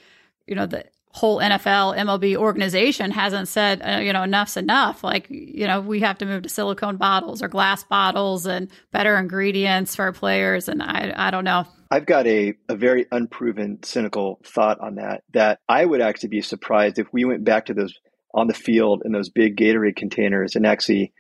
you 0.46 0.54
know 0.54 0.66
the 0.66 0.84
whole 1.14 1.38
NFL, 1.38 1.96
MLB 1.96 2.36
organization 2.36 3.12
hasn't 3.12 3.46
said, 3.46 3.80
uh, 3.82 3.98
you 3.98 4.12
know, 4.12 4.24
enough's 4.24 4.56
enough. 4.56 5.04
Like, 5.04 5.28
you 5.30 5.64
know, 5.64 5.80
we 5.80 6.00
have 6.00 6.18
to 6.18 6.26
move 6.26 6.42
to 6.42 6.48
silicone 6.48 6.96
bottles 6.96 7.40
or 7.40 7.46
glass 7.46 7.84
bottles 7.84 8.46
and 8.46 8.68
better 8.90 9.16
ingredients 9.16 9.94
for 9.94 10.06
our 10.06 10.12
players. 10.12 10.68
And 10.68 10.82
I, 10.82 11.12
I 11.14 11.30
don't 11.30 11.44
know. 11.44 11.66
I've 11.90 12.06
got 12.06 12.26
a, 12.26 12.54
a 12.68 12.76
very 12.76 13.06
unproven, 13.10 13.80
cynical 13.82 14.40
thought 14.44 14.80
on 14.80 14.96
that, 14.96 15.22
that 15.32 15.60
I 15.68 15.84
would 15.84 16.00
actually 16.00 16.30
be 16.30 16.42
surprised 16.42 16.98
if 16.98 17.12
we 17.12 17.24
went 17.24 17.44
back 17.44 17.66
to 17.66 17.74
those 17.74 17.94
on 18.32 18.48
the 18.48 18.54
field 18.54 19.02
in 19.04 19.12
those 19.12 19.28
big 19.28 19.56
Gatorade 19.56 19.96
containers 19.96 20.56
and 20.56 20.66
actually 20.66 21.12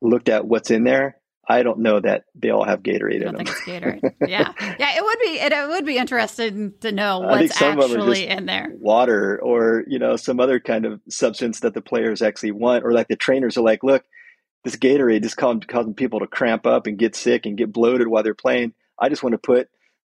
looked 0.00 0.28
at 0.28 0.46
what's 0.46 0.70
in 0.70 0.84
there 0.84 1.16
I 1.48 1.64
don't 1.64 1.80
know 1.80 1.98
that 2.00 2.24
they 2.36 2.50
all 2.50 2.64
have 2.64 2.82
Gatorade 2.82 3.22
in 3.22 3.34
them. 3.34 3.36
think 3.36 3.48
it's 3.48 3.60
Gatorade. 3.62 4.14
yeah, 4.28 4.52
yeah. 4.78 4.96
It 4.96 5.02
would 5.02 5.18
be. 5.18 5.40
It, 5.40 5.52
it 5.52 5.68
would 5.68 5.84
be 5.84 5.98
interesting 5.98 6.74
to 6.80 6.92
know 6.92 7.20
what's 7.20 7.60
actually 7.60 8.28
in 8.28 8.46
there. 8.46 8.68
Water, 8.78 9.40
or 9.42 9.82
you 9.88 9.98
know, 9.98 10.16
some 10.16 10.38
other 10.38 10.60
kind 10.60 10.86
of 10.86 11.00
substance 11.08 11.60
that 11.60 11.74
the 11.74 11.80
players 11.80 12.22
actually 12.22 12.52
want, 12.52 12.84
or 12.84 12.92
like 12.92 13.08
the 13.08 13.16
trainers 13.16 13.56
are 13.56 13.62
like, 13.62 13.82
look, 13.82 14.04
this 14.62 14.76
Gatorade 14.76 15.24
is 15.24 15.34
causing 15.34 15.94
people 15.94 16.20
to 16.20 16.28
cramp 16.28 16.64
up 16.64 16.86
and 16.86 16.96
get 16.96 17.16
sick 17.16 17.44
and 17.44 17.58
get 17.58 17.72
bloated 17.72 18.06
while 18.06 18.22
they're 18.22 18.34
playing. 18.34 18.72
I 18.96 19.08
just 19.08 19.24
want 19.24 19.32
to 19.32 19.38
put 19.38 19.68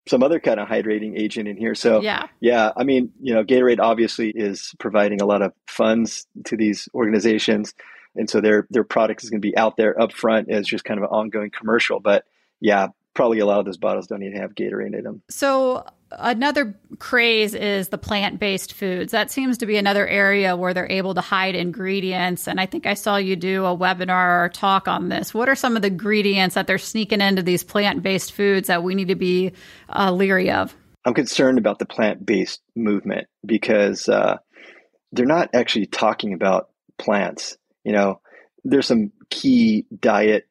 some 0.08 0.24
other 0.24 0.40
kind 0.40 0.60
of 0.60 0.68
hydrating 0.68 1.18
agent 1.18 1.48
in 1.48 1.58
here. 1.58 1.76
So 1.76 2.02
yeah, 2.02 2.28
yeah. 2.40 2.72
I 2.76 2.84
mean, 2.84 3.12
you 3.22 3.34
know, 3.34 3.44
Gatorade 3.44 3.80
obviously 3.80 4.30
is 4.30 4.74
providing 4.80 5.22
a 5.22 5.26
lot 5.26 5.42
of 5.42 5.54
funds 5.68 6.28
to 6.46 6.58
these 6.58 6.90
organizations 6.94 7.74
and 8.16 8.30
so 8.30 8.42
their 8.42 8.68
their 8.70 8.84
product 8.84 9.24
is 9.24 9.30
going 9.30 9.42
to 9.42 9.48
be 9.48 9.58
out 9.58 9.78
there 9.78 10.00
up 10.00 10.14
front 10.14 10.50
as 10.50 10.68
just 10.68 10.84
kind 10.84 11.00
of 11.00 11.04
an 11.04 11.10
ongoing 11.10 11.52
commercial. 11.52 12.00
But 12.00 12.26
yeah, 12.60 12.88
probably 13.14 13.40
a 13.40 13.46
lot 13.46 13.60
of 13.60 13.66
those 13.66 13.78
bottles 13.78 14.08
don't 14.08 14.24
even 14.24 14.40
have 14.40 14.56
Gatorade 14.56 14.98
in 14.98 15.04
them. 15.04 15.22
So 15.30 15.86
another 16.12 16.76
craze 17.00 17.54
is 17.54 17.90
the 17.90 17.98
plant-based 17.98 18.74
foods. 18.74 19.12
That 19.12 19.32
seems 19.32 19.60
to 19.60 19.66
be 19.66 19.78
another 19.78 20.08
area 20.08 20.56
where 20.56 20.74
they're 20.74 20.92
able 20.92 21.14
to 21.16 21.22
hide 21.22 21.56
ingredients. 21.56 22.48
And 22.48 22.60
I 22.60 22.66
think 22.66 22.86
I 22.86 22.94
saw 22.94 23.18
you 23.18 23.36
do 23.36 23.66
a 23.66 23.76
webinar 23.76 24.46
or 24.46 24.50
talk 24.50 24.88
on 24.88 25.10
this. 25.10 25.34
What 25.34 25.50
are 25.50 25.56
some 25.56 25.76
of 25.76 25.82
the 25.82 25.88
ingredients 25.90 26.56
that 26.56 26.68
they're 26.68 26.78
sneaking 26.78 27.22
into 27.22 27.44
these 27.44 27.64
plant-based 27.64 28.34
foods 28.34 28.68
that 28.68 28.84
we 28.84 28.96
need 28.96 29.08
to 29.08 29.16
be 29.16 29.54
uh, 29.90 30.12
leery 30.12 30.52
of? 30.52 30.76
I'm 31.06 31.14
concerned 31.14 31.58
about 31.58 31.80
the 31.80 31.86
plant-based 31.86 32.62
movement 32.76 33.28
because 33.46 34.08
uh, 34.08 34.38
they're 35.12 35.26
not 35.26 35.50
actually 35.54 35.88
talking 35.88 36.34
about 36.34 36.70
plants. 36.98 37.58
You 37.84 37.94
know, 37.94 38.22
there's 38.64 38.86
some 38.86 39.12
key 39.30 39.86
diet 40.00 40.48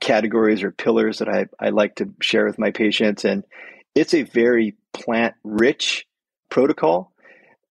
categories 0.00 0.62
or 0.62 0.70
pillars 0.70 1.18
that 1.18 1.28
I, 1.28 1.46
I 1.60 1.68
like 1.68 1.96
to 1.96 2.08
share 2.22 2.46
with 2.46 2.58
my 2.58 2.70
patients. 2.70 3.26
And 3.26 3.44
it's 3.94 4.14
a 4.14 4.22
very 4.22 4.76
plant 4.92 5.34
rich 5.44 6.06
protocol, 6.48 7.12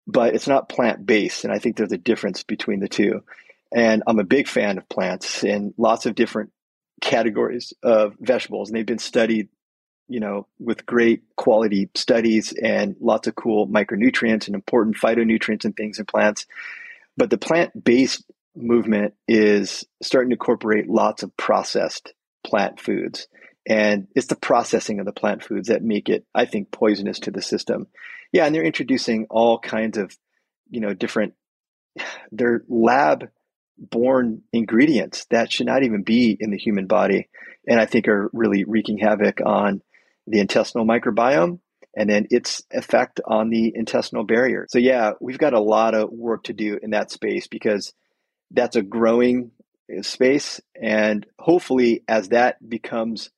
but 0.07 0.35
it's 0.35 0.47
not 0.47 0.69
plant 0.69 1.05
based. 1.05 1.43
And 1.43 1.53
I 1.53 1.59
think 1.59 1.75
there's 1.77 1.91
a 1.91 1.97
difference 1.97 2.43
between 2.43 2.79
the 2.79 2.87
two. 2.87 3.23
And 3.73 4.03
I'm 4.07 4.19
a 4.19 4.23
big 4.23 4.47
fan 4.47 4.77
of 4.77 4.89
plants 4.89 5.43
in 5.43 5.73
lots 5.77 6.05
of 6.05 6.15
different 6.15 6.51
categories 7.01 7.73
of 7.83 8.15
vegetables. 8.19 8.69
And 8.69 8.77
they've 8.77 8.85
been 8.85 8.99
studied, 8.99 9.49
you 10.07 10.19
know, 10.19 10.47
with 10.59 10.85
great 10.85 11.23
quality 11.35 11.89
studies 11.95 12.53
and 12.53 12.95
lots 12.99 13.27
of 13.27 13.35
cool 13.35 13.67
micronutrients 13.67 14.47
and 14.47 14.55
important 14.55 14.97
phytonutrients 14.97 15.65
and 15.65 15.75
things 15.75 15.99
in 15.99 16.05
plants. 16.05 16.47
But 17.15 17.29
the 17.29 17.37
plant 17.37 17.83
based 17.83 18.23
movement 18.55 19.13
is 19.27 19.85
starting 20.01 20.31
to 20.31 20.35
incorporate 20.35 20.89
lots 20.89 21.21
of 21.21 21.35
processed 21.37 22.13
plant 22.43 22.79
foods. 22.79 23.27
And 23.67 24.07
it's 24.15 24.27
the 24.27 24.35
processing 24.35 24.99
of 24.99 25.05
the 25.05 25.11
plant 25.11 25.43
foods 25.43 25.67
that 25.67 25.83
make 25.83 26.09
it, 26.09 26.25
I 26.33 26.45
think, 26.45 26.71
poisonous 26.71 27.19
to 27.19 27.31
the 27.31 27.41
system. 27.41 27.87
Yeah, 28.31 28.45
and 28.45 28.53
they're 28.53 28.63
introducing 28.63 29.27
all 29.29 29.59
kinds 29.59 29.97
of, 29.97 30.15
you 30.69 30.81
know, 30.81 30.93
different, 30.93 31.33
they're 32.31 32.63
lab 32.67 33.29
born 33.77 34.41
ingredients 34.51 35.25
that 35.29 35.51
should 35.51 35.67
not 35.67 35.83
even 35.83 36.03
be 36.03 36.35
in 36.37 36.51
the 36.51 36.57
human 36.57 36.85
body. 36.85 37.29
And 37.67 37.79
I 37.79 37.85
think 37.85 38.07
are 38.07 38.29
really 38.33 38.63
wreaking 38.63 38.97
havoc 38.97 39.39
on 39.45 39.81
the 40.27 40.39
intestinal 40.39 40.85
microbiome 40.85 41.59
and 41.95 42.09
then 42.09 42.27
its 42.29 42.63
effect 42.71 43.19
on 43.25 43.49
the 43.49 43.71
intestinal 43.75 44.23
barrier. 44.23 44.67
So, 44.69 44.79
yeah, 44.79 45.13
we've 45.19 45.37
got 45.37 45.53
a 45.53 45.59
lot 45.59 45.95
of 45.95 46.11
work 46.11 46.43
to 46.45 46.53
do 46.53 46.79
in 46.81 46.91
that 46.91 47.11
space 47.11 47.47
because 47.47 47.93
that's 48.51 48.75
a 48.75 48.81
growing 48.81 49.51
uh, 49.95 50.01
space. 50.01 50.61
And 50.79 51.25
hopefully, 51.39 52.03
as 52.07 52.29
that 52.29 52.57
becomes 52.67 53.31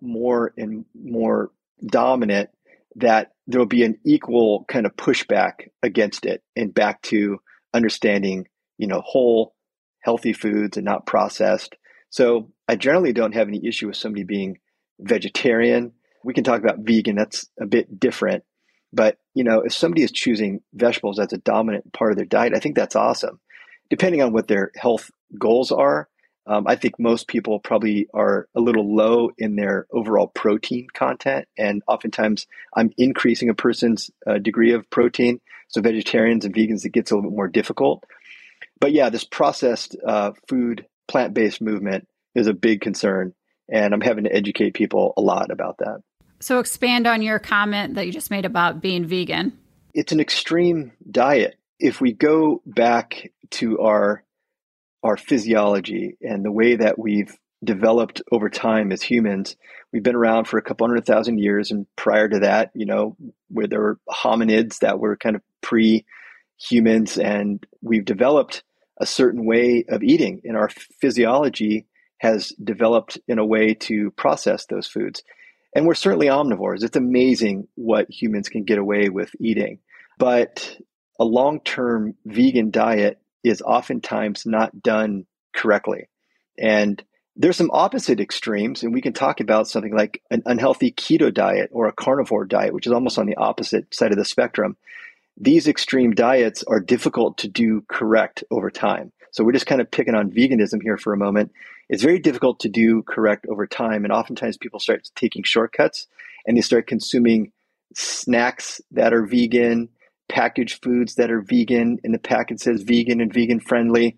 more 0.00 0.52
and 0.56 0.84
more 0.94 1.50
dominant, 1.84 2.50
that 2.96 3.32
there'll 3.46 3.66
be 3.66 3.84
an 3.84 3.98
equal 4.04 4.64
kind 4.68 4.86
of 4.86 4.96
pushback 4.96 5.68
against 5.82 6.26
it 6.26 6.42
and 6.56 6.74
back 6.74 7.02
to 7.02 7.38
understanding, 7.72 8.46
you 8.78 8.86
know, 8.86 9.00
whole, 9.04 9.54
healthy 10.00 10.32
foods 10.32 10.76
and 10.76 10.84
not 10.84 11.06
processed. 11.06 11.76
So 12.10 12.50
I 12.68 12.76
generally 12.76 13.12
don't 13.12 13.34
have 13.34 13.48
any 13.48 13.64
issue 13.66 13.86
with 13.86 13.96
somebody 13.96 14.24
being 14.24 14.58
vegetarian. 14.98 15.92
We 16.24 16.34
can 16.34 16.44
talk 16.44 16.60
about 16.60 16.80
vegan, 16.80 17.16
that's 17.16 17.46
a 17.60 17.66
bit 17.66 18.00
different. 18.00 18.44
But, 18.92 19.18
you 19.34 19.44
know, 19.44 19.60
if 19.60 19.72
somebody 19.72 20.02
is 20.02 20.10
choosing 20.10 20.62
vegetables 20.74 21.20
as 21.20 21.32
a 21.32 21.38
dominant 21.38 21.92
part 21.92 22.10
of 22.10 22.16
their 22.16 22.26
diet, 22.26 22.54
I 22.56 22.58
think 22.58 22.74
that's 22.74 22.96
awesome 22.96 23.40
depending 23.90 24.22
on 24.22 24.32
what 24.32 24.48
their 24.48 24.70
health 24.76 25.10
goals 25.38 25.70
are, 25.70 26.08
um, 26.50 26.66
I 26.66 26.74
think 26.74 26.98
most 26.98 27.28
people 27.28 27.60
probably 27.60 28.08
are 28.12 28.48
a 28.56 28.60
little 28.60 28.96
low 28.96 29.30
in 29.38 29.54
their 29.54 29.86
overall 29.92 30.26
protein 30.26 30.88
content. 30.92 31.46
And 31.56 31.80
oftentimes 31.86 32.48
I'm 32.74 32.90
increasing 32.98 33.50
a 33.50 33.54
person's 33.54 34.10
uh, 34.26 34.38
degree 34.38 34.72
of 34.72 34.90
protein. 34.90 35.40
So 35.68 35.80
vegetarians 35.80 36.44
and 36.44 36.52
vegans, 36.52 36.84
it 36.84 36.92
gets 36.92 37.12
a 37.12 37.14
little 37.14 37.30
bit 37.30 37.36
more 37.36 37.46
difficult. 37.46 38.02
But 38.80 38.90
yeah, 38.90 39.10
this 39.10 39.22
processed 39.22 39.94
uh, 40.04 40.32
food, 40.48 40.86
plant 41.06 41.34
based 41.34 41.60
movement 41.60 42.08
is 42.34 42.48
a 42.48 42.52
big 42.52 42.80
concern. 42.80 43.32
And 43.72 43.94
I'm 43.94 44.00
having 44.00 44.24
to 44.24 44.34
educate 44.34 44.74
people 44.74 45.14
a 45.16 45.20
lot 45.20 45.52
about 45.52 45.78
that. 45.78 46.02
So 46.40 46.58
expand 46.58 47.06
on 47.06 47.22
your 47.22 47.38
comment 47.38 47.94
that 47.94 48.06
you 48.06 48.12
just 48.12 48.32
made 48.32 48.44
about 48.44 48.80
being 48.80 49.06
vegan. 49.06 49.56
It's 49.94 50.10
an 50.10 50.18
extreme 50.18 50.90
diet 51.08 51.54
if 51.78 52.00
we 52.00 52.12
go 52.12 52.60
back 52.66 53.30
to 53.50 53.78
our 53.78 54.24
our 55.02 55.16
physiology 55.16 56.16
and 56.20 56.44
the 56.44 56.52
way 56.52 56.76
that 56.76 56.98
we've 56.98 57.36
developed 57.62 58.22
over 58.32 58.48
time 58.48 58.92
as 58.92 59.02
humans, 59.02 59.56
we've 59.92 60.02
been 60.02 60.14
around 60.14 60.46
for 60.46 60.58
a 60.58 60.62
couple 60.62 60.86
hundred 60.86 61.04
thousand 61.04 61.38
years, 61.38 61.70
and 61.70 61.86
prior 61.96 62.28
to 62.28 62.40
that, 62.40 62.70
you 62.74 62.86
know, 62.86 63.16
where 63.48 63.66
there 63.66 63.80
were 63.80 64.00
hominids 64.08 64.78
that 64.78 64.98
were 64.98 65.16
kind 65.16 65.36
of 65.36 65.42
pre 65.60 66.04
humans, 66.58 67.18
and 67.18 67.66
we've 67.82 68.04
developed 68.04 68.62
a 69.00 69.06
certain 69.06 69.44
way 69.44 69.84
of 69.88 70.02
eating, 70.02 70.40
and 70.44 70.56
our 70.56 70.70
physiology 71.00 71.86
has 72.18 72.52
developed 72.62 73.18
in 73.28 73.38
a 73.38 73.46
way 73.46 73.72
to 73.72 74.10
process 74.12 74.66
those 74.66 74.86
foods. 74.86 75.22
And 75.74 75.86
we're 75.86 75.94
certainly 75.94 76.26
omnivores. 76.26 76.82
It's 76.82 76.96
amazing 76.96 77.68
what 77.76 78.10
humans 78.10 78.48
can 78.48 78.64
get 78.64 78.78
away 78.78 79.08
with 79.08 79.30
eating. 79.40 79.78
But 80.18 80.76
a 81.18 81.24
long 81.24 81.60
term 81.60 82.14
vegan 82.26 82.70
diet 82.70 83.19
is 83.42 83.62
oftentimes 83.62 84.46
not 84.46 84.82
done 84.82 85.26
correctly. 85.54 86.08
And 86.58 87.02
there's 87.36 87.56
some 87.56 87.70
opposite 87.72 88.20
extremes, 88.20 88.82
and 88.82 88.92
we 88.92 89.00
can 89.00 89.12
talk 89.12 89.40
about 89.40 89.68
something 89.68 89.94
like 89.94 90.22
an 90.30 90.42
unhealthy 90.46 90.92
keto 90.92 91.32
diet 91.32 91.70
or 91.72 91.86
a 91.86 91.92
carnivore 91.92 92.44
diet, 92.44 92.74
which 92.74 92.86
is 92.86 92.92
almost 92.92 93.18
on 93.18 93.26
the 93.26 93.36
opposite 93.36 93.94
side 93.94 94.12
of 94.12 94.18
the 94.18 94.24
spectrum. 94.24 94.76
These 95.36 95.68
extreme 95.68 96.12
diets 96.12 96.62
are 96.64 96.80
difficult 96.80 97.38
to 97.38 97.48
do 97.48 97.82
correct 97.88 98.44
over 98.50 98.70
time. 98.70 99.12
So 99.30 99.44
we're 99.44 99.52
just 99.52 99.66
kind 99.66 99.80
of 99.80 99.90
picking 99.90 100.14
on 100.14 100.30
veganism 100.30 100.82
here 100.82 100.98
for 100.98 101.12
a 101.12 101.16
moment. 101.16 101.52
It's 101.88 102.02
very 102.02 102.18
difficult 102.18 102.60
to 102.60 102.68
do 102.68 103.02
correct 103.02 103.46
over 103.48 103.66
time. 103.66 104.04
And 104.04 104.12
oftentimes 104.12 104.56
people 104.56 104.80
start 104.80 105.08
taking 105.14 105.42
shortcuts 105.44 106.08
and 106.46 106.56
they 106.56 106.62
start 106.62 106.86
consuming 106.86 107.52
snacks 107.94 108.80
that 108.90 109.14
are 109.14 109.24
vegan 109.24 109.88
packaged 110.30 110.82
foods 110.82 111.16
that 111.16 111.30
are 111.30 111.42
vegan 111.42 111.98
and 112.04 112.14
the 112.14 112.18
packet 112.18 112.60
says 112.60 112.82
vegan 112.82 113.20
and 113.20 113.34
vegan 113.34 113.60
friendly. 113.60 114.16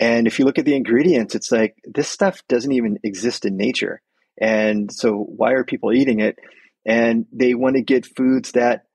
And 0.00 0.26
if 0.26 0.38
you 0.38 0.44
look 0.44 0.58
at 0.58 0.64
the 0.64 0.74
ingredients, 0.74 1.34
it's 1.34 1.52
like 1.52 1.76
this 1.84 2.08
stuff 2.08 2.42
doesn't 2.48 2.72
even 2.72 2.98
exist 3.04 3.46
in 3.46 3.56
nature. 3.56 4.02
And 4.40 4.92
so 4.92 5.14
why 5.14 5.52
are 5.52 5.64
people 5.64 5.92
eating 5.92 6.20
it? 6.20 6.36
And 6.84 7.26
they 7.32 7.54
want 7.54 7.76
to 7.76 7.82
get 7.82 8.04
foods 8.04 8.52
that 8.52 8.86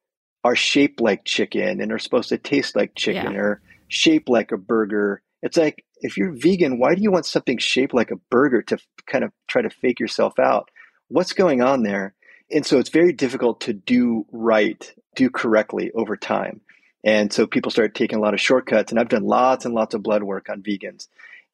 are 0.44 0.56
shaped 0.56 1.00
like 1.00 1.24
chicken 1.24 1.82
and 1.82 1.92
are 1.92 2.00
supposed 2.00 2.30
to 2.30 2.38
taste 2.38 2.76
like 2.76 2.96
chicken 2.96 3.34
yeah. 3.34 3.40
or 3.40 3.62
shaped 3.88 4.28
like 4.28 4.52
a 4.52 4.58
burger. 4.58 5.22
It's 5.42 5.58
like 5.58 5.86
if 6.02 6.18
you're 6.18 6.36
vegan, 6.36 6.80
why 6.80 6.96
do 6.96 7.02
you 7.02 7.12
want 7.12 7.26
something 7.26 7.58
shaped 7.58 7.94
like 7.94 8.12
a 8.12 8.20
burger 8.30 8.62
to 8.64 8.78
kind 9.06 9.24
of 9.24 9.32
try 9.48 9.62
to 9.62 9.70
fake 9.70 10.00
yourself 10.00 10.38
out? 10.40 10.70
What's 11.08 11.34
going 11.34 11.62
on 11.62 11.84
there? 11.84 12.14
And 12.52 12.66
so 12.66 12.80
it's 12.80 12.90
very 12.90 13.14
difficult 13.14 13.62
to 13.62 13.74
do 13.74 14.26
right, 14.32 14.94
do 15.18 15.30
correctly 15.30 15.92
over 15.94 16.16
time. 16.16 16.62
And 17.04 17.34
so 17.34 17.46
people 17.46 17.72
start 17.72 17.96
taking 17.96 18.18
a 18.18 18.22
lot 18.22 18.34
of 18.34 18.40
shortcuts. 18.40 18.92
And 18.92 19.00
I've 19.00 19.10
done 19.10 19.24
lots 19.24 19.66
and 19.66 19.74
lots 19.74 19.94
of 19.94 20.04
blood 20.04 20.24
work 20.24 20.50
on 20.50 20.64
vegans. 20.64 21.08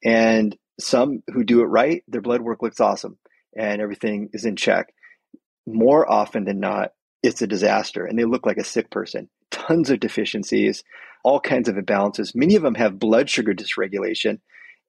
And 0.04 0.56
some 0.78 1.22
who 1.32 1.42
do 1.44 1.60
it 1.62 1.66
right, 1.66 2.04
their 2.06 2.20
blood 2.20 2.42
work 2.42 2.62
looks 2.62 2.80
awesome 2.80 3.18
and 3.56 3.80
everything 3.80 4.30
is 4.32 4.44
in 4.44 4.56
check. 4.56 4.92
More 5.66 6.10
often 6.10 6.44
than 6.44 6.60
not, 6.60 6.92
it's 7.22 7.40
a 7.40 7.46
disaster 7.46 8.04
and 8.04 8.18
they 8.18 8.24
look 8.24 8.46
like 8.46 8.58
a 8.58 8.64
sick 8.64 8.90
person. 8.90 9.28
Tons 9.50 9.90
of 9.90 10.00
deficiencies, 10.00 10.84
all 11.22 11.40
kinds 11.40 11.68
of 11.68 11.76
imbalances. 11.76 12.34
Many 12.34 12.56
of 12.56 12.62
them 12.62 12.74
have 12.74 12.98
blood 12.98 13.30
sugar 13.30 13.54
dysregulation. 13.54 14.40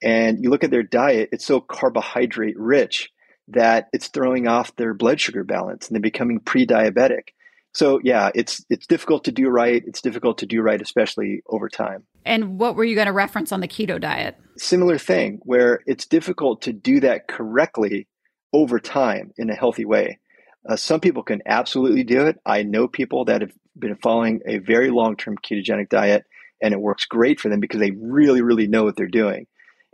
And 0.03 0.43
you 0.43 0.49
look 0.49 0.63
at 0.63 0.71
their 0.71 0.83
diet, 0.83 1.29
it's 1.31 1.45
so 1.45 1.61
carbohydrate 1.61 2.57
rich 2.57 3.11
that 3.49 3.87
it's 3.93 4.07
throwing 4.07 4.47
off 4.47 4.75
their 4.75 4.93
blood 4.93 5.21
sugar 5.21 5.43
balance 5.43 5.87
and 5.87 5.95
they're 5.95 6.01
becoming 6.01 6.39
pre-diabetic. 6.39 7.29
So 7.75 7.99
yeah, 8.01 8.31
it's 8.33 8.65
it's 8.69 8.87
difficult 8.87 9.25
to 9.25 9.33
do 9.33 9.49
right. 9.49 9.83
It's 9.85 10.01
difficult 10.01 10.37
to 10.37 10.45
do 10.45 10.61
right, 10.61 10.81
especially 10.81 11.43
over 11.45 11.67
time. 11.67 12.03
And 12.25 12.57
what 12.57 12.77
were 12.77 12.85
you 12.85 12.95
going 12.95 13.07
to 13.07 13.13
reference 13.13 13.51
on 13.51 13.59
the 13.59 13.67
keto 13.67 13.99
diet? 13.99 14.37
Similar 14.57 14.97
thing, 14.97 15.39
where 15.43 15.81
it's 15.85 16.05
difficult 16.05 16.61
to 16.63 16.73
do 16.73 17.01
that 17.01 17.27
correctly 17.27 18.07
over 18.53 18.79
time 18.79 19.33
in 19.37 19.49
a 19.49 19.55
healthy 19.55 19.83
way. 19.83 20.19
Uh, 20.67 20.77
some 20.77 21.01
people 21.01 21.21
can 21.21 21.41
absolutely 21.45 22.05
do 22.05 22.25
it. 22.27 22.39
I 22.45 22.63
know 22.63 22.87
people 22.87 23.25
that 23.25 23.41
have 23.41 23.51
been 23.77 23.97
following 23.97 24.39
a 24.47 24.59
very 24.59 24.89
long 24.89 25.17
term 25.17 25.35
ketogenic 25.37 25.89
diet, 25.89 26.23
and 26.61 26.73
it 26.73 26.79
works 26.79 27.03
great 27.03 27.41
for 27.41 27.49
them 27.49 27.59
because 27.59 27.81
they 27.81 27.91
really, 27.91 28.41
really 28.41 28.67
know 28.67 28.85
what 28.85 28.95
they're 28.95 29.07
doing. 29.07 29.47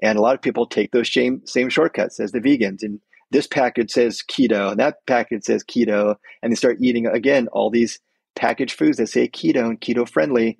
And 0.03 0.19
a 0.19 0.21
lot 0.21 0.35
of 0.35 0.43
people 0.43 0.67
take 0.67 0.91
those 0.91 1.11
same 1.11 1.47
same 1.47 1.69
shortcuts 1.69 2.19
as 2.19 2.31
the 2.31 2.41
vegans 2.41 2.83
and 2.83 2.99
this 3.31 3.47
package 3.47 3.91
says 3.91 4.21
keto 4.29 4.71
and 4.71 4.79
that 4.79 4.97
package 5.07 5.43
says 5.43 5.63
keto 5.63 6.15
and 6.41 6.51
they 6.51 6.55
start 6.55 6.77
eating 6.81 7.07
again 7.07 7.47
all 7.51 7.69
these 7.69 7.99
packaged 8.35 8.77
foods 8.77 8.97
that 8.97 9.07
say 9.07 9.27
keto 9.27 9.65
and 9.65 9.81
keto 9.81 10.07
friendly. 10.07 10.57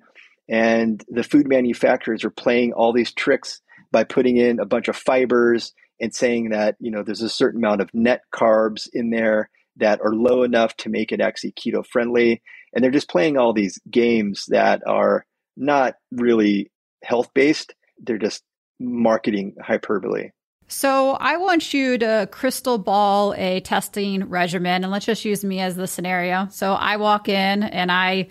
And 0.48 1.02
the 1.08 1.22
food 1.22 1.48
manufacturers 1.48 2.24
are 2.24 2.30
playing 2.30 2.72
all 2.72 2.92
these 2.92 3.12
tricks 3.12 3.60
by 3.90 4.04
putting 4.04 4.36
in 4.36 4.58
a 4.58 4.66
bunch 4.66 4.88
of 4.88 4.96
fibers 4.96 5.72
and 6.00 6.14
saying 6.14 6.50
that 6.50 6.76
you 6.80 6.90
know 6.90 7.02
there's 7.02 7.22
a 7.22 7.28
certain 7.28 7.60
amount 7.60 7.80
of 7.80 7.90
net 7.94 8.22
carbs 8.34 8.88
in 8.92 9.10
there 9.10 9.50
that 9.76 10.00
are 10.02 10.14
low 10.14 10.42
enough 10.42 10.76
to 10.76 10.90
make 10.90 11.12
it 11.12 11.20
actually 11.20 11.52
keto 11.52 11.86
friendly. 11.86 12.42
And 12.74 12.82
they're 12.82 12.90
just 12.90 13.08
playing 13.08 13.38
all 13.38 13.52
these 13.52 13.78
games 13.90 14.46
that 14.48 14.82
are 14.86 15.24
not 15.56 15.94
really 16.10 16.70
health 17.02 17.30
based 17.34 17.74
they're 18.02 18.18
just 18.18 18.42
marketing 18.80 19.54
hyperbole 19.62 20.30
so 20.72 21.12
I 21.12 21.36
want 21.36 21.74
you 21.74 21.98
to 21.98 22.28
crystal 22.32 22.78
ball 22.78 23.34
a 23.34 23.60
testing 23.60 24.28
regimen, 24.28 24.84
and 24.84 24.90
let's 24.90 25.04
just 25.04 25.24
use 25.24 25.44
me 25.44 25.60
as 25.60 25.76
the 25.76 25.86
scenario. 25.86 26.48
So 26.50 26.72
I 26.72 26.96
walk 26.96 27.28
in 27.28 27.62
and 27.62 27.92
I 27.92 28.28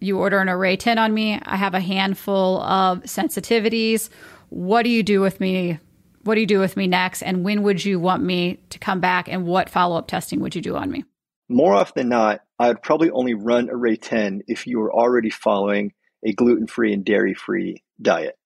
you 0.00 0.18
order 0.18 0.38
an 0.38 0.48
array 0.48 0.76
10 0.76 0.98
on 0.98 1.14
me. 1.14 1.40
I 1.42 1.56
have 1.56 1.74
a 1.74 1.80
handful 1.80 2.60
of 2.62 3.02
sensitivities. 3.02 4.08
What 4.48 4.82
do 4.82 4.90
you 4.90 5.02
do 5.02 5.20
with 5.20 5.40
me? 5.40 5.78
What 6.24 6.34
do 6.34 6.40
you 6.40 6.46
do 6.46 6.58
with 6.58 6.76
me 6.76 6.86
next? 6.86 7.22
And 7.22 7.44
when 7.44 7.62
would 7.62 7.84
you 7.84 8.00
want 8.00 8.22
me 8.22 8.60
to 8.70 8.78
come 8.78 9.00
back? 9.00 9.28
And 9.28 9.46
what 9.46 9.70
follow 9.70 9.96
up 9.96 10.08
testing 10.08 10.40
would 10.40 10.56
you 10.56 10.62
do 10.62 10.74
on 10.74 10.90
me? 10.90 11.04
More 11.48 11.74
often 11.74 11.92
than 11.96 12.08
not, 12.08 12.40
I'd 12.58 12.82
probably 12.82 13.10
only 13.10 13.34
run 13.34 13.68
array 13.70 13.96
10 13.96 14.42
if 14.48 14.66
you 14.66 14.78
were 14.78 14.92
already 14.92 15.30
following 15.30 15.92
a 16.24 16.32
gluten 16.32 16.66
free 16.66 16.92
and 16.92 17.04
dairy 17.04 17.34
free 17.34 17.82
diet. 18.00 18.36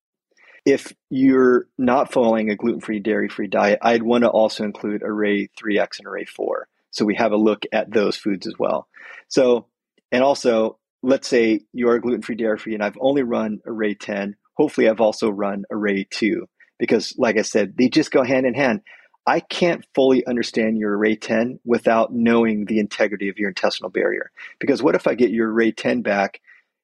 If 0.65 0.95
you're 1.11 1.67
not 1.77 2.13
following 2.13 2.51
a 2.51 2.57
gluten 2.57 2.81
free, 2.81 2.99
dairy 2.99 3.29
free 3.29 3.49
diet, 3.49 3.81
I'd 3.83 4.03
want 4.03 4.25
to 4.25 4.31
also 4.31 4.65
include 4.65 5.03
array 5.03 5.49
3X 5.61 5.99
and 5.99 6.07
array 6.07 6.25
4. 6.25 6.69
So 6.91 7.05
we 7.05 7.17
have 7.17 7.33
a 7.33 7.37
look 7.37 7.65
at 7.73 7.93
those 7.93 8.17
foods 8.17 8.47
as 8.47 8.55
well. 8.59 8.89
So, 9.29 9.67
and 10.11 10.23
also, 10.23 10.79
let's 11.03 11.29
say 11.29 11.61
you 11.73 11.89
are 11.89 11.99
gluten 11.99 12.23
free, 12.23 12.37
dairy 12.37 12.59
free, 12.59 12.75
and 12.75 12.83
I've 12.83 12.97
only 13.01 13.23
run 13.23 13.61
array 13.67 13.95
10. 13.95 14.37
Hopefully, 14.55 14.89
I've 14.89 15.01
also 15.01 15.29
run 15.29 15.65
array 15.71 16.07
2 16.11 16.47
because, 16.79 17.15
like 17.19 17.37
I 17.37 17.43
said, 17.43 17.77
they 17.77 17.89
just 17.89 18.11
go 18.11 18.23
hand 18.23 18.47
in 18.47 18.55
hand. 18.55 18.81
I 19.27 19.41
can't 19.41 19.85
fully 19.95 20.25
understand 20.27 20.79
your 20.79 20.97
array 20.97 21.17
10 21.17 21.61
without 21.65 22.13
knowing 22.13 22.67
the 22.67 22.79
integrity 22.79 23.29
of 23.29 23.39
your 23.39 23.49
intestinal 23.49 23.91
barrier. 23.91 24.31
Because 24.61 24.83
what 24.83 24.95
if 24.95 25.07
I 25.07 25.15
get 25.15 25.31
your 25.31 25.51
array 25.51 25.73
10 25.73 26.03
back 26.03 26.41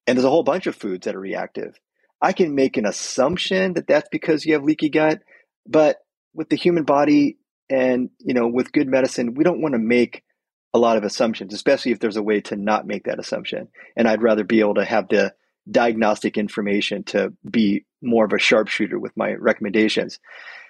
and 0.07 0.16
there's 0.16 0.24
a 0.24 0.31
whole 0.31 0.43
bunch 0.43 0.66
of 0.66 0.74
foods 0.74 1.05
that 1.05 1.14
are 1.14 1.20
reactive? 1.20 1.78
I 2.21 2.33
can 2.33 2.55
make 2.55 2.77
an 2.77 2.87
assumption 2.87 3.75
that 3.75 3.87
that's 3.87 4.09
because 4.11 4.45
you 4.45 4.55
have 4.55 4.64
leaky 4.64 4.91
gut, 4.91 5.23
but 5.66 5.99
with 6.35 6.49
the 6.49 6.57
human 6.57 6.85
body 6.85 7.39
and 7.68 8.11
you 8.18 8.35
know 8.35 8.49
with 8.49 8.73
good 8.73 8.89
medicine, 8.89 9.35
we 9.35 9.45
don't 9.45 9.62
want 9.62 9.75
to 9.75 9.79
make 9.79 10.23
a 10.73 10.79
lot 10.79 10.97
of 10.97 11.05
assumptions, 11.05 11.53
especially 11.53 11.93
if 11.93 11.99
there's 11.99 12.16
a 12.16 12.23
way 12.23 12.41
to 12.43 12.57
not 12.57 12.87
make 12.87 13.05
that 13.05 13.18
assumption. 13.18 13.68
And 13.97 14.07
I'd 14.07 14.23
rather 14.23 14.45
be 14.45 14.61
able 14.61 14.75
to 14.75 14.85
have 14.85 15.09
the 15.09 15.35
diagnostic 15.71 16.39
information 16.39 17.05
to 17.05 17.33
be 17.49 17.85
more 18.03 18.25
of 18.25 18.33
a 18.33 18.39
sharpshooter 18.39 18.99
with 18.99 19.16
my 19.16 19.33
recommendations. 19.33 20.18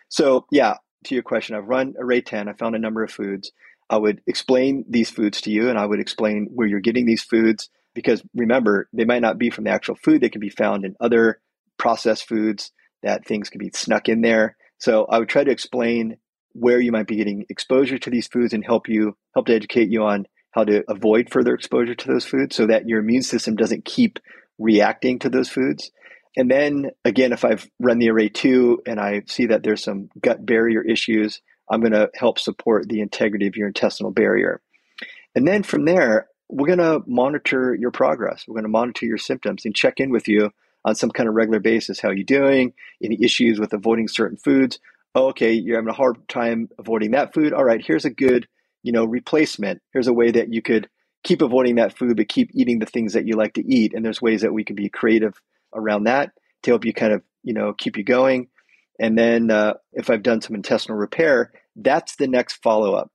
So, 0.08 0.46
yeah, 0.50 0.76
to 1.04 1.14
your 1.14 1.22
question, 1.22 1.54
I've 1.54 1.68
run 1.68 1.94
Array 1.98 2.22
10. 2.22 2.48
I 2.48 2.52
found 2.54 2.74
a 2.74 2.80
number 2.80 3.04
of 3.04 3.12
foods. 3.12 3.52
I 3.88 3.98
would 3.98 4.22
explain 4.26 4.84
these 4.88 5.10
foods 5.10 5.40
to 5.42 5.50
you 5.50 5.68
and 5.68 5.78
I 5.78 5.86
would 5.86 6.00
explain 6.00 6.48
where 6.54 6.66
you're 6.66 6.80
getting 6.80 7.06
these 7.06 7.22
foods 7.22 7.68
because 7.94 8.22
remember, 8.34 8.88
they 8.92 9.04
might 9.04 9.22
not 9.22 9.38
be 9.38 9.50
from 9.50 9.64
the 9.64 9.70
actual 9.70 9.96
food, 9.96 10.20
they 10.20 10.28
can 10.28 10.40
be 10.40 10.50
found 10.50 10.84
in 10.84 10.96
other 11.00 11.40
processed 11.78 12.28
foods 12.28 12.72
that 13.02 13.26
things 13.26 13.48
can 13.48 13.58
be 13.58 13.70
snuck 13.74 14.08
in 14.08 14.20
there. 14.20 14.56
So 14.78 15.06
I 15.06 15.18
would 15.18 15.28
try 15.28 15.44
to 15.44 15.50
explain 15.50 16.16
where 16.52 16.80
you 16.80 16.92
might 16.92 17.06
be 17.06 17.16
getting 17.16 17.46
exposure 17.48 17.98
to 17.98 18.10
these 18.10 18.26
foods 18.26 18.52
and 18.52 18.64
help 18.64 18.88
you 18.88 19.16
help 19.34 19.46
to 19.46 19.54
educate 19.54 19.90
you 19.90 20.02
on 20.04 20.26
how 20.52 20.64
to 20.64 20.82
avoid 20.88 21.30
further 21.30 21.54
exposure 21.54 21.94
to 21.94 22.08
those 22.08 22.24
foods 22.24 22.56
so 22.56 22.66
that 22.66 22.88
your 22.88 23.00
immune 23.00 23.22
system 23.22 23.54
doesn't 23.54 23.84
keep 23.84 24.18
reacting 24.58 25.18
to 25.20 25.28
those 25.28 25.48
foods. 25.48 25.90
And 26.36 26.50
then 26.50 26.90
again, 27.04 27.32
if 27.32 27.44
I've 27.44 27.68
run 27.78 27.98
the 27.98 28.10
array 28.10 28.28
two 28.28 28.82
and 28.86 29.00
I 29.00 29.22
see 29.26 29.46
that 29.46 29.62
there's 29.62 29.82
some 29.82 30.10
gut 30.20 30.44
barrier 30.44 30.82
issues, 30.82 31.40
I'm 31.70 31.80
going 31.80 31.92
to 31.92 32.10
help 32.14 32.38
support 32.38 32.88
the 32.88 33.00
integrity 33.00 33.46
of 33.46 33.56
your 33.56 33.68
intestinal 33.68 34.10
barrier. 34.10 34.60
And 35.34 35.46
then 35.46 35.62
from 35.62 35.84
there, 35.84 36.28
we're 36.50 36.66
going 36.66 36.78
to 36.78 37.02
monitor 37.06 37.74
your 37.74 37.90
progress. 37.90 38.44
We're 38.46 38.54
going 38.54 38.64
to 38.64 38.70
monitor 38.70 39.06
your 39.06 39.18
symptoms 39.18 39.64
and 39.64 39.74
check 39.74 40.00
in 40.00 40.10
with 40.10 40.28
you 40.28 40.50
on 40.84 40.94
some 40.94 41.10
kind 41.10 41.28
of 41.28 41.34
regular 41.34 41.60
basis. 41.60 42.00
How 42.00 42.08
are 42.08 42.14
you 42.14 42.24
doing? 42.24 42.72
Any 43.02 43.18
issues 43.22 43.60
with 43.60 43.72
avoiding 43.72 44.08
certain 44.08 44.36
foods? 44.36 44.78
Oh, 45.14 45.28
okay, 45.28 45.52
you're 45.52 45.76
having 45.76 45.90
a 45.90 45.96
hard 45.96 46.28
time 46.28 46.68
avoiding 46.78 47.12
that 47.12 47.34
food. 47.34 47.52
All 47.52 47.64
right, 47.64 47.84
here's 47.84 48.04
a 48.04 48.10
good, 48.10 48.48
you 48.82 48.92
know, 48.92 49.04
replacement. 49.04 49.82
Here's 49.92 50.06
a 50.08 50.12
way 50.12 50.30
that 50.30 50.52
you 50.52 50.62
could 50.62 50.88
keep 51.22 51.42
avoiding 51.42 51.76
that 51.76 51.96
food, 51.96 52.16
but 52.16 52.28
keep 52.28 52.50
eating 52.54 52.78
the 52.78 52.86
things 52.86 53.12
that 53.12 53.26
you 53.26 53.34
like 53.36 53.54
to 53.54 53.66
eat. 53.66 53.92
And 53.94 54.04
there's 54.04 54.22
ways 54.22 54.42
that 54.42 54.52
we 54.52 54.64
can 54.64 54.76
be 54.76 54.88
creative 54.88 55.34
around 55.74 56.04
that 56.04 56.32
to 56.62 56.70
help 56.70 56.84
you 56.84 56.92
kind 56.92 57.12
of, 57.12 57.22
you 57.42 57.54
know, 57.54 57.72
keep 57.72 57.96
you 57.96 58.04
going. 58.04 58.48
And 58.98 59.16
then 59.16 59.50
uh, 59.50 59.74
if 59.92 60.10
I've 60.10 60.22
done 60.22 60.40
some 60.40 60.54
intestinal 60.54 60.98
repair, 60.98 61.52
that's 61.76 62.16
the 62.16 62.26
next 62.26 62.62
follow 62.62 62.94
up. 62.94 63.10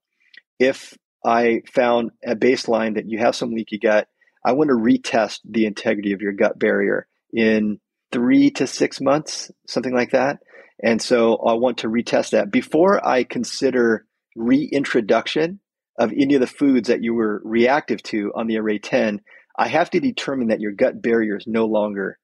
If 0.60 0.98
I 1.26 1.62
found 1.74 2.12
a 2.26 2.36
baseline 2.36 2.96
that 2.96 3.10
you 3.10 3.18
have 3.20 3.36
some 3.36 3.54
leaky 3.54 3.80
gut, 3.80 4.08
I 4.46 4.52
want 4.52 4.70
to 4.70 4.76
retest 4.76 5.40
the 5.44 5.66
integrity 5.66 6.14
of 6.14 6.22
your 6.22 6.34
gut 6.34 6.60
barrier 6.60 7.08
in 7.34 7.80
three 8.12 8.52
to 8.52 8.68
six 8.68 9.02
months, 9.02 9.52
something 9.68 9.94
like 9.94 10.12
that. 10.12 10.40
And 10.84 11.02
so 11.02 11.38
I 11.38 11.54
want 11.54 11.80
to 11.80 11.88
retest 11.88 12.32
that 12.32 12.52
before 12.52 13.06
I 13.06 13.24
consider 13.24 14.06
reintroduction 14.36 15.60
of 15.98 16.12
any 16.12 16.36
of 16.36 16.42
the 16.42 16.48
foods 16.48 16.90
that 16.90 17.02
you 17.04 17.14
were 17.14 17.42
reactive 17.44 18.04
to 18.04 18.32
on 18.36 18.48
the 18.48 18.58
array 18.58 18.78
10. 18.78 19.22
I 19.58 19.68
have 19.70 19.90
to 19.92 20.00
determine 20.00 20.50
that 20.50 20.60
your 20.60 20.74
gut 20.74 21.02
barrier 21.02 21.38
is 21.38 21.48
no 21.48 21.66
longer 21.66 22.20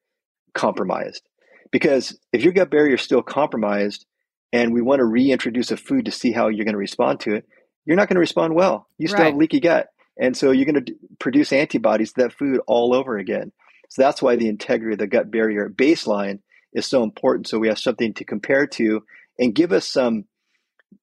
compromised. 0.53 1.23
Because 1.71 2.19
if 2.33 2.43
your 2.43 2.53
gut 2.53 2.69
barrier 2.69 2.95
is 2.95 3.01
still 3.01 3.21
compromised 3.23 4.05
and 4.51 4.73
we 4.73 4.81
want 4.81 4.99
to 4.99 5.05
reintroduce 5.05 5.71
a 5.71 5.77
food 5.77 6.05
to 6.05 6.11
see 6.11 6.33
how 6.33 6.49
you're 6.49 6.65
going 6.65 6.73
to 6.73 6.79
respond 6.79 7.21
to 7.21 7.35
it, 7.35 7.45
you're 7.85 7.97
not 7.97 8.07
going 8.07 8.15
to 8.15 8.21
respond 8.21 8.55
well. 8.55 8.87
You 8.97 9.07
still 9.07 9.19
right. 9.19 9.27
have 9.27 9.35
leaky 9.35 9.59
gut. 9.59 9.87
And 10.19 10.35
so 10.35 10.51
you're 10.51 10.71
going 10.71 10.85
to 10.85 10.95
produce 11.19 11.53
antibodies 11.53 12.13
to 12.13 12.21
that 12.21 12.33
food 12.33 12.61
all 12.67 12.93
over 12.93 13.17
again. 13.17 13.51
So 13.89 14.01
that's 14.01 14.21
why 14.21 14.35
the 14.35 14.47
integrity 14.47 14.93
of 14.93 14.99
the 14.99 15.07
gut 15.07 15.31
barrier 15.31 15.69
baseline 15.69 16.39
is 16.73 16.85
so 16.85 17.03
important. 17.03 17.47
So 17.47 17.59
we 17.59 17.67
have 17.67 17.79
something 17.79 18.13
to 18.15 18.25
compare 18.25 18.67
to 18.67 19.03
and 19.39 19.55
give 19.55 19.71
us 19.71 19.87
some 19.87 20.25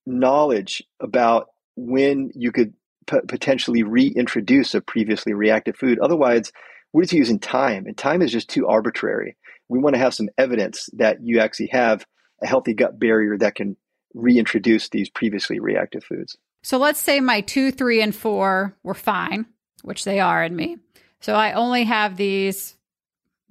knowledge 0.06 0.82
about 1.00 1.48
when 1.76 2.30
you 2.34 2.52
could 2.52 2.74
p- 3.06 3.20
potentially 3.26 3.82
reintroduce 3.82 4.74
a 4.74 4.80
previously 4.80 5.34
reactive 5.34 5.76
food. 5.76 5.98
Otherwise, 5.98 6.52
we're 6.92 7.02
just 7.02 7.12
using 7.12 7.38
time, 7.38 7.86
and 7.86 7.96
time 7.96 8.22
is 8.22 8.32
just 8.32 8.48
too 8.48 8.66
arbitrary. 8.66 9.36
We 9.68 9.78
want 9.78 9.94
to 9.94 10.00
have 10.00 10.14
some 10.14 10.30
evidence 10.38 10.88
that 10.94 11.18
you 11.22 11.40
actually 11.40 11.68
have 11.68 12.06
a 12.42 12.46
healthy 12.46 12.72
gut 12.72 12.98
barrier 12.98 13.36
that 13.38 13.54
can 13.54 13.76
reintroduce 14.14 14.88
these 14.88 15.10
previously 15.10 15.60
reactive 15.60 16.04
foods. 16.04 16.36
So 16.62 16.78
let's 16.78 17.00
say 17.00 17.20
my 17.20 17.40
two, 17.40 17.70
three, 17.70 18.02
and 18.02 18.14
four 18.14 18.76
were 18.82 18.94
fine, 18.94 19.46
which 19.82 20.04
they 20.04 20.20
are 20.20 20.42
in 20.42 20.54
me. 20.54 20.78
So 21.20 21.34
I 21.34 21.52
only 21.52 21.84
have 21.84 22.16
these 22.16 22.76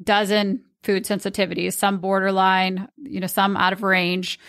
dozen 0.01 0.63
food 0.83 1.05
sensitivities, 1.05 1.73
some 1.73 1.99
borderline, 1.99 2.87
you 2.97 3.19
know, 3.19 3.27
some 3.27 3.57
out 3.57 3.73
of 3.73 3.83
range. 3.83 4.39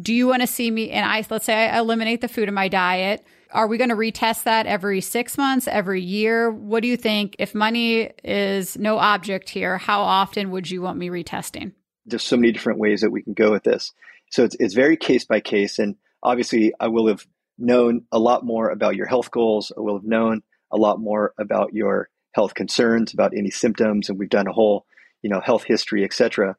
Do 0.00 0.12
you 0.14 0.26
want 0.26 0.42
to 0.42 0.46
see 0.46 0.70
me? 0.70 0.90
And 0.90 1.04
I, 1.04 1.24
let's 1.30 1.44
say 1.44 1.68
I 1.68 1.78
eliminate 1.78 2.20
the 2.20 2.28
food 2.28 2.48
in 2.48 2.54
my 2.54 2.68
diet. 2.68 3.24
Are 3.50 3.68
we 3.68 3.78
going 3.78 3.90
to 3.90 3.96
retest 3.96 4.44
that 4.44 4.66
every 4.66 5.00
six 5.00 5.38
months, 5.38 5.68
every 5.68 6.02
year? 6.02 6.50
What 6.50 6.82
do 6.82 6.88
you 6.88 6.96
think? 6.96 7.36
If 7.38 7.54
money 7.54 8.10
is 8.24 8.76
no 8.76 8.98
object 8.98 9.48
here, 9.48 9.78
how 9.78 10.02
often 10.02 10.50
would 10.50 10.70
you 10.70 10.82
want 10.82 10.98
me 10.98 11.08
retesting? 11.08 11.72
There's 12.06 12.24
so 12.24 12.36
many 12.36 12.52
different 12.52 12.80
ways 12.80 13.02
that 13.02 13.10
we 13.10 13.22
can 13.22 13.34
go 13.34 13.52
with 13.52 13.62
this. 13.62 13.92
So 14.30 14.42
it's, 14.44 14.56
it's 14.58 14.74
very 14.74 14.96
case 14.96 15.24
by 15.24 15.40
case. 15.40 15.78
And 15.78 15.94
obviously, 16.22 16.72
I 16.80 16.88
will 16.88 17.06
have 17.06 17.26
known 17.58 18.02
a 18.12 18.18
lot 18.18 18.44
more 18.44 18.70
about 18.70 18.96
your 18.96 19.06
health 19.06 19.30
goals. 19.30 19.72
I 19.76 19.80
will 19.80 19.96
have 19.96 20.06
known 20.06 20.42
a 20.72 20.76
lot 20.76 21.00
more 21.00 21.32
about 21.38 21.72
your 21.72 22.08
health 22.32 22.54
concerns, 22.54 23.12
about 23.12 23.32
any 23.36 23.50
symptoms. 23.50 24.08
And 24.08 24.18
we've 24.18 24.28
done 24.28 24.48
a 24.48 24.52
whole, 24.52 24.86
you 25.22 25.30
know, 25.30 25.40
health 25.40 25.64
history, 25.64 26.04
etc. 26.04 26.56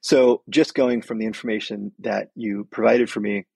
So 0.00 0.42
just 0.48 0.74
going 0.74 1.02
from 1.02 1.18
the 1.18 1.26
information 1.26 1.92
that 2.00 2.30
you 2.34 2.68
provided 2.70 3.10
for 3.10 3.20
me, 3.20 3.46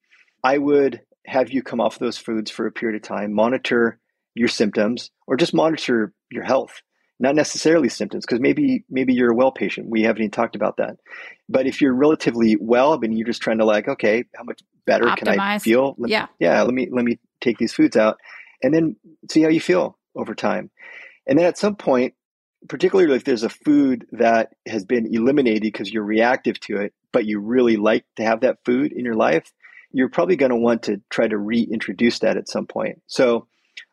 I 0.42 0.58
would 0.58 1.00
have 1.26 1.50
you 1.50 1.62
come 1.62 1.80
off 1.80 1.98
those 1.98 2.18
foods 2.18 2.50
for 2.50 2.66
a 2.66 2.72
period 2.72 2.96
of 2.96 3.06
time, 3.06 3.32
monitor 3.32 3.98
your 4.34 4.48
symptoms, 4.48 5.10
or 5.26 5.36
just 5.36 5.54
monitor 5.54 6.12
your 6.30 6.44
health. 6.44 6.82
Not 7.22 7.34
necessarily 7.34 7.90
symptoms, 7.90 8.24
because 8.24 8.40
maybe 8.40 8.84
maybe 8.88 9.12
you're 9.12 9.32
a 9.32 9.36
well 9.36 9.52
patient. 9.52 9.88
We 9.90 10.02
haven't 10.02 10.22
even 10.22 10.30
talked 10.30 10.56
about 10.56 10.78
that. 10.78 10.96
But 11.48 11.66
if 11.66 11.82
you're 11.82 11.94
relatively 11.94 12.56
well, 12.58 12.94
and 12.94 13.16
you're 13.16 13.26
just 13.26 13.42
trying 13.42 13.58
to 13.58 13.66
like, 13.66 13.88
okay, 13.88 14.24
how 14.34 14.42
much 14.42 14.62
better 14.86 15.04
Optimize. 15.04 15.16
can 15.18 15.28
I 15.28 15.58
feel? 15.58 15.94
Let, 15.98 16.10
yeah, 16.10 16.26
yeah. 16.38 16.62
Let 16.62 16.72
me 16.72 16.88
let 16.90 17.04
me 17.04 17.18
take 17.40 17.58
these 17.58 17.74
foods 17.74 17.96
out, 17.96 18.18
and 18.62 18.72
then 18.72 18.96
see 19.30 19.42
how 19.42 19.50
you 19.50 19.60
feel 19.60 19.98
over 20.16 20.34
time. 20.34 20.70
And 21.26 21.38
then 21.38 21.46
at 21.46 21.58
some 21.58 21.76
point, 21.76 22.14
particularly 22.68 23.14
if 23.14 23.24
there's 23.24 23.42
a 23.42 23.50
food 23.50 24.06
that 24.12 24.54
has 24.66 24.84
been 24.84 25.06
eliminated 25.14 25.62
because 25.62 25.92
you're 25.92 26.02
reactive 26.02 26.58
to 26.60 26.78
it, 26.78 26.94
but 27.12 27.26
you 27.26 27.40
really 27.40 27.76
like 27.76 28.04
to 28.16 28.24
have 28.24 28.40
that 28.40 28.58
food 28.64 28.92
in 28.92 29.04
your 29.04 29.14
life, 29.14 29.52
you're 29.92 30.08
probably 30.08 30.36
going 30.36 30.50
to 30.50 30.56
want 30.56 30.84
to 30.84 31.00
try 31.10 31.26
to 31.26 31.36
reintroduce 31.36 32.20
that 32.20 32.36
at 32.36 32.48
some 32.48 32.66
point. 32.66 33.02
So 33.06 33.46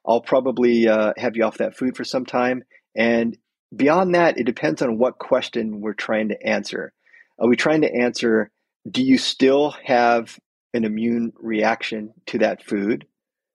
I'll 0.06 0.22
probably 0.22 0.88
uh, 0.88 1.14
have 1.18 1.36
you 1.36 1.44
off 1.44 1.58
that 1.58 1.76
food 1.76 1.96
for 1.96 2.04
some 2.04 2.26
time. 2.26 2.64
And 2.98 3.38
beyond 3.74 4.16
that, 4.16 4.38
it 4.38 4.46
depends 4.46 4.82
on 4.82 4.98
what 4.98 5.20
question 5.20 5.80
we're 5.80 5.94
trying 5.94 6.30
to 6.30 6.44
answer. 6.46 6.92
Are 7.40 7.48
we 7.48 7.56
trying 7.56 7.82
to 7.82 7.94
answer, 7.94 8.50
do 8.90 9.04
you 9.04 9.18
still 9.18 9.76
have 9.84 10.40
an 10.74 10.84
immune 10.84 11.32
reaction 11.38 12.14
to 12.28 12.40
that 12.40 12.64
food? 12.64 13.06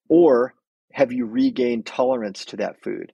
Or 0.08 0.54
have 0.92 1.12
you 1.12 1.26
regained 1.26 1.86
tolerance 1.86 2.44
to 2.46 2.56
that 2.58 2.80
food? 2.82 3.12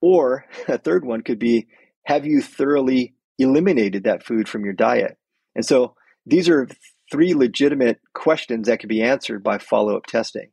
Or 0.00 0.44
a 0.68 0.78
third 0.78 1.04
one 1.04 1.22
could 1.22 1.40
be, 1.40 1.66
have 2.04 2.24
you 2.24 2.40
thoroughly 2.40 3.14
eliminated 3.38 4.04
that 4.04 4.24
food 4.24 4.48
from 4.48 4.64
your 4.64 4.74
diet? 4.74 5.18
And 5.54 5.64
so 5.64 5.96
these 6.24 6.48
are 6.48 6.68
three 7.10 7.34
legitimate 7.34 8.00
questions 8.14 8.68
that 8.68 8.78
could 8.78 8.88
be 8.88 9.02
answered 9.02 9.42
by 9.42 9.58
follow 9.58 9.96
up 9.96 10.06
testing. 10.06 10.50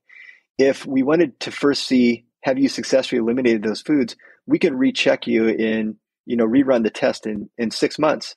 If 0.58 0.86
we 0.86 1.04
wanted 1.04 1.40
to 1.42 1.52
first 1.52 1.86
see, 1.88 2.26
have 2.42 2.58
you 2.58 2.70
successfully 2.70 3.20
eliminated 3.20 3.64
those 3.64 3.82
foods, 3.82 4.16
we 4.46 4.60
could 4.60 4.74
recheck 4.74 5.28
you 5.28 5.48
in 5.48 5.98
you 6.26 6.36
know, 6.36 6.48
rerun 6.48 6.84
the 6.84 6.90
test 6.90 7.26
in, 7.26 7.50
in 7.58 7.72
six 7.72 8.00
months 8.00 8.36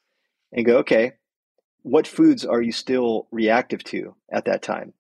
and 0.53 0.67
go, 0.67 0.79
okay, 0.79 1.13
what 1.83 2.07
foods 2.07 2.45
are 2.45 2.61
you 2.61 2.73
still 2.73 3.29
reactive 3.31 3.83
to 3.85 4.15
at 4.31 4.45
that 4.47 4.63
time? 4.63 4.93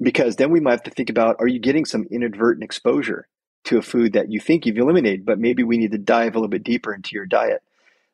Because 0.00 0.36
then 0.36 0.50
we 0.50 0.60
might 0.60 0.72
have 0.72 0.82
to 0.84 0.90
think 0.90 1.10
about 1.10 1.36
are 1.38 1.46
you 1.46 1.58
getting 1.58 1.84
some 1.84 2.06
inadvertent 2.10 2.64
exposure 2.64 3.28
to 3.64 3.78
a 3.78 3.82
food 3.82 4.12
that 4.12 4.30
you 4.30 4.40
think 4.40 4.66
you've 4.66 4.76
eliminated, 4.76 5.24
but 5.24 5.38
maybe 5.38 5.62
we 5.62 5.78
need 5.78 5.92
to 5.92 5.98
dive 5.98 6.34
a 6.34 6.38
little 6.38 6.48
bit 6.48 6.64
deeper 6.64 6.92
into 6.92 7.14
your 7.14 7.24
diet. 7.24 7.62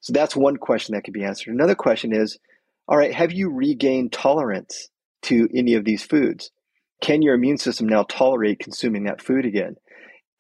So 0.01 0.13
that's 0.13 0.37
one 0.37 0.57
question 0.57 0.95
that 0.95 1.03
could 1.03 1.15
be 1.15 1.25
answered. 1.25 1.53
Another 1.53 1.75
question 1.75 2.15
is 2.15 2.39
all 2.87 2.97
right, 2.97 3.15
have 3.15 3.33
you 3.33 3.51
regained 3.51 4.13
tolerance 4.13 4.89
to 5.23 5.49
any 5.55 5.75
of 5.75 5.85
these 5.85 6.03
foods? 6.03 6.51
Can 7.01 7.23
your 7.23 7.35
immune 7.35 7.59
system 7.59 7.87
now 7.87 8.03
tolerate 8.03 8.59
consuming 8.59 9.05
that 9.05 9.23
food 9.23 9.45
again? 9.45 9.77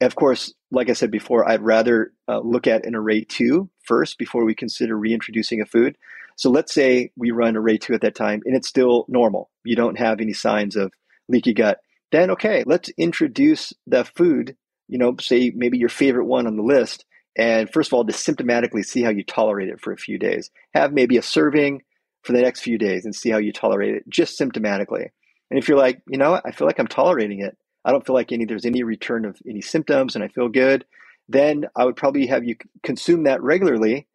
Of 0.01 0.14
course, 0.14 0.55
like 0.70 0.88
I 0.88 0.94
said 0.94 1.11
before, 1.11 1.48
I'd 1.48 1.62
rather 1.62 2.12
uh, 2.26 2.40
look 2.40 2.66
at 2.66 2.86
an 2.86 2.94
array 2.94 3.24
two 3.24 3.68
first 3.84 4.16
before 4.18 4.44
we 4.44 4.55
consider 4.55 4.96
reintroducing 4.96 5.61
a 5.61 5.66
food. 5.66 5.96
So 6.36 6.48
let's 6.51 6.72
say 6.72 7.11
we 7.16 7.32
run 7.32 7.57
array 7.57 7.76
two 7.76 7.92
at 7.92 8.01
that 8.01 8.14
time 8.14 8.40
and 8.46 8.57
it's 8.57 8.68
still 8.68 9.05
normal. 9.09 9.51
You 9.62 9.76
don't 9.76 9.98
have 9.98 10.20
any 10.20 10.32
signs 10.32 10.74
of 10.74 10.92
leaky 11.28 11.53
gut. 11.53 11.80
Then, 12.12 12.30
okay, 12.30 12.64
let's 12.66 12.88
introduce 12.96 13.74
the 13.86 14.05
food, 14.05 14.57
you 14.88 14.96
know, 14.96 15.16
say 15.20 15.53
maybe 15.55 15.76
your 15.76 15.90
favorite 15.90 16.24
one 16.24 16.46
on 16.46 16.57
the 16.57 16.62
list. 16.62 17.05
And 17.36 17.70
first 17.70 17.90
of 17.90 17.92
all, 17.92 18.05
just 18.05 18.26
symptomatically 18.26 18.84
see 18.84 19.03
how 19.03 19.11
you 19.11 19.22
tolerate 19.22 19.68
it 19.68 19.80
for 19.80 19.92
a 19.92 19.98
few 19.98 20.18
days. 20.18 20.51
Have 20.72 20.92
maybe 20.94 21.18
a 21.18 21.22
serving 21.22 21.82
for 22.22 22.32
the 22.32 22.40
next 22.40 22.61
few 22.61 22.78
days 22.78 23.05
and 23.05 23.14
see 23.14 23.30
how 23.30 23.38
you 23.38 23.53
tolerate 23.53 23.94
it 23.94 24.09
just 24.09 24.38
symptomatically. 24.38 25.09
And 25.51 25.59
if 25.59 25.68
you're 25.68 25.78
like, 25.78 26.01
you 26.09 26.18
know, 26.18 26.40
I 26.44 26.53
feel 26.53 26.66
like 26.66 26.78
I'm 26.78 26.86
tolerating 26.86 27.40
it, 27.40 27.57
I 27.85 27.93
don't 27.93 28.05
feel 28.05 28.14
like 28.14 28.33
any 28.33 28.45
there's 28.45 28.66
any 28.66 28.83
return 28.83 29.24
of 29.24 29.39
any 29.49 29.61
symptoms 29.61 30.14
and 30.14 30.24
I 30.24 30.28
feel 30.28 30.49
good, 30.49 30.85
then 31.28 31.66
I 31.76 31.85
would 31.85 31.97
probably 31.97 32.26
have 32.26 32.45
you 32.45 32.57
consume 32.83 33.24
that 33.24 33.43
regularly 33.43 34.07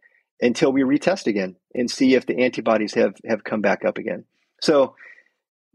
until 0.41 0.72
we 0.72 0.82
retest 0.82 1.28
again 1.28 1.55
and 1.74 1.89
see 1.89 2.16
if 2.16 2.26
the 2.26 2.43
antibodies 2.43 2.93
have 2.93 3.16
have 3.28 3.43
come 3.43 3.61
back 3.61 3.86
up 3.86 3.97
again. 3.97 4.26
So 4.61 4.95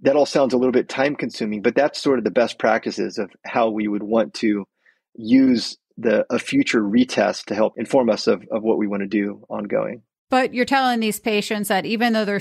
that 0.02 0.16
all 0.16 0.26
sounds 0.26 0.54
a 0.54 0.56
little 0.56 0.72
bit 0.72 0.88
time 0.88 1.16
consuming, 1.16 1.62
but 1.62 1.74
that's 1.74 2.00
sort 2.00 2.18
of 2.18 2.24
the 2.24 2.30
best 2.30 2.58
practices 2.58 3.18
of 3.18 3.30
how 3.44 3.70
we 3.70 3.88
would 3.88 4.02
want 4.02 4.34
to 4.34 4.66
use 5.14 5.76
the 5.98 6.24
a 6.30 6.38
future 6.38 6.80
retest 6.80 7.46
to 7.46 7.54
help 7.54 7.78
inform 7.78 8.08
us 8.08 8.26
of, 8.26 8.46
of 8.50 8.62
what 8.62 8.78
we 8.78 8.86
want 8.86 9.02
to 9.02 9.08
do 9.08 9.44
ongoing. 9.48 10.02
But 10.30 10.54
you're 10.54 10.64
telling 10.64 11.00
these 11.00 11.20
patients 11.20 11.68
that 11.68 11.84
even 11.84 12.12
though 12.12 12.24
they're 12.24 12.40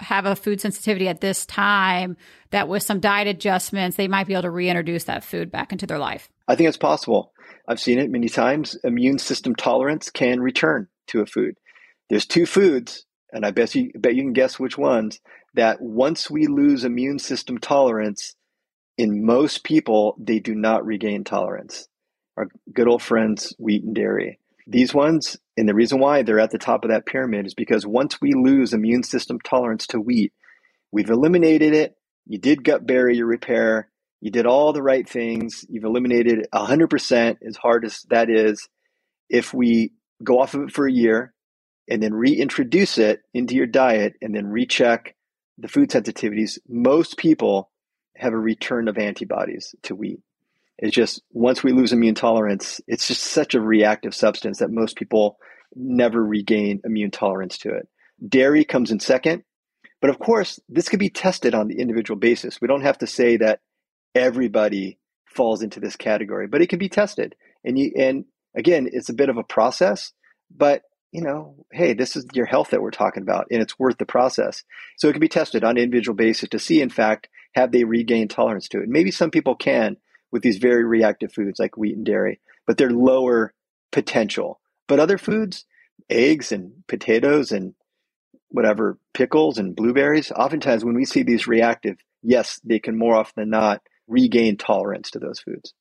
have 0.00 0.26
a 0.26 0.36
food 0.36 0.60
sensitivity 0.60 1.08
at 1.08 1.20
this 1.20 1.44
time, 1.46 2.16
that 2.50 2.68
with 2.68 2.82
some 2.82 3.00
diet 3.00 3.28
adjustments, 3.28 3.96
they 3.96 4.08
might 4.08 4.26
be 4.26 4.32
able 4.34 4.42
to 4.42 4.50
reintroduce 4.50 5.04
that 5.04 5.24
food 5.24 5.50
back 5.50 5.72
into 5.72 5.86
their 5.86 5.98
life. 5.98 6.28
I 6.46 6.54
think 6.54 6.68
it's 6.68 6.76
possible. 6.76 7.32
I've 7.66 7.80
seen 7.80 7.98
it 7.98 8.10
many 8.10 8.28
times. 8.28 8.76
Immune 8.84 9.18
system 9.18 9.54
tolerance 9.54 10.10
can 10.10 10.40
return 10.40 10.88
to 11.08 11.20
a 11.20 11.26
food. 11.26 11.56
There's 12.08 12.26
two 12.26 12.46
foods, 12.46 13.04
and 13.32 13.44
I 13.44 13.50
bet 13.50 13.74
you 13.74 13.90
bet 13.94 14.14
you 14.14 14.22
can 14.22 14.32
guess 14.32 14.58
which 14.58 14.78
ones. 14.78 15.20
That 15.54 15.80
once 15.80 16.30
we 16.30 16.46
lose 16.46 16.84
immune 16.84 17.18
system 17.18 17.58
tolerance, 17.58 18.36
in 18.96 19.24
most 19.24 19.64
people, 19.64 20.16
they 20.18 20.38
do 20.38 20.54
not 20.54 20.86
regain 20.86 21.24
tolerance. 21.24 21.88
Our 22.36 22.48
good 22.72 22.88
old 22.88 23.02
friends, 23.02 23.54
wheat 23.58 23.84
and 23.84 23.94
dairy. 23.94 24.38
These 24.66 24.94
ones, 24.94 25.36
and 25.58 25.68
the 25.68 25.74
reason 25.74 25.98
why 25.98 26.22
they're 26.22 26.38
at 26.38 26.52
the 26.52 26.58
top 26.58 26.84
of 26.84 26.90
that 26.90 27.04
pyramid 27.04 27.44
is 27.44 27.54
because 27.54 27.84
once 27.84 28.20
we 28.20 28.32
lose 28.32 28.72
immune 28.72 29.02
system 29.02 29.40
tolerance 29.40 29.88
to 29.88 29.98
wheat, 30.00 30.32
we've 30.92 31.10
eliminated 31.10 31.74
it. 31.74 31.96
You 32.26 32.38
did 32.38 32.62
gut 32.62 32.86
barrier 32.86 33.26
repair. 33.26 33.88
You 34.20 34.30
did 34.30 34.46
all 34.46 34.72
the 34.72 34.84
right 34.84 35.08
things. 35.08 35.64
You've 35.68 35.82
eliminated 35.82 36.46
100% 36.54 37.38
as 37.44 37.56
hard 37.56 37.84
as 37.84 38.02
that 38.08 38.30
is. 38.30 38.68
If 39.28 39.52
we 39.52 39.94
go 40.22 40.40
off 40.40 40.54
of 40.54 40.62
it 40.62 40.72
for 40.72 40.86
a 40.86 40.92
year 40.92 41.34
and 41.88 42.00
then 42.00 42.14
reintroduce 42.14 42.96
it 42.96 43.22
into 43.34 43.56
your 43.56 43.66
diet 43.66 44.14
and 44.22 44.32
then 44.32 44.46
recheck 44.46 45.16
the 45.58 45.68
food 45.68 45.90
sensitivities, 45.90 46.58
most 46.68 47.16
people 47.16 47.70
have 48.16 48.32
a 48.32 48.38
return 48.38 48.86
of 48.86 48.96
antibodies 48.96 49.74
to 49.82 49.96
wheat. 49.96 50.20
It's 50.78 50.94
just 50.94 51.22
once 51.32 51.62
we 51.62 51.72
lose 51.72 51.92
immune 51.92 52.14
tolerance, 52.14 52.80
it's 52.86 53.08
just 53.08 53.22
such 53.22 53.54
a 53.54 53.60
reactive 53.60 54.14
substance 54.14 54.58
that 54.58 54.70
most 54.70 54.96
people 54.96 55.38
never 55.74 56.24
regain 56.24 56.80
immune 56.84 57.10
tolerance 57.10 57.58
to 57.58 57.74
it. 57.74 57.88
Dairy 58.26 58.64
comes 58.64 58.90
in 58.90 59.00
second. 59.00 59.44
But 60.00 60.10
of 60.10 60.18
course, 60.18 60.60
this 60.68 60.88
could 60.88 61.00
be 61.00 61.10
tested 61.10 61.54
on 61.54 61.68
the 61.68 61.80
individual 61.80 62.18
basis. 62.18 62.60
We 62.60 62.68
don't 62.68 62.82
have 62.82 62.98
to 62.98 63.06
say 63.06 63.36
that 63.38 63.60
everybody 64.14 64.98
falls 65.26 65.62
into 65.62 65.80
this 65.80 65.96
category, 65.96 66.46
but 66.46 66.62
it 66.62 66.68
can 66.68 66.78
be 66.78 66.88
tested. 66.88 67.34
And 67.64 67.78
you 67.78 67.92
and 67.96 68.24
again, 68.56 68.88
it's 68.92 69.08
a 69.08 69.14
bit 69.14 69.28
of 69.28 69.36
a 69.36 69.44
process, 69.44 70.12
but 70.54 70.82
you 71.10 71.22
know, 71.22 71.64
hey, 71.72 71.94
this 71.94 72.16
is 72.16 72.26
your 72.34 72.46
health 72.46 72.70
that 72.70 72.82
we're 72.82 72.90
talking 72.90 73.22
about, 73.22 73.46
and 73.50 73.62
it's 73.62 73.78
worth 73.78 73.98
the 73.98 74.06
process. 74.06 74.62
So 74.98 75.08
it 75.08 75.12
can 75.12 75.20
be 75.20 75.28
tested 75.28 75.64
on 75.64 75.76
an 75.76 75.82
individual 75.82 76.14
basis 76.14 76.50
to 76.50 76.58
see, 76.58 76.82
in 76.82 76.90
fact, 76.90 77.28
have 77.54 77.72
they 77.72 77.84
regained 77.84 78.30
tolerance 78.30 78.68
to 78.68 78.82
it. 78.82 78.88
Maybe 78.88 79.10
some 79.10 79.30
people 79.30 79.56
can, 79.56 79.96
with 80.30 80.42
these 80.42 80.58
very 80.58 80.84
reactive 80.84 81.32
foods 81.32 81.58
like 81.58 81.76
wheat 81.76 81.96
and 81.96 82.06
dairy, 82.06 82.40
but 82.66 82.76
they're 82.76 82.90
lower 82.90 83.52
potential. 83.92 84.60
But 84.86 85.00
other 85.00 85.18
foods, 85.18 85.64
eggs 86.08 86.52
and 86.52 86.72
potatoes 86.86 87.52
and 87.52 87.74
whatever 88.48 88.98
pickles 89.14 89.58
and 89.58 89.76
blueberries, 89.76 90.32
oftentimes 90.32 90.84
when 90.84 90.94
we 90.94 91.04
see 91.04 91.22
these 91.22 91.46
reactive, 91.46 91.98
yes, 92.22 92.60
they 92.64 92.78
can 92.78 92.98
more 92.98 93.16
often 93.16 93.42
than 93.42 93.50
not 93.50 93.82
regain 94.06 94.56
tolerance 94.56 95.10
to 95.10 95.18
those 95.18 95.40
foods. 95.40 95.74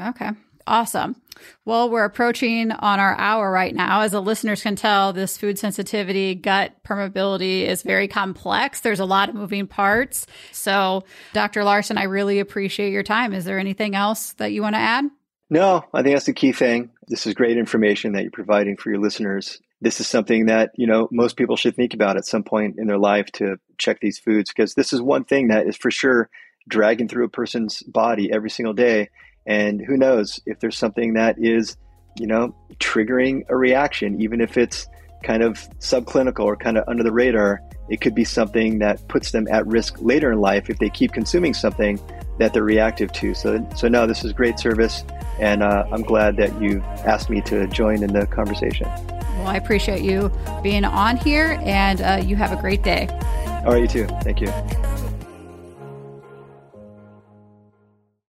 Okay. 0.00 0.30
Awesome. 0.66 1.16
Well, 1.64 1.90
we're 1.90 2.04
approaching 2.04 2.70
on 2.70 3.00
our 3.00 3.16
hour 3.18 3.50
right 3.50 3.74
now. 3.74 4.02
As 4.02 4.12
the 4.12 4.20
listeners 4.20 4.62
can 4.62 4.76
tell, 4.76 5.12
this 5.12 5.38
food 5.38 5.58
sensitivity, 5.58 6.34
gut 6.34 6.72
permeability 6.84 7.66
is 7.66 7.82
very 7.82 8.08
complex. 8.08 8.80
There's 8.80 9.00
a 9.00 9.04
lot 9.04 9.28
of 9.28 9.34
moving 9.34 9.66
parts. 9.66 10.26
So, 10.52 11.04
Dr. 11.32 11.64
Larson, 11.64 11.98
I 11.98 12.04
really 12.04 12.40
appreciate 12.40 12.92
your 12.92 13.02
time. 13.02 13.32
Is 13.32 13.44
there 13.44 13.58
anything 13.58 13.94
else 13.94 14.32
that 14.34 14.52
you 14.52 14.62
want 14.62 14.74
to 14.74 14.80
add? 14.80 15.06
No, 15.48 15.84
I 15.92 16.02
think 16.02 16.14
that's 16.14 16.26
the 16.26 16.32
key 16.32 16.52
thing. 16.52 16.90
This 17.08 17.26
is 17.26 17.34
great 17.34 17.56
information 17.56 18.12
that 18.12 18.22
you're 18.22 18.30
providing 18.30 18.76
for 18.76 18.90
your 18.90 19.00
listeners. 19.00 19.60
This 19.80 19.98
is 19.98 20.06
something 20.06 20.46
that, 20.46 20.70
you 20.76 20.86
know, 20.86 21.08
most 21.10 21.36
people 21.36 21.56
should 21.56 21.74
think 21.74 21.94
about 21.94 22.16
at 22.16 22.26
some 22.26 22.44
point 22.44 22.76
in 22.78 22.86
their 22.86 22.98
life 22.98 23.26
to 23.32 23.58
check 23.78 23.98
these 24.00 24.18
foods 24.18 24.52
because 24.52 24.74
this 24.74 24.92
is 24.92 25.00
one 25.00 25.24
thing 25.24 25.48
that 25.48 25.66
is 25.66 25.76
for 25.76 25.90
sure 25.90 26.28
dragging 26.68 27.08
through 27.08 27.24
a 27.24 27.30
person's 27.30 27.82
body 27.82 28.30
every 28.32 28.50
single 28.50 28.74
day 28.74 29.08
and 29.46 29.80
who 29.80 29.96
knows 29.96 30.40
if 30.46 30.60
there's 30.60 30.76
something 30.76 31.14
that 31.14 31.36
is, 31.38 31.76
you 32.18 32.26
know, 32.26 32.54
triggering 32.74 33.44
a 33.48 33.56
reaction, 33.56 34.20
even 34.20 34.40
if 34.40 34.56
it's 34.56 34.86
kind 35.22 35.42
of 35.42 35.68
subclinical 35.80 36.44
or 36.44 36.56
kind 36.56 36.78
of 36.78 36.84
under 36.88 37.02
the 37.02 37.12
radar, 37.12 37.60
it 37.88 38.00
could 38.00 38.14
be 38.14 38.24
something 38.24 38.78
that 38.78 39.06
puts 39.08 39.32
them 39.32 39.46
at 39.50 39.66
risk 39.66 39.96
later 40.00 40.32
in 40.32 40.40
life 40.40 40.70
if 40.70 40.78
they 40.78 40.88
keep 40.88 41.12
consuming 41.12 41.52
something 41.52 42.00
that 42.38 42.54
they're 42.54 42.62
reactive 42.62 43.12
to. 43.12 43.34
So, 43.34 43.66
so 43.76 43.88
no, 43.88 44.06
this 44.06 44.24
is 44.24 44.32
great 44.32 44.58
service, 44.58 45.04
and 45.38 45.62
uh, 45.62 45.84
I'm 45.92 46.02
glad 46.02 46.36
that 46.36 46.60
you 46.60 46.80
asked 47.04 47.28
me 47.28 47.40
to 47.42 47.66
join 47.66 48.02
in 48.02 48.12
the 48.12 48.26
conversation. 48.26 48.86
Well, 48.86 49.48
I 49.48 49.56
appreciate 49.56 50.02
you 50.02 50.30
being 50.62 50.84
on 50.84 51.16
here, 51.16 51.58
and 51.62 52.00
uh, 52.00 52.22
you 52.24 52.36
have 52.36 52.52
a 52.52 52.60
great 52.60 52.82
day. 52.82 53.08
All 53.64 53.72
right, 53.72 53.82
you 53.82 53.88
too. 53.88 54.06
Thank 54.22 54.40
you. 54.40 55.09